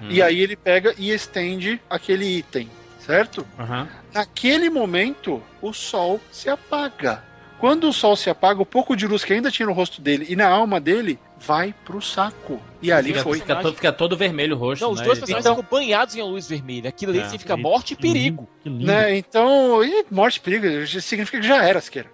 [0.00, 0.08] Hum.
[0.10, 2.68] E aí ele pega e estende aquele item,
[3.00, 3.46] certo?
[3.58, 3.88] Aham.
[4.12, 7.24] Naquele momento, o sol se apaga.
[7.62, 10.26] Quando o sol se apaga, o pouco de luz que ainda tinha no rosto dele
[10.28, 12.60] e na alma dele vai pro saco.
[12.82, 13.38] E ali Fica, foi.
[13.38, 14.82] fica todo, fica todo vermelho o rosto.
[14.82, 15.04] Não, os né?
[15.06, 16.88] dois Ele- personagens ficam banhados em luz vermelha.
[16.88, 17.24] Aquilo ali É.
[17.26, 18.48] significa morte e perigo.
[18.64, 18.84] Que lindo.
[18.84, 19.16] Né?
[19.16, 20.66] Então, e morte e perigo
[21.00, 22.10] significa que já era, Siqueira.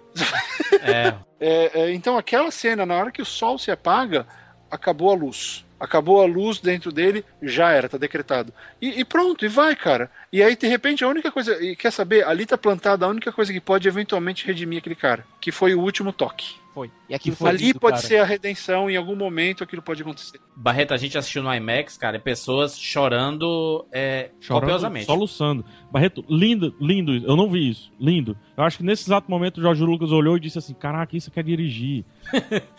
[0.83, 4.27] É, É, é, então, aquela cena, na hora que o sol se apaga,
[4.69, 5.65] acabou a luz.
[5.79, 8.53] Acabou a luz dentro dele, já era, tá decretado.
[8.81, 10.11] E, e pronto, e vai, cara.
[10.31, 11.61] E aí, de repente, a única coisa.
[11.63, 12.25] E quer saber?
[12.25, 15.25] Ali tá plantada a única coisa que pode eventualmente redimir aquele cara.
[15.39, 16.58] Que foi o último toque.
[16.73, 16.91] Foi.
[17.09, 18.07] E aquilo foi Ali lindo, pode cara.
[18.07, 20.39] ser a redenção, em algum momento aquilo pode acontecer.
[20.55, 25.05] Barreto, a gente assistiu no IMAX, cara, e pessoas chorando, é, Chorando, copiosamente.
[25.05, 25.65] soluçando.
[25.91, 27.11] Barreto, lindo, lindo.
[27.25, 27.91] Eu não vi isso.
[27.99, 28.37] Lindo.
[28.55, 31.31] Eu acho que nesse exato momento o Jorge Lucas olhou e disse assim: Caraca, isso
[31.31, 32.05] quer dirigir.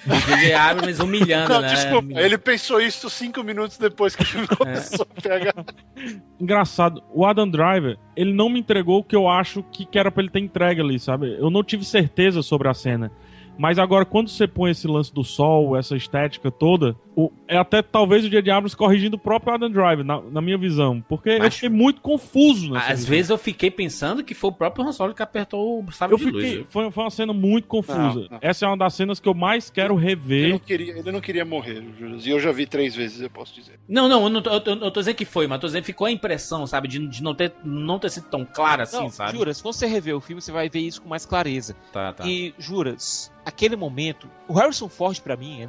[0.06, 1.68] DJ Abrams humilhando, Não, né?
[1.68, 5.54] desculpa, ele pensou isso cinco minutos depois que o filme começou a pegar.
[6.40, 10.10] Engraçado, o Adam Driver, ele não me entregou o que eu acho que que era
[10.10, 11.36] pra ele ter entregue ali, sabe?
[11.38, 13.10] Eu não tive certeza sobre a cena.
[13.59, 17.82] Mas agora, quando você põe esse lance do sol, essa estética toda, o- é até
[17.82, 21.01] talvez o dia de Abrams corrigindo o próprio Adam Driver, na, na minha visão.
[21.09, 23.10] Porque eu Acho- fiquei muito confuso nessa Às visão.
[23.10, 26.18] vezes eu fiquei pensando que foi o próprio Han Solo que apertou o sábio Eu
[26.18, 26.56] de fiquei.
[26.59, 26.66] luz.
[26.70, 27.98] Foi, foi uma cena muito confusa.
[27.98, 28.38] Não, não.
[28.40, 30.51] Essa é uma das cenas que eu mais quero Ele rever.
[30.51, 32.18] não queria, ele não queria morrer, Júlio.
[32.24, 33.78] E eu já vi três vezes, eu posso dizer.
[33.88, 35.82] Não, não, eu, não tô, eu, tô, eu tô dizendo que foi, mas tô dizendo
[35.82, 38.97] que ficou a impressão, sabe, de, de não, ter, não ter sido tão claro assim,
[38.97, 39.32] Não, sabe?
[39.36, 41.74] Juras, quando você rever o filme, você vai ver isso com mais clareza.
[41.92, 42.26] Tá, tá.
[42.26, 45.68] E, Juras, aquele momento, o Harrison Ford, pra mim,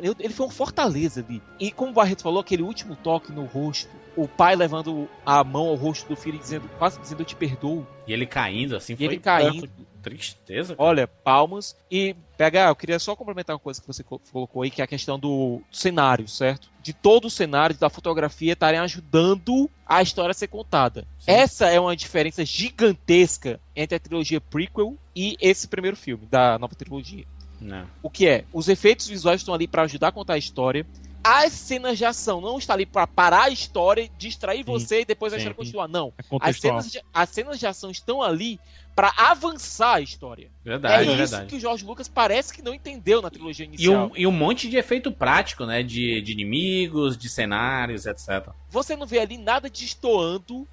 [0.00, 1.42] ele, ele foi um fortaleza ali.
[1.58, 5.68] E como o Barreto falou, aquele último toque no rosto, o pai levando a mão
[5.68, 7.86] ao rosto do filho e dizendo, quase dizendo eu te perdoo.
[8.06, 9.68] E ele caindo, assim, E foi ele caindo.
[10.02, 10.74] tristeza.
[10.74, 10.88] cara.
[10.88, 11.76] Olha, palmas.
[11.90, 14.84] E, PH, eu queria só complementar uma coisa que você co- colocou aí, que é
[14.84, 16.68] a questão do cenário, certo?
[16.82, 21.06] De todo o cenário, da fotografia estarem ajudando a história a ser contada.
[21.18, 21.30] Sim.
[21.30, 26.74] Essa é uma diferença gigantesca entre a trilogia prequel e esse primeiro filme, da nova
[26.74, 27.24] trilogia.
[27.60, 27.86] Não.
[28.02, 28.44] O que é?
[28.52, 30.86] Os efeitos visuais estão ali para ajudar a contar a história.
[31.22, 35.04] As cenas de ação não estão ali para parar a história, distrair Sim, você e
[35.04, 35.40] depois a sim.
[35.40, 35.86] história continuar.
[35.86, 36.14] Não.
[36.18, 38.58] É As cenas, de, as cenas de ação estão ali
[38.94, 40.48] para avançar a história.
[40.64, 41.46] Verdade, é é isso verdade.
[41.50, 44.06] que o Jorge Lucas parece que não entendeu na trilogia E inicial.
[44.06, 45.82] um, e um monte de efeito prático, né?
[45.82, 48.48] De, de inimigos, de cenários, etc.
[48.70, 50.66] Você não vê ali nada destoando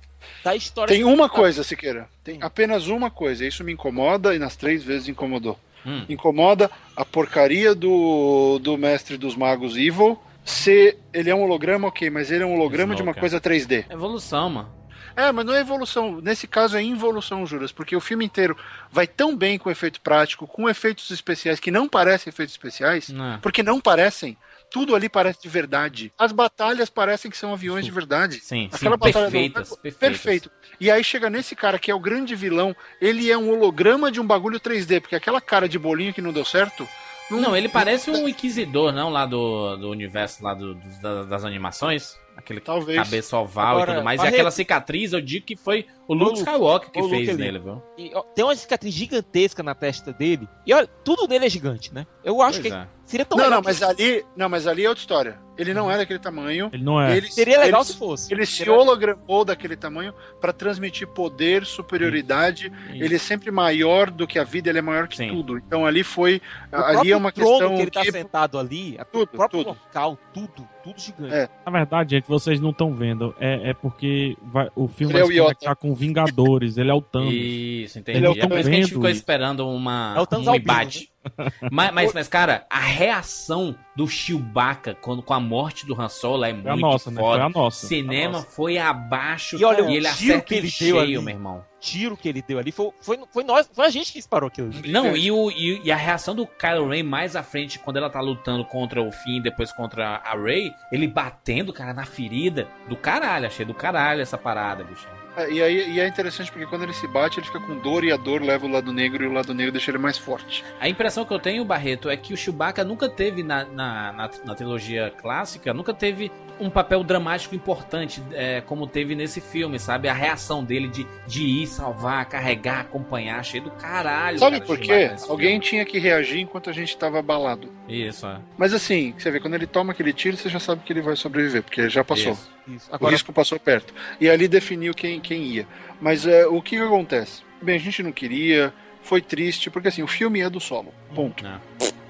[0.43, 0.93] da história.
[0.93, 2.09] Tem uma coisa, Siqueira.
[2.23, 3.45] Tem apenas uma coisa.
[3.45, 5.59] Isso me incomoda e nas três vezes incomodou.
[5.87, 6.03] Hum.
[6.09, 10.19] Incomoda a porcaria do, do mestre dos magos Evil.
[10.43, 13.85] Se ele é um holograma, ok, mas ele é um holograma de uma coisa 3D.
[13.89, 14.77] Evolução, mano.
[15.15, 16.21] É, mas não é evolução.
[16.21, 18.55] Nesse caso é involução, Juras, porque o filme inteiro
[18.91, 23.39] vai tão bem com efeito prático, com efeitos especiais que não parecem efeitos especiais, Não.
[23.39, 24.37] porque não parecem.
[24.71, 26.11] Tudo ali parece de verdade.
[26.17, 28.35] As batalhas parecem que são aviões de verdade.
[28.39, 29.99] Sim, sim, Aquela batalha do- perfeitas, perfeitas.
[29.99, 30.51] Perfeito.
[30.79, 34.19] E aí chega nesse cara que é o grande vilão, ele é um holograma de
[34.19, 36.87] um bagulho 3D, porque aquela cara de bolinho que não deu certo.
[37.31, 41.43] Não, ele parece um inquisidor, não, lá do, do universo lá do, dos- da- das
[41.43, 42.17] animações.
[42.37, 42.97] Aquele Talvez.
[43.03, 44.21] cabeça oval Agora, e tudo mais.
[44.23, 46.39] E aquela cicatriz, eu digo que foi o Luke Luke.
[46.39, 47.37] Skywalker que Luke fez ali.
[47.37, 47.83] nele, viu?
[47.97, 50.47] E, ó, tem uma cicatriz gigantesca na testa dele.
[50.65, 52.05] E olha, tudo nele é gigante, né?
[52.23, 52.87] Eu acho Pois que é.
[53.05, 55.39] seria tão Não, legal não, mas ali, não, mas ali é outra história.
[55.57, 56.69] Ele não é daquele tamanho.
[56.71, 57.17] Ele não é.
[57.17, 58.31] Ele, Seria legal ele, se fosse.
[58.31, 62.71] ele se hologramou daquele tamanho para transmitir poder, superioridade.
[62.91, 63.01] Sim.
[63.03, 65.29] Ele é sempre maior do que a vida, ele é maior que Sim.
[65.29, 65.57] tudo.
[65.57, 66.39] Então ali foi,
[66.71, 69.69] O ali é uma questão que ele tá que sentado ali, Tudo, o próprio tudo.
[69.85, 71.33] local, tudo, tudo gigante.
[71.33, 71.49] É.
[71.65, 73.35] Na verdade, gente, vocês não estão vendo.
[73.39, 76.77] É, é porque vai, o filme ele vai é se conectar com Vingadores.
[76.77, 77.33] Ele é o Thanos.
[77.33, 78.17] Isso, entendi.
[78.17, 80.99] Ele é, o é por isso que a gente ficou esperando uma, é um embate.
[81.01, 81.16] Né?
[81.71, 86.45] mas, mas, mas, cara, a reação do Chewbacca quando, com a morte do Han Solo
[86.45, 87.21] é muito nossa, foda.
[87.21, 87.21] Né?
[87.21, 87.87] Foi a nossa.
[87.87, 88.51] Cinema a nossa.
[88.51, 91.65] foi abaixo e, olha, e ele acerta ele cheio, ali, meu irmão.
[91.79, 94.69] tiro que ele deu ali foi, foi, foi, nós, foi a gente que disparou aquilo.
[94.85, 98.09] Não, e, o, e, e, a reação do Kylo Ren mais à frente, quando ela
[98.09, 102.95] tá lutando contra o Finn depois contra a Rey, ele batendo, cara, na ferida do
[102.95, 103.47] caralho.
[103.47, 105.07] Achei do caralho essa parada, bicho.
[105.37, 108.03] É, e, aí, e é interessante porque quando ele se bate, ele fica com dor
[108.03, 110.65] e a dor leva o lado negro e o lado negro deixa ele mais forte.
[110.79, 114.29] A impressão que eu tenho, Barreto, é que o Chewbacca nunca teve na, na, na,
[114.43, 120.07] na trilogia clássica, nunca teve um papel dramático importante é, como teve nesse filme, sabe?
[120.07, 124.39] A reação dele de, de ir salvar, carregar, acompanhar, cheio do caralho.
[124.39, 125.11] Sabe por quê?
[125.27, 125.65] Alguém filme.
[125.65, 127.71] tinha que reagir enquanto a gente estava abalado.
[127.87, 128.39] Isso, é.
[128.57, 131.15] Mas assim, você vê, quando ele toma aquele tiro, você já sabe que ele vai
[131.15, 132.33] sobreviver, porque já passou.
[132.33, 132.51] Isso.
[132.67, 132.89] Isso.
[132.91, 133.11] Agora...
[133.11, 133.93] O risco passou perto.
[134.19, 135.67] E ali definiu quem, quem ia.
[136.01, 137.43] Mas é, o que, que acontece?
[137.61, 138.73] Bem, a gente não queria,
[139.07, 140.93] foi triste, porque assim, o filme é do solo.
[141.15, 141.43] Ponto.
[141.43, 141.59] Não.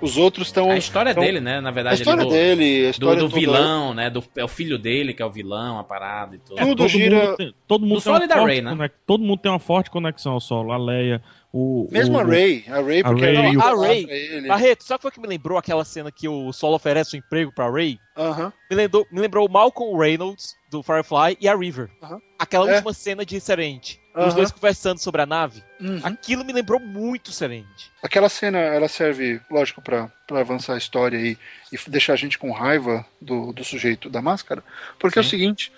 [0.02, 0.70] Os outros estão.
[0.70, 1.24] A história tão...
[1.24, 1.60] dele, né?
[1.60, 4.10] Na verdade, a história do, dele, a história do, do vilão, né?
[4.10, 6.60] Do, é o filho dele que é o vilão, a parada e tudo.
[6.60, 7.26] É, tudo gira.
[7.26, 8.90] Mundo tem, todo mundo tem uma forte né?
[9.06, 10.72] Todo mundo tem uma forte conexão ao solo.
[10.72, 11.22] A Leia,
[11.52, 14.98] o, Mesmo o, a Ray, a Ray, porque a Ray, não, a Ray Barreto, sabe
[14.98, 17.70] o que foi que me lembrou aquela cena que o Solo oferece um emprego pra
[17.70, 17.98] Ray?
[18.16, 18.54] Uh -huh.
[18.70, 21.90] me, lembrou, me lembrou o Malcolm Reynolds, do Firefly, e a River.
[22.02, 22.20] Uh -huh.
[22.38, 22.76] Aquela é.
[22.76, 24.00] última cena de Serente.
[24.18, 24.28] Uh -huh.
[24.28, 25.64] Os dois conversando sobre a nave.
[25.80, 26.00] Uhum.
[26.04, 27.92] Aquilo me lembrou muito Serente.
[28.02, 31.38] Aquela cena, ela serve, lógico, pra, pra avançar a história e,
[31.72, 34.64] e deixar a gente com raiva do, do sujeito da máscara.
[34.98, 35.26] Porque Sim.
[35.26, 35.72] é o seguinte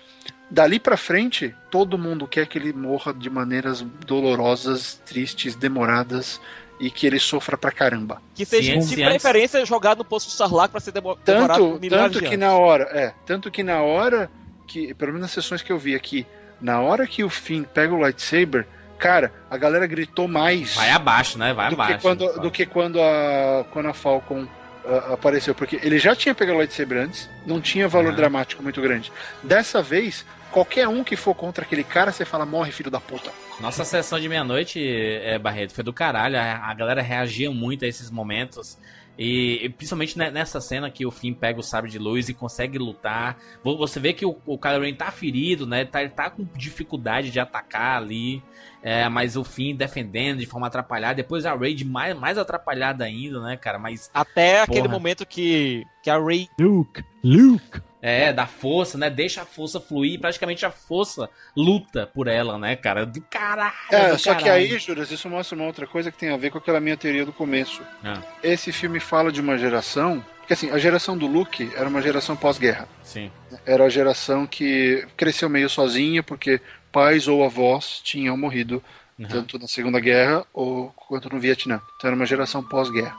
[0.50, 6.42] Dali para frente, todo mundo quer que ele morra de maneiras dolorosas, tristes, demoradas
[6.80, 8.20] e que ele sofra pra caramba.
[8.34, 12.54] Que seja, de preferência, jogado no poço Sarlacc pra ser demorado tanto, tanto que na
[12.54, 14.32] hora, é, tanto que na hora
[14.68, 16.26] que, pelo menos nas sessões que eu vi aqui,
[16.62, 18.68] na hora que o Finn pega o lightsaber,
[18.98, 20.76] cara, a galera gritou mais.
[20.76, 21.54] Vai abaixo, né?
[21.54, 21.96] Vai do abaixo.
[21.96, 25.56] Que quando, do que quando a, quando a Falcon uh, apareceu.
[25.56, 29.12] Porque ele já tinha pegado o lightsaber antes, não tinha valor dramático muito grande.
[29.44, 33.32] Dessa vez, qualquer um que for contra aquele cara, você fala, morre, filho da puta.
[33.60, 36.38] Nossa sessão de meia-noite, é, Barreto, foi do caralho.
[36.38, 38.78] A, a, galera reagia muito a esses momentos.
[39.20, 42.78] E, e, principalmente nessa cena que o Finn pega o sabre de luz e consegue
[42.78, 43.38] lutar.
[43.62, 45.84] Você vê que o, o Kylo Ren tá ferido, né?
[45.84, 48.42] Tá, ele tá com dificuldade de atacar ali.
[48.82, 51.16] É, mas o Finn defendendo de forma atrapalhada.
[51.16, 53.78] Depois a Rey mais, mais atrapalhada ainda, né, cara?
[53.78, 54.10] Mas.
[54.14, 54.80] Até porra.
[54.80, 56.48] aquele momento que, que a Rey.
[56.58, 57.04] Luke!
[57.22, 57.82] Luke!
[58.02, 59.10] É, da força, né?
[59.10, 60.20] Deixa a força fluir.
[60.20, 63.06] Praticamente a força luta por ela, né, cara?
[63.06, 63.74] Do caralho.
[63.92, 64.44] É, do só caralho.
[64.44, 66.96] que aí, Juras, isso mostra uma outra coisa que tem a ver com aquela minha
[66.96, 67.82] teoria do começo.
[68.04, 68.22] Ah.
[68.42, 70.24] Esse filme fala de uma geração.
[70.40, 72.88] Porque assim, a geração do Luke era uma geração pós-guerra.
[73.04, 73.30] Sim.
[73.66, 76.60] Era a geração que cresceu meio sozinha, porque
[76.92, 78.82] pais ou avós tinham morrido,
[79.20, 79.28] uhum.
[79.28, 81.80] tanto na Segunda Guerra ou quanto no Vietnã.
[81.98, 83.16] Então era uma geração pós-guerra.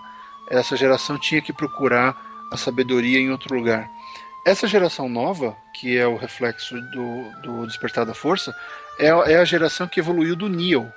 [0.51, 2.16] Essa geração tinha que procurar
[2.51, 3.89] a sabedoria em outro lugar.
[4.46, 8.54] Essa geração nova, que é o reflexo do, do Despertar da Força,
[8.98, 10.90] é, é a geração que evoluiu do Neo.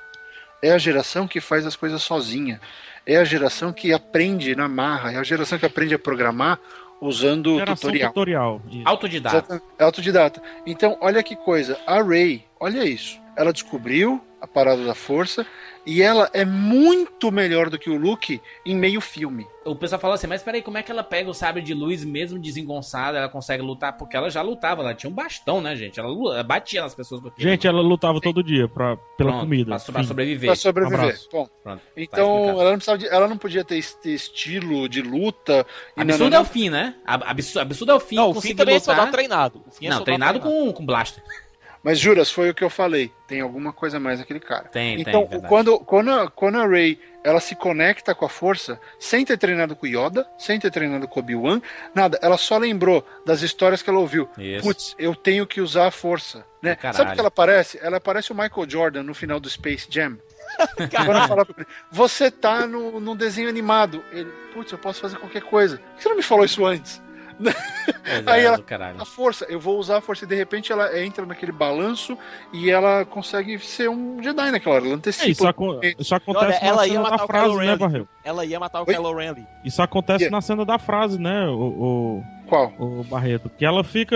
[0.61, 2.61] É a geração que faz as coisas sozinha.
[3.06, 5.11] É a geração que aprende na marra.
[5.11, 6.57] É a geração que aprende a programar
[7.02, 8.10] usando geração tutorial.
[8.10, 8.61] tutorial.
[8.86, 9.61] Autodidata.
[9.78, 10.41] É autodidata.
[10.65, 11.78] Então, olha que coisa.
[11.86, 13.20] A Ray, olha isso.
[13.36, 15.48] Ela descobriu a parada da força
[15.86, 19.48] e ela é muito melhor do que o Luke em meio filme.
[19.65, 22.03] O pessoal fala assim, mas peraí, como é que ela pega o sabre de luz
[22.03, 23.18] mesmo desengonçada?
[23.18, 23.95] Ela consegue lutar?
[23.98, 25.98] Porque ela já lutava, ela tinha um bastão, né, gente?
[25.98, 27.22] Ela, ela batia nas pessoas.
[27.38, 28.22] Gente, ela lutava Sim.
[28.22, 29.78] todo dia pra, pela Pronto, comida.
[29.78, 30.49] Pra, pra, sobreviver.
[30.49, 31.15] Pra sobreviver.
[31.15, 35.02] Um Bom, Pronto, então, ela não, precisava de, ela não podia ter, ter estilo de
[35.02, 35.65] luta.
[35.95, 36.95] Absurdo não, é o fim, né?
[37.06, 38.15] Absurdo, absurdo é o fim.
[38.18, 38.94] Não, o fim também lutar.
[38.94, 39.64] é soldado treinado.
[39.65, 41.24] O fim é não, treinado, treinado com, com blaster.
[41.84, 43.12] Mas juras, foi o que eu falei.
[43.28, 44.70] Tem alguma coisa mais aquele cara.
[44.70, 45.42] Tem, então, tem.
[45.42, 49.76] quando, quando, a, quando a Ray ela se conecta com a força, sem ter treinado
[49.76, 51.62] com Yoda, sem ter treinado com Obi-Wan,
[51.94, 52.18] nada.
[52.22, 54.30] Ela só lembrou das histórias que ela ouviu.
[54.62, 56.46] Putz, eu tenho que usar a força.
[56.62, 56.78] Né?
[56.94, 57.78] Sabe o que ela parece?
[57.82, 60.18] Ela parece o Michael Jordan no final do Space Jam.
[61.06, 64.04] Quando fala pra ele, você tá no, no desenho animado.
[64.12, 65.78] Ele, putz, eu posso fazer qualquer coisa.
[65.78, 67.03] Por que você não me falou isso antes?
[68.26, 68.64] Aí ela,
[69.00, 72.18] a força, eu vou usar a força e de repente ela entra naquele balanço
[72.52, 74.86] e ela consegue ser um Jedi naquela hora.
[74.86, 75.28] Ela antecipa.
[75.28, 78.08] É, isso, aco isso acontece Olha, na cena da frase, né, Barrel?
[78.24, 80.36] Ela ia matar o Kylo Ren Isso acontece yeah.
[80.36, 81.48] na cena da frase, né?
[81.48, 82.24] O, o...
[82.54, 82.72] Qual?
[82.78, 83.50] O Barreto.
[83.50, 84.16] Que ela fica.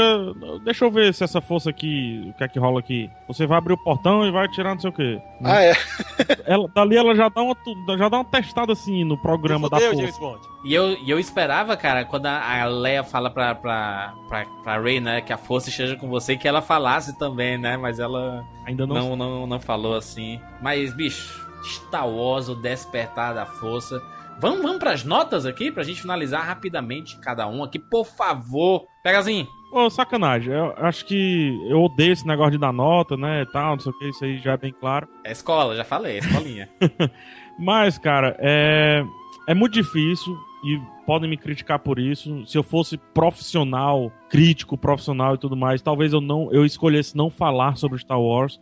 [0.64, 2.24] Deixa eu ver se essa força aqui.
[2.30, 3.10] O que é que rola aqui?
[3.28, 5.20] Você vai abrir o portão e vai tirar não sei o quê.
[5.42, 5.52] Né?
[5.52, 5.74] Ah, é?
[6.46, 7.56] Ela, dali ela já dá, uma,
[7.98, 10.40] já dá uma testada assim no programa da força.
[10.64, 14.80] E eu, e eu esperava, cara, quando a, a Leia fala pra, pra, pra, pra
[14.80, 17.76] Rey, né, que a força esteja com você, que ela falasse também, né?
[17.76, 20.40] Mas ela ainda não, não, não, não falou assim.
[20.62, 24.02] Mas, bicho, Star Wars, o despertar da força.
[24.40, 28.86] Vamos, vamos pras notas aqui, pra gente finalizar rapidamente cada um aqui, por favor.
[29.04, 29.48] Pegazinho.
[29.74, 33.80] Ô, sacanagem, eu acho que eu odeio esse negócio de dar nota, né, tal, não
[33.80, 35.08] sei o que, isso aí já é bem claro.
[35.26, 36.70] É escola, já falei, é escolinha.
[37.60, 39.04] Mas, cara, é,
[39.48, 42.46] é muito difícil e podem me criticar por isso.
[42.46, 47.30] Se eu fosse profissional, crítico, profissional e tudo mais, talvez eu não eu escolhesse não
[47.30, 48.60] falar sobre Star Wars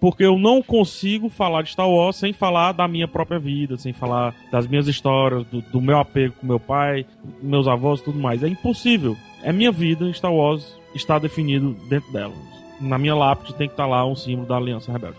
[0.00, 3.92] porque eu não consigo falar de Star Wars sem falar da minha própria vida, sem
[3.92, 7.04] falar das minhas histórias, do, do meu apego com meu pai,
[7.42, 8.42] meus avós e tudo mais.
[8.42, 9.16] É impossível.
[9.42, 12.34] É minha vida, Star Wars está definido dentro dela.
[12.80, 15.16] Na minha lápide tem que estar lá um símbolo da Aliança Rebelde.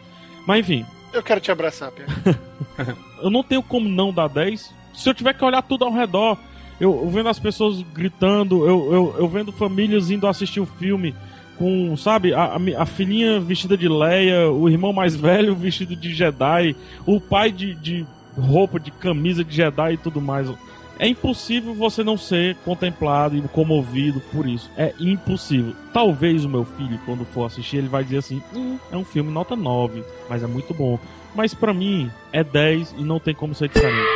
[0.47, 0.85] Mas enfim.
[1.11, 2.13] Eu quero te abraçar, Pedro.
[3.21, 4.73] eu não tenho como não dar 10.
[4.93, 6.37] Se eu tiver que olhar tudo ao redor,
[6.79, 11.13] eu, eu vendo as pessoas gritando, eu, eu, eu vendo famílias indo assistir o filme
[11.59, 16.73] com, sabe, a, a, filhinha vestida de Leia, o irmão mais velho vestido de Jedi,
[17.05, 18.07] o pai de, de
[18.37, 20.49] roupa, de camisa de Jedi e tudo mais.
[20.97, 24.71] É impossível você não ser contemplado e comovido por isso.
[24.77, 25.75] É impossível.
[25.93, 29.31] Talvez o meu filho, quando for assistir, ele vai dizer assim: hum, é um filme
[29.31, 30.97] nota 9, mas é muito bom.
[31.35, 34.07] Mas para mim é 10 e não tem como ser diferente.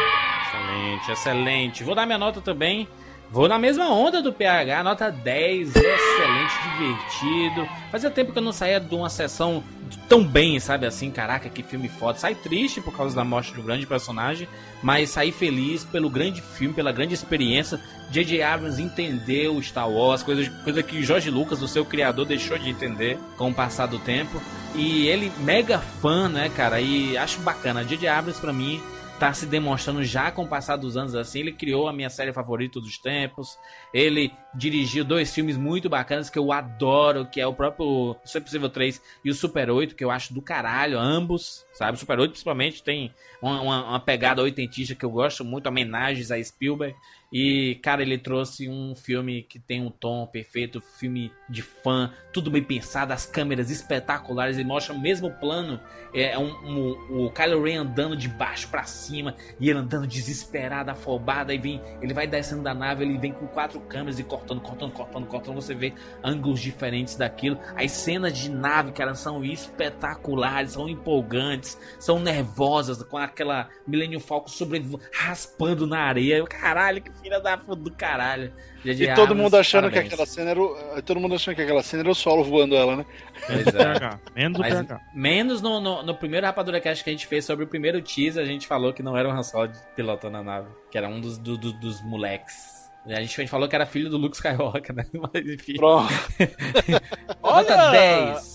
[0.48, 1.84] Excelente, excelente.
[1.84, 2.88] Vou dar minha nota também.
[3.34, 7.68] Vou na mesma onda do PH, nota 10, excelente, divertido.
[7.92, 9.64] Fazia tempo que eu não saía de uma sessão
[10.08, 12.20] tão bem, sabe assim, caraca, que filme foda.
[12.20, 14.48] Sai triste por causa da morte de um grande personagem,
[14.84, 17.80] mas saí feliz pelo grande filme, pela grande experiência.
[18.12, 18.44] J.J.
[18.44, 23.18] Abrams entendeu Star Wars, coisa, coisa que Jorge Lucas, o seu criador, deixou de entender
[23.36, 24.40] com o passar do tempo.
[24.76, 27.84] E ele, mega fã, né, cara, e acho bacana.
[27.84, 28.08] J.J.
[28.08, 28.80] Abrams, pra mim,
[29.20, 31.40] tá se demonstrando já com o passar dos anos assim.
[31.40, 33.58] Ele criou a minha série favorita dos tempos.
[33.94, 38.70] Ele dirigiu dois filmes muito bacanas que eu adoro, que é o próprio Super Possível
[38.70, 41.98] 3 e o Super 8, que eu acho do caralho, ambos, sabe?
[41.98, 46.42] Super 8 principalmente tem uma, uma, uma pegada oitentista que eu gosto muito, homenagens a
[46.42, 46.96] Spielberg.
[47.36, 52.52] E, cara, ele trouxe um filme que tem um tom perfeito, filme de fã, tudo
[52.52, 55.80] bem pensado, as câmeras espetaculares, ele mostra o mesmo plano,
[56.14, 60.92] é um, um, o Kylo Ren andando de baixo para cima, e ele andando desesperado,
[60.92, 64.62] afobado, aí vem, ele vai descendo da nave, ele vem com quatro câmeras e cortando,
[64.62, 65.92] cortando, cortando, cortando, você vê
[66.24, 67.58] ângulos diferentes daquilo.
[67.76, 71.63] As cenas de nave, cara, são espetaculares, são empolgantes,
[72.00, 76.44] são nervosas, com aquela Millennium Falcon sobre raspando na areia.
[76.46, 78.54] Caralho, que filha da puta do caralho.
[78.84, 80.08] e todo mundo achando parabéns.
[80.08, 82.76] que aquela cena era o, todo mundo achando que aquela cena era o solo voando
[82.76, 83.06] ela, né?
[83.46, 84.20] Pois é.
[84.36, 85.02] menos o PH.
[85.14, 88.44] Menos no, no, no, primeiro Rapadura Cast que a gente fez sobre o primeiro teaser,
[88.44, 91.20] a gente falou que não era o Han Solo pilotando a nave, que era um
[91.20, 92.84] dos, do, do, dos moleques.
[93.06, 95.06] A gente falou que era filho do Luke Skywalker, né?
[95.14, 95.76] Mas enfim.
[95.76, 96.14] Pronto.
[97.44, 98.53] Olha, 10.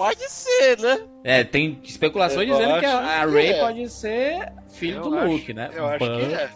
[0.00, 0.98] Pode ser, né?
[1.22, 3.60] É, tem especulações eu dizendo que a, a Ray é.
[3.60, 5.70] pode ser filho eu do acho, Luke, né?
[5.74, 6.50] Eu acho que é.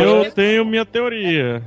[0.00, 1.62] Eu tenho minha teoria.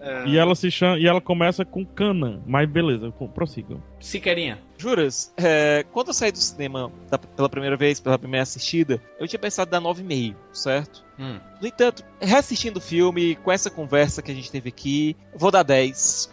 [0.00, 0.26] É.
[0.26, 3.82] E ela se chama, e ela começa com Cana, mas beleza, prossigam.
[4.00, 4.58] Siqueirinha.
[4.78, 9.28] Juras, é, quando eu saí do cinema da, pela primeira vez, pela primeira assistida, eu
[9.28, 11.04] tinha pensado dar 9,5, certo?
[11.18, 11.38] Hum.
[11.60, 15.62] No entanto, reassistindo o filme, com essa conversa que a gente teve aqui, vou dar
[15.62, 16.32] 10.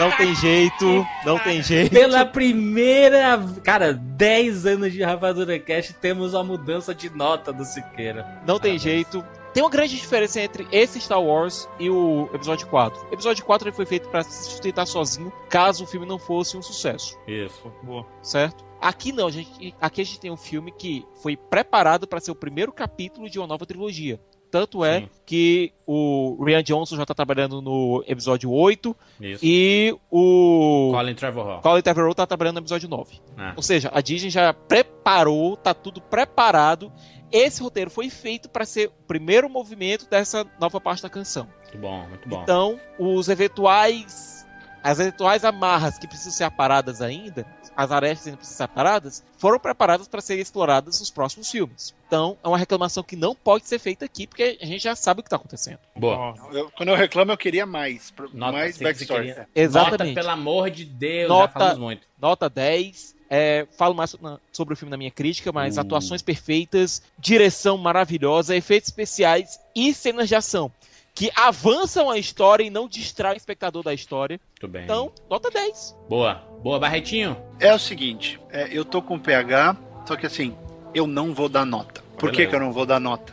[0.00, 1.92] não tem jeito, não tem jeito.
[1.92, 3.38] Pela primeira.
[3.62, 8.26] Cara, 10 anos de Rapadura Cast, temos a mudança de nota do Siqueira.
[8.44, 9.24] Não tem jeito.
[9.52, 13.08] Tem uma grande diferença entre esse Star Wars e o episódio 4.
[13.10, 16.56] O episódio 4 ele foi feito para se sustentar sozinho, caso o filme não fosse
[16.56, 17.18] um sucesso.
[17.26, 18.06] Isso, boa.
[18.22, 18.64] Certo?
[18.80, 22.30] Aqui não, a gente, aqui a gente tem um filme que foi preparado para ser
[22.30, 24.20] o primeiro capítulo de uma nova trilogia.
[24.50, 25.08] Tanto é Sim.
[25.24, 29.44] que o Rian Johnson já está trabalhando no episódio 8 Isso.
[29.44, 31.60] e o Colin Trevorrow.
[31.60, 33.20] Colin Trevorrow tá trabalhando no episódio 9.
[33.38, 33.52] É.
[33.54, 36.90] Ou seja, a Disney já preparou, tá tudo preparado
[37.32, 41.48] esse roteiro foi feito para ser o primeiro movimento dessa nova parte da canção.
[41.62, 42.42] Muito bom, muito bom.
[42.42, 44.40] Então, os eventuais
[44.82, 47.46] as eventuais amarras que precisam ser aparadas ainda,
[47.76, 51.94] as arestas ainda precisam ser aparadas, foram preparadas para serem exploradas nos próximos filmes.
[52.06, 55.20] Então, é uma reclamação que não pode ser feita aqui, porque a gente já sabe
[55.20, 55.78] o que está acontecendo.
[55.94, 56.34] Boa.
[56.52, 58.12] Eu, quando eu reclamo, eu queria mais.
[58.32, 59.28] Nota, mais backstory.
[59.28, 59.48] Queria...
[59.54, 60.14] Exatamente.
[60.14, 62.06] Nota, pelo amor de Deus, nota, já falamos muito.
[62.18, 63.19] Nota 10.
[63.32, 64.16] É, falo mais
[64.50, 65.80] sobre o filme na minha crítica, mas uh.
[65.80, 70.70] atuações perfeitas, direção maravilhosa, efeitos especiais e cenas de ação.
[71.14, 74.40] que avançam a história e não distraem o espectador da história.
[74.50, 74.84] Muito bem.
[74.84, 75.96] Então, nota 10.
[76.08, 76.42] Boa.
[76.62, 77.36] Boa, Barretinho.
[77.58, 79.76] É o seguinte, é, eu tô com PH,
[80.06, 80.56] só que assim,
[80.94, 82.02] eu não vou dar nota.
[82.18, 83.32] Por que, que eu não vou dar nota?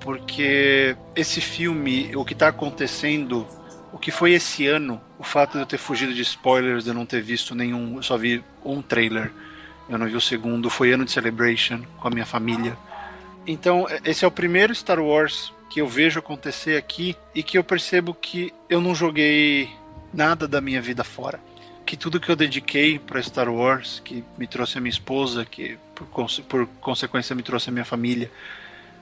[0.00, 3.46] Porque esse filme, o que tá acontecendo,
[3.94, 6.94] o que foi esse ano, o fato de eu ter fugido de spoilers, de eu
[6.94, 9.30] não ter visto nenhum, eu só vi um trailer,
[9.88, 12.76] eu não vi o segundo, foi ano de Celebration com a minha família.
[13.46, 17.62] Então, esse é o primeiro Star Wars que eu vejo acontecer aqui e que eu
[17.62, 19.70] percebo que eu não joguei
[20.12, 21.38] nada da minha vida fora.
[21.86, 25.78] Que tudo que eu dediquei para Star Wars, que me trouxe a minha esposa, que
[25.94, 26.08] por,
[26.48, 28.28] por, consequência me trouxe a minha família,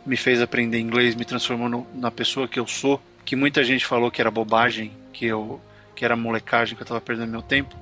[0.05, 3.87] me fez aprender inglês, me transformou no, na pessoa que eu sou, que muita gente
[3.87, 5.61] falou que era bobagem, que eu
[5.95, 7.77] que era molecagem, que eu estava perdendo meu tempo.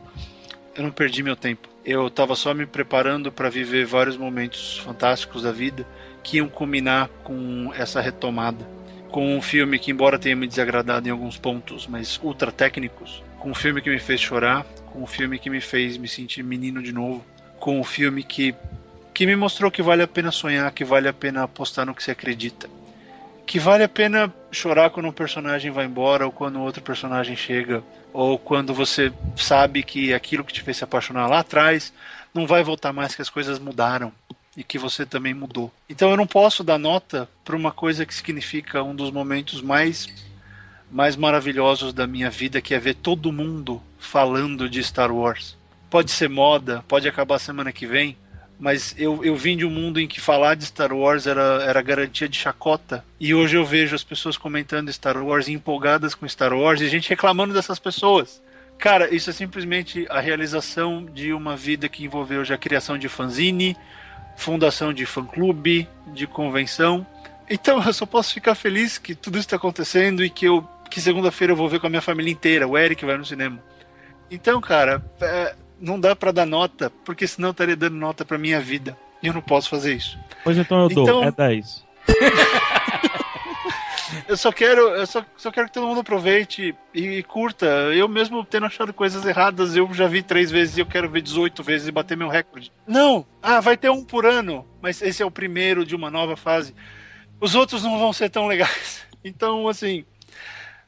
[0.75, 1.69] Eu não perdi meu tempo.
[1.85, 5.87] Eu estava só me preparando para viver vários momentos fantásticos da vida
[6.23, 8.69] que iam culminar com essa retomada.
[9.11, 13.51] Com um filme que, embora tenha me desagradado em alguns pontos, mas ultra técnicos, com
[13.51, 16.83] um filme que me fez chorar, com um filme que me fez me sentir menino
[16.83, 17.25] de novo,
[17.59, 18.55] com um filme que,
[19.13, 22.05] que me mostrou que vale a pena sonhar, que vale a pena apostar no que
[22.05, 22.69] se acredita,
[23.51, 27.83] que vale a pena chorar quando um personagem vai embora ou quando outro personagem chega,
[28.13, 31.93] ou quando você sabe que aquilo que te fez se apaixonar lá atrás
[32.33, 34.13] não vai voltar mais, que as coisas mudaram
[34.57, 35.69] e que você também mudou.
[35.89, 40.07] Então eu não posso dar nota para uma coisa que significa um dos momentos mais
[40.89, 45.57] mais maravilhosos da minha vida, que é ver todo mundo falando de Star Wars.
[45.91, 48.17] Pode ser moda, pode acabar semana que vem,
[48.61, 51.81] mas eu, eu vim de um mundo em que falar de Star Wars era, era
[51.81, 53.03] garantia de chacota.
[53.19, 57.09] E hoje eu vejo as pessoas comentando Star Wars, empolgadas com Star Wars, e gente
[57.09, 58.43] reclamando dessas pessoas.
[58.79, 63.09] Cara, isso é simplesmente a realização de uma vida que envolveu já a criação de
[63.09, 63.75] fanzine,
[64.37, 67.07] fundação de fã-clube, de convenção.
[67.49, 71.01] Então eu só posso ficar feliz que tudo isso está acontecendo e que eu que
[71.01, 72.67] segunda-feira eu vou ver com a minha família inteira.
[72.67, 73.63] O Eric vai no cinema.
[74.31, 78.39] Então, cara, é, não dá para dar nota, porque senão eu estaria dando nota para
[78.39, 78.97] minha vida.
[79.23, 80.19] E eu não posso fazer isso.
[80.43, 81.25] Pois então eu dou, então...
[81.25, 81.85] é 10.
[84.29, 87.67] eu só quero, eu só, só quero que todo mundo aproveite e, e, curta.
[87.67, 91.21] Eu mesmo tendo achado coisas erradas, eu já vi três vezes e eu quero ver
[91.21, 92.73] 18 vezes e bater meu recorde.
[92.87, 93.27] Não!
[93.43, 96.75] Ah, vai ter um por ano, mas esse é o primeiro de uma nova fase.
[97.41, 99.01] Os outros não vão ser tão legais.
[99.23, 100.07] Então, assim,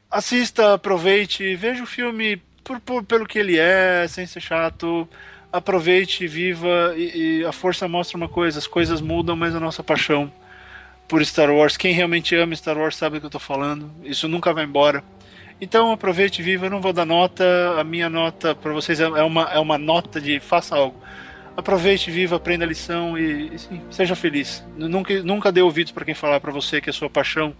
[0.09, 5.07] assista, aproveite, veja o filme por, por, pelo que ele é, sem ser chato.
[5.51, 9.83] Aproveite, viva e, e a força mostra uma coisa: as coisas mudam, mas a nossa
[9.83, 10.31] paixão
[11.07, 11.77] por Star Wars.
[11.77, 13.91] Quem realmente ama Star Wars sabe do que eu tô falando.
[14.03, 15.03] Isso nunca vai embora.
[15.61, 16.65] Então aproveite viva.
[16.65, 17.43] Eu não vou dar nota.
[17.77, 20.99] A minha nota para vocês é, é uma, é uma nota de faça algo.
[21.55, 24.63] Aproveite, viva, aprenda a lição e, e sim, seja feliz.
[24.75, 27.55] Nunca, nunca dê ouvidos para quem falar para você que a sua paixão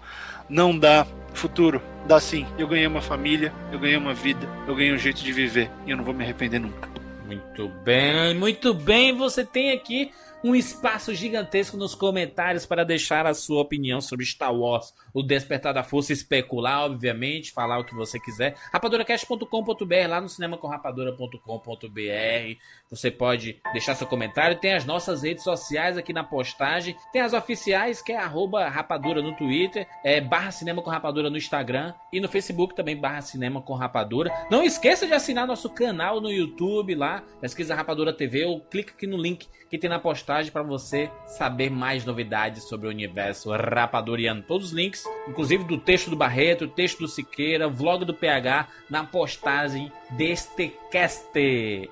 [0.49, 1.81] não dá futuro.
[2.07, 2.45] Dá sim.
[2.57, 5.91] Eu ganhei uma família, eu ganhei uma vida, eu ganhei um jeito de viver e
[5.91, 6.89] eu não vou me arrepender nunca.
[7.25, 9.15] Muito bem, muito bem.
[9.15, 10.11] Você tem aqui
[10.43, 15.73] um espaço gigantesco nos comentários para deixar a sua opinião sobre Star Wars, o Despertar
[15.73, 18.55] da Força, especular, obviamente, falar o que você quiser.
[18.73, 22.59] rapadoracast.com.br, lá no cinemacomrapadora.com.br.
[22.89, 24.59] Você pode deixar seu comentário.
[24.59, 26.95] Tem as nossas redes sociais aqui na postagem.
[27.13, 31.93] Tem as oficiais, que é rapadura no Twitter, é barra cinema com rapadura no Instagram
[32.11, 34.31] e no Facebook também barra cinema com rapadura.
[34.51, 39.07] Não esqueça de assinar nosso canal no YouTube lá, pesquisa Rapadura TV ou clica aqui
[39.07, 44.41] no link que tem na postagem para você saber mais novidades sobre o universo rapaduriano.
[44.41, 49.03] Todos os links, inclusive do texto do Barreto, texto do Siqueira, vlog do PH, na
[49.03, 51.37] postagem deste cast.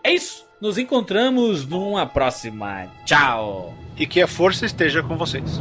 [0.03, 0.45] É isso!
[0.59, 2.87] Nos encontramos numa próxima.
[3.05, 3.73] Tchau!
[3.97, 5.59] E que a força esteja com vocês.